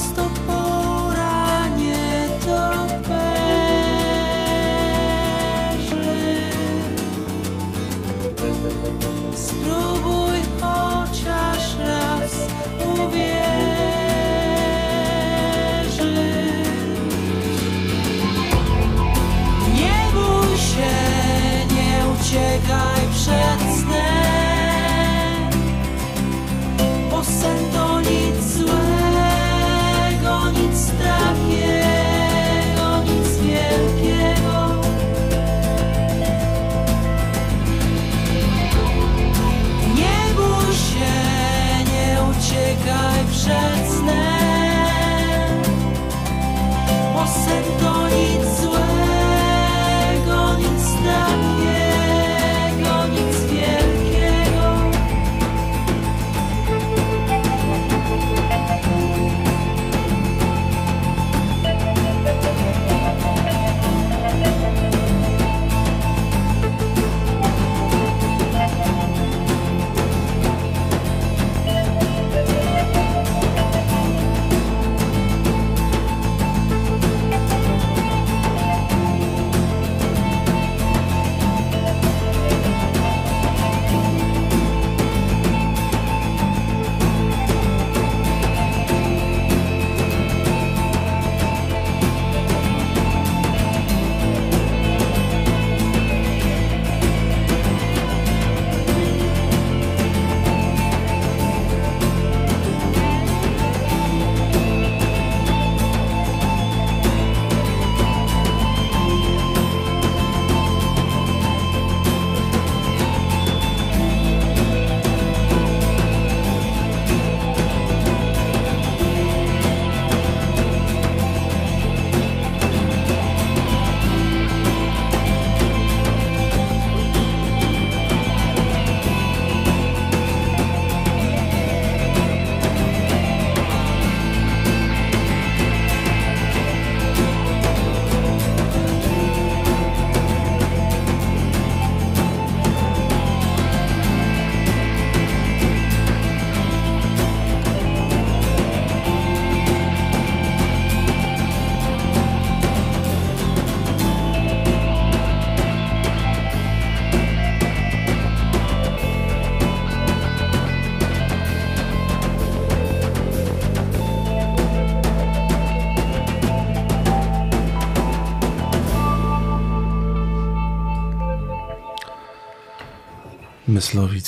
stop. 0.01 0.60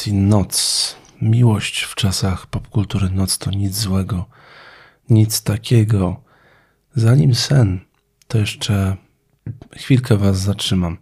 Myslowic 0.03 0.07
i 0.07 0.13
Noc. 0.13 0.97
Miłość 1.23 1.83
w 1.83 1.95
czasach 1.95 2.47
popkultury 2.47 3.11
Noc 3.11 3.39
to 3.39 3.51
nic 3.51 3.77
złego, 3.77 4.27
nic 5.11 5.43
takiego. 5.43 6.21
Zanim 6.95 7.35
sen, 7.35 7.81
to 8.29 8.39
jeszcze 8.39 8.97
chwilkę 9.77 10.17
Was 10.17 10.39
zatrzymam. 10.39 10.99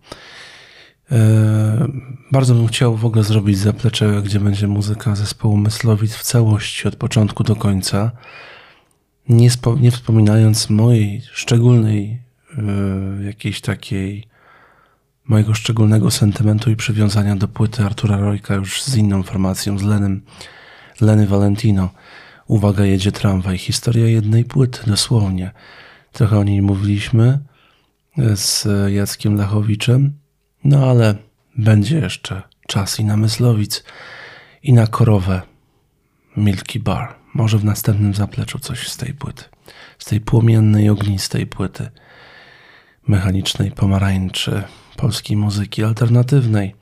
E, 1.12 1.88
bardzo 2.32 2.54
bym 2.54 2.66
chciał 2.66 2.96
w 2.96 3.04
ogóle 3.04 3.24
zrobić 3.24 3.58
zaplecze, 3.58 4.22
gdzie 4.22 4.40
będzie 4.40 4.66
muzyka 4.66 5.16
zespołu 5.16 5.56
Myslowic 5.56 6.14
w 6.14 6.22
całości, 6.22 6.88
od 6.88 6.96
początku 6.96 7.44
do 7.44 7.56
końca. 7.56 8.12
Nie, 9.28 9.50
spo, 9.50 9.76
nie 9.76 9.90
wspominając 9.90 10.70
mojej 10.70 11.22
szczególnej, 11.32 12.20
e, 12.58 13.24
jakiejś 13.24 13.60
takiej, 13.60 14.29
mojego 15.30 15.54
szczególnego 15.54 16.10
sentymentu 16.10 16.70
i 16.70 16.76
przywiązania 16.76 17.36
do 17.36 17.48
płyty 17.48 17.84
Artura 17.84 18.16
Rojka 18.16 18.54
już 18.54 18.82
z 18.82 18.96
inną 18.96 19.22
formacją, 19.22 19.78
z 19.78 19.82
Lenem, 19.82 20.22
Leny 21.00 21.26
Valentino. 21.26 21.90
Uwaga, 22.46 22.84
jedzie 22.84 23.12
tramwaj. 23.12 23.58
Historia 23.58 24.06
jednej 24.06 24.44
płyty, 24.44 24.78
dosłownie. 24.86 25.50
Trochę 26.12 26.38
o 26.38 26.44
niej 26.44 26.62
mówiliśmy 26.62 27.38
z 28.34 28.66
Jackiem 28.92 29.36
Lachowiczem, 29.36 30.12
no 30.64 30.90
ale 30.90 31.14
będzie 31.58 31.98
jeszcze 31.98 32.42
czas 32.66 33.00
i 33.00 33.04
na 33.04 33.16
Myslowic, 33.16 33.84
i 34.62 34.72
na 34.72 34.86
korowę 34.86 35.42
Milky 36.36 36.80
Bar. 36.80 37.14
Może 37.34 37.58
w 37.58 37.64
następnym 37.64 38.14
zapleczu 38.14 38.58
coś 38.58 38.88
z 38.88 38.96
tej 38.96 39.14
płyty. 39.14 39.44
Z 39.98 40.04
tej 40.04 40.20
płomiennej, 40.20 40.88
ognistej 40.90 41.46
płyty 41.46 41.90
mechanicznej 43.08 43.70
pomarańczy 43.70 44.62
polskiej 45.00 45.36
muzyki 45.36 45.84
alternatywnej. 45.84 46.74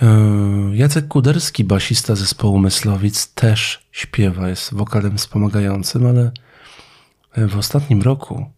Yy, 0.00 0.76
Jacek 0.76 1.08
Kuderski, 1.08 1.64
basista 1.64 2.14
zespołu 2.14 2.58
Myslowic, 2.58 3.34
też 3.34 3.88
śpiewa, 3.92 4.48
jest 4.48 4.74
wokalem 4.74 5.18
wspomagającym, 5.18 6.06
ale 6.06 6.32
w 7.36 7.56
ostatnim 7.56 8.02
roku 8.02 8.50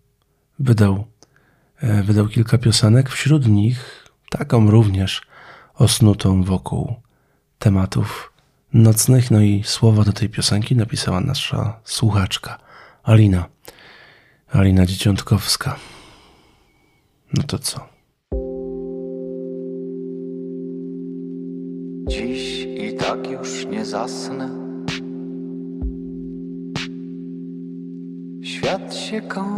wydał, 0.58 1.06
e, 1.80 2.02
wydał 2.02 2.28
kilka 2.28 2.58
piosenek, 2.58 3.10
wśród 3.10 3.46
nich 3.46 4.08
taką 4.30 4.70
również 4.70 5.22
osnutą 5.74 6.42
wokół 6.42 6.94
tematów 7.58 8.32
nocnych. 8.72 9.30
No 9.30 9.40
i 9.40 9.62
słowa 9.64 10.04
do 10.04 10.12
tej 10.12 10.28
piosenki 10.28 10.76
napisała 10.76 11.20
nasza 11.20 11.80
słuchaczka 11.84 12.58
Alina. 13.02 13.48
Alina 14.52 14.86
Dzieciątkowska. 14.86 15.76
No 17.34 17.42
to 17.42 17.58
co? 17.58 17.89
Zasnę. 23.90 24.48
Świat 28.42 28.94
się 28.94 29.20
kończy. 29.20 29.50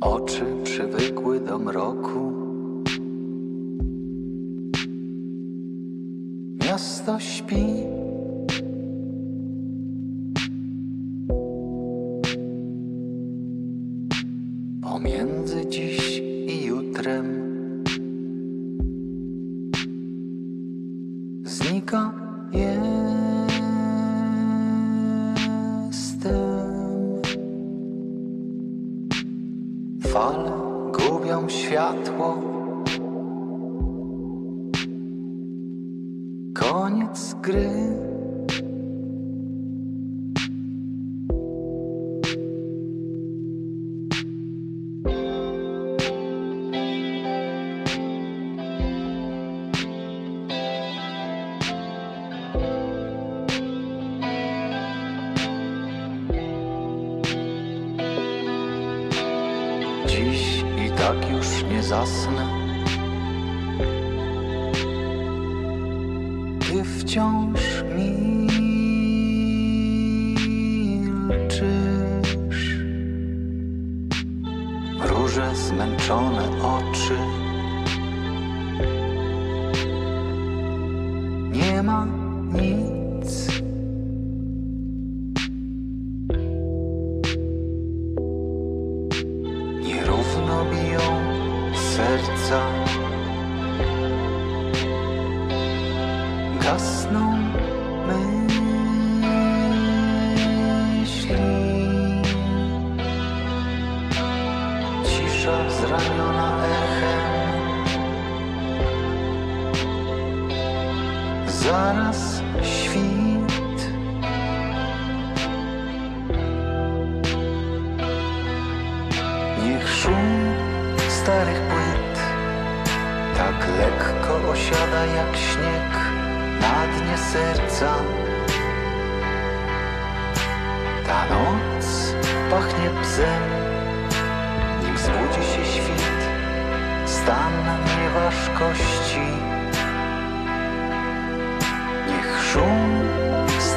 Oczy 0.00 0.44
przywykły 0.64 1.40
do 1.40 1.58
mroku. 1.58 2.32
Miasto 6.66 7.18
śpi. 7.18 7.77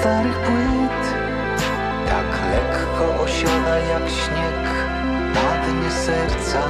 Starych 0.02 0.38
płyt 0.38 1.02
tak 2.10 2.32
lekko 2.52 3.24
osiada 3.24 3.78
jak 3.78 4.10
śnieg 4.10 4.64
na 5.34 5.50
dnie 5.66 5.92
serca. 5.92 6.64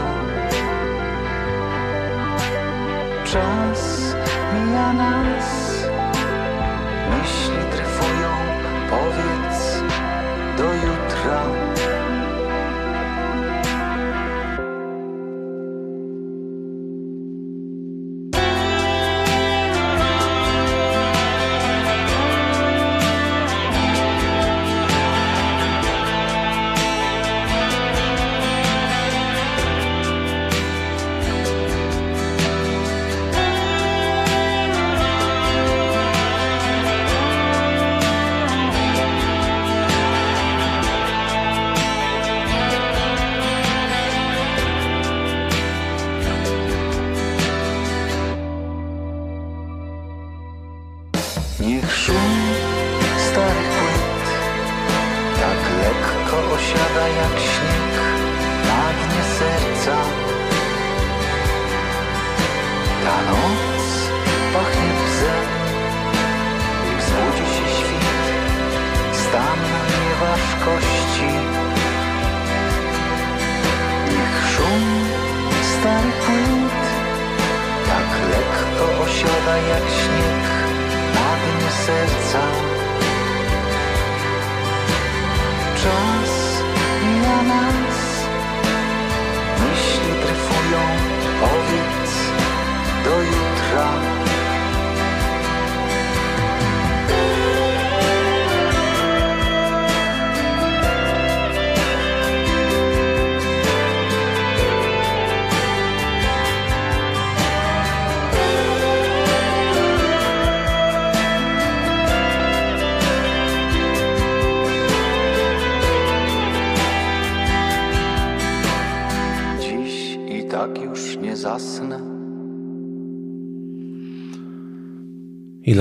Czas 3.24 4.16
mija 4.54 4.94
nas, 4.94 5.50
myśli 7.10 7.58
dryfują, 7.72 8.32
powiedz 8.90 9.82
do 10.58 10.74
jutra. 10.74 11.71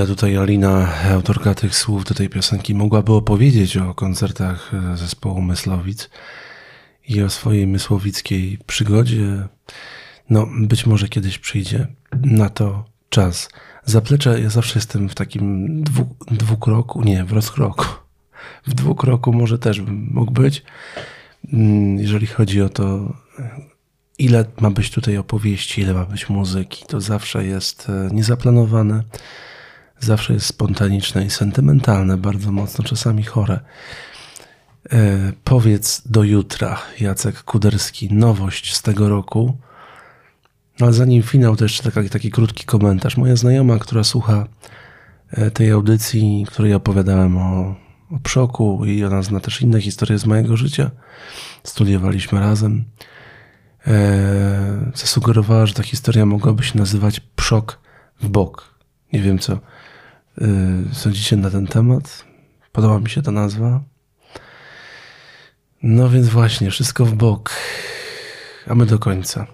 Ile 0.01 0.07
tutaj 0.07 0.37
Alina, 0.37 0.93
autorka 1.11 1.55
tych 1.55 1.75
słów 1.75 2.05
do 2.05 2.13
tej 2.13 2.29
piosenki, 2.29 2.75
mogłaby 2.75 3.13
opowiedzieć 3.13 3.77
o 3.77 3.93
koncertach 3.93 4.71
e, 4.73 4.97
zespołu 4.97 5.41
Myslowic 5.41 6.09
i 7.07 7.21
o 7.21 7.29
swojej 7.29 7.67
mysłowickiej 7.67 8.57
przygodzie. 8.67 9.47
No, 10.29 10.47
być 10.61 10.85
może 10.85 11.09
kiedyś 11.09 11.39
przyjdzie 11.39 11.87
na 12.13 12.49
to 12.49 12.85
czas. 13.09 13.49
Zaplecze, 13.85 14.41
ja 14.41 14.49
zawsze 14.49 14.79
jestem 14.79 15.09
w 15.09 15.15
takim 15.15 15.67
dwu, 15.83 16.15
dwukroku, 16.31 17.03
nie, 17.03 17.23
w 17.23 17.31
rozkroku. 17.31 17.85
W 18.67 18.73
dwukroku 18.73 19.33
może 19.33 19.59
też 19.59 19.81
mógł 20.11 20.31
być, 20.31 20.63
Mm, 21.53 21.99
jeżeli 21.99 22.27
chodzi 22.27 22.61
o 22.61 22.69
to, 22.69 23.13
ile 24.19 24.45
ma 24.61 24.71
być 24.71 24.91
tutaj 24.91 25.17
opowieści, 25.17 25.81
ile 25.81 25.93
ma 25.93 26.05
być 26.05 26.29
muzyki. 26.29 26.85
To 26.87 27.01
zawsze 27.01 27.45
jest 27.45 27.89
e, 27.89 28.09
niezaplanowane 28.13 29.03
zawsze 30.01 30.33
jest 30.33 30.45
spontaniczne 30.45 31.25
i 31.25 31.29
sentymentalne, 31.29 32.17
bardzo 32.17 32.51
mocno, 32.51 32.83
czasami 32.83 33.23
chore. 33.23 33.59
E, 34.91 35.31
powiedz 35.43 36.01
do 36.05 36.23
jutra, 36.23 36.79
Jacek 36.99 37.43
Kuderski, 37.43 38.13
nowość 38.13 38.75
z 38.75 38.81
tego 38.81 39.09
roku. 39.09 39.57
No, 40.79 40.85
Ale 40.85 40.93
zanim 40.93 41.23
finał, 41.23 41.55
to 41.55 41.65
jeszcze 41.65 41.91
taki, 41.91 42.09
taki 42.09 42.31
krótki 42.31 42.65
komentarz. 42.65 43.17
Moja 43.17 43.35
znajoma, 43.35 43.79
która 43.79 44.03
słucha 44.03 44.47
e, 45.29 45.51
tej 45.51 45.71
audycji, 45.71 46.45
której 46.47 46.73
opowiadałem 46.73 47.37
o, 47.37 47.75
o 48.11 48.19
przoku 48.23 48.85
i 48.85 49.03
ona 49.03 49.21
zna 49.21 49.39
też 49.39 49.61
inne 49.61 49.81
historie 49.81 50.19
z 50.19 50.25
mojego 50.25 50.57
życia, 50.57 50.91
studiowaliśmy 51.63 52.39
razem, 52.39 52.83
e, 53.87 54.91
zasugerowała, 54.95 55.65
że 55.65 55.73
ta 55.73 55.83
historia 55.83 56.25
mogłaby 56.25 56.63
się 56.63 56.77
nazywać 56.77 57.19
Przok 57.35 57.79
w 58.21 58.27
bok. 58.27 58.75
Nie 59.13 59.21
wiem, 59.21 59.39
co 59.39 59.59
sądzicie 60.93 61.37
na 61.37 61.49
ten 61.49 61.67
temat. 61.67 62.25
Podoba 62.71 62.99
mi 62.99 63.09
się 63.09 63.21
ta 63.21 63.31
nazwa. 63.31 63.81
No 65.83 66.09
więc 66.09 66.27
właśnie, 66.27 66.71
wszystko 66.71 67.05
w 67.05 67.13
bok. 67.13 67.51
A 68.67 68.75
my 68.75 68.85
do 68.85 68.99
końca. 68.99 69.47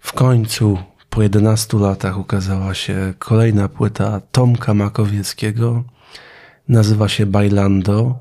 W 0.00 0.12
końcu, 0.12 0.78
po 1.10 1.22
11 1.22 1.78
latach, 1.78 2.18
ukazała 2.18 2.74
się 2.74 3.14
kolejna 3.18 3.68
płyta 3.68 4.20
Tomka 4.32 4.74
Makowieckiego. 4.74 5.84
Nazywa 6.68 7.08
się 7.08 7.26
Bailando. 7.26 8.18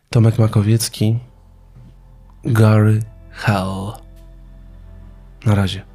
Tomek 0.10 0.40
Makowiecki. 0.40 1.20
Gary 2.44 3.04
Hell. 3.32 3.92
Na 5.46 5.56
razie. 5.56 5.89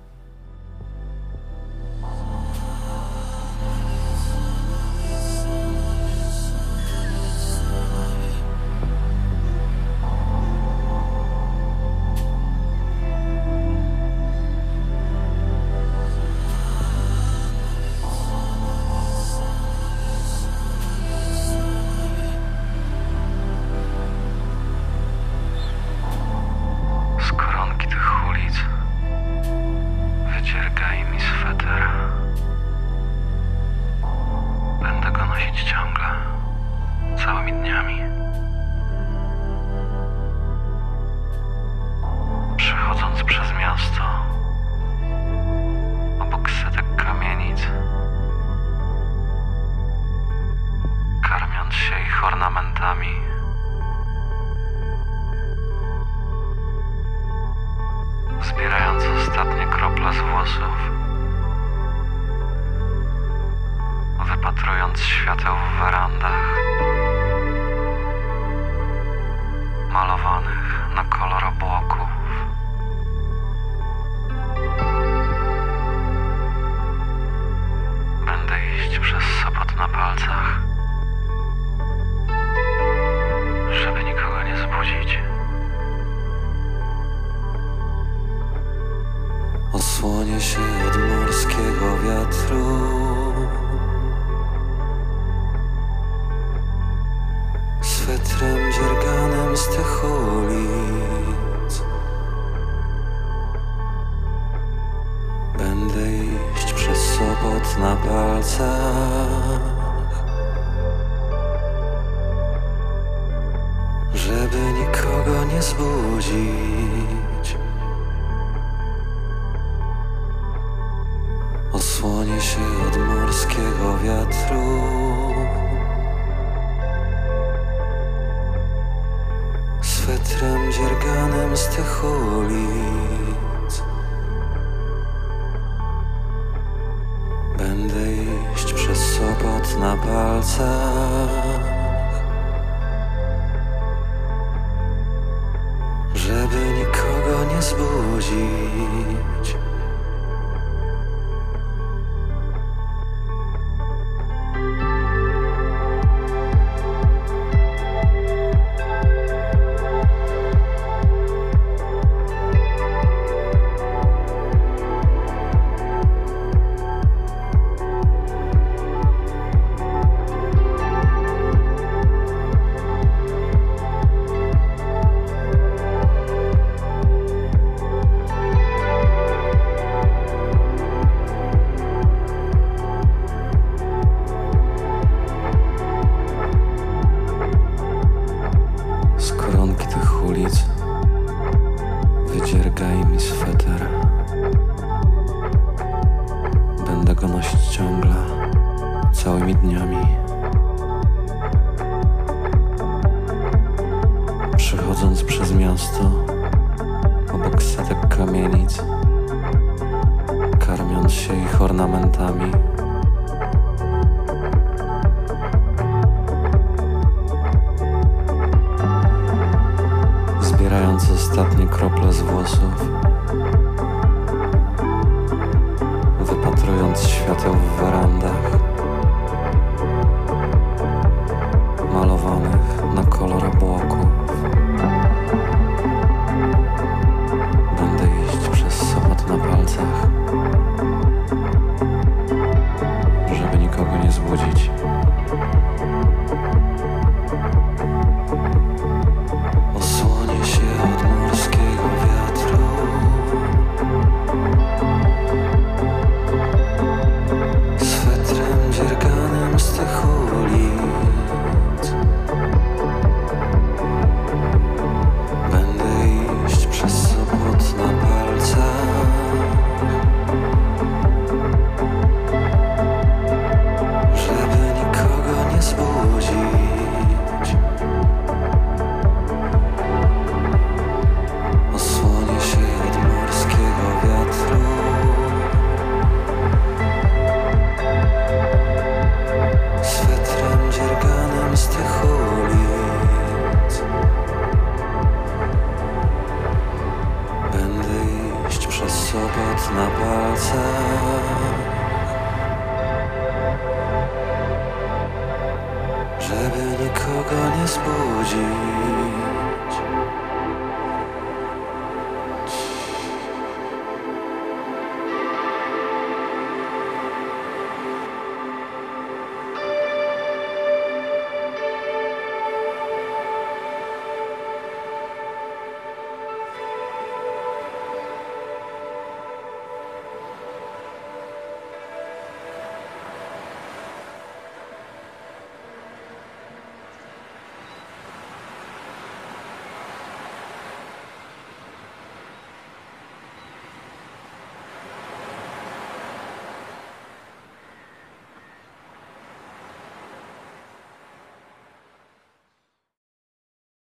Żeby 146.44 146.64
nikogo 146.78 147.44
nie 147.54 147.62
zbudzić. 147.62 149.56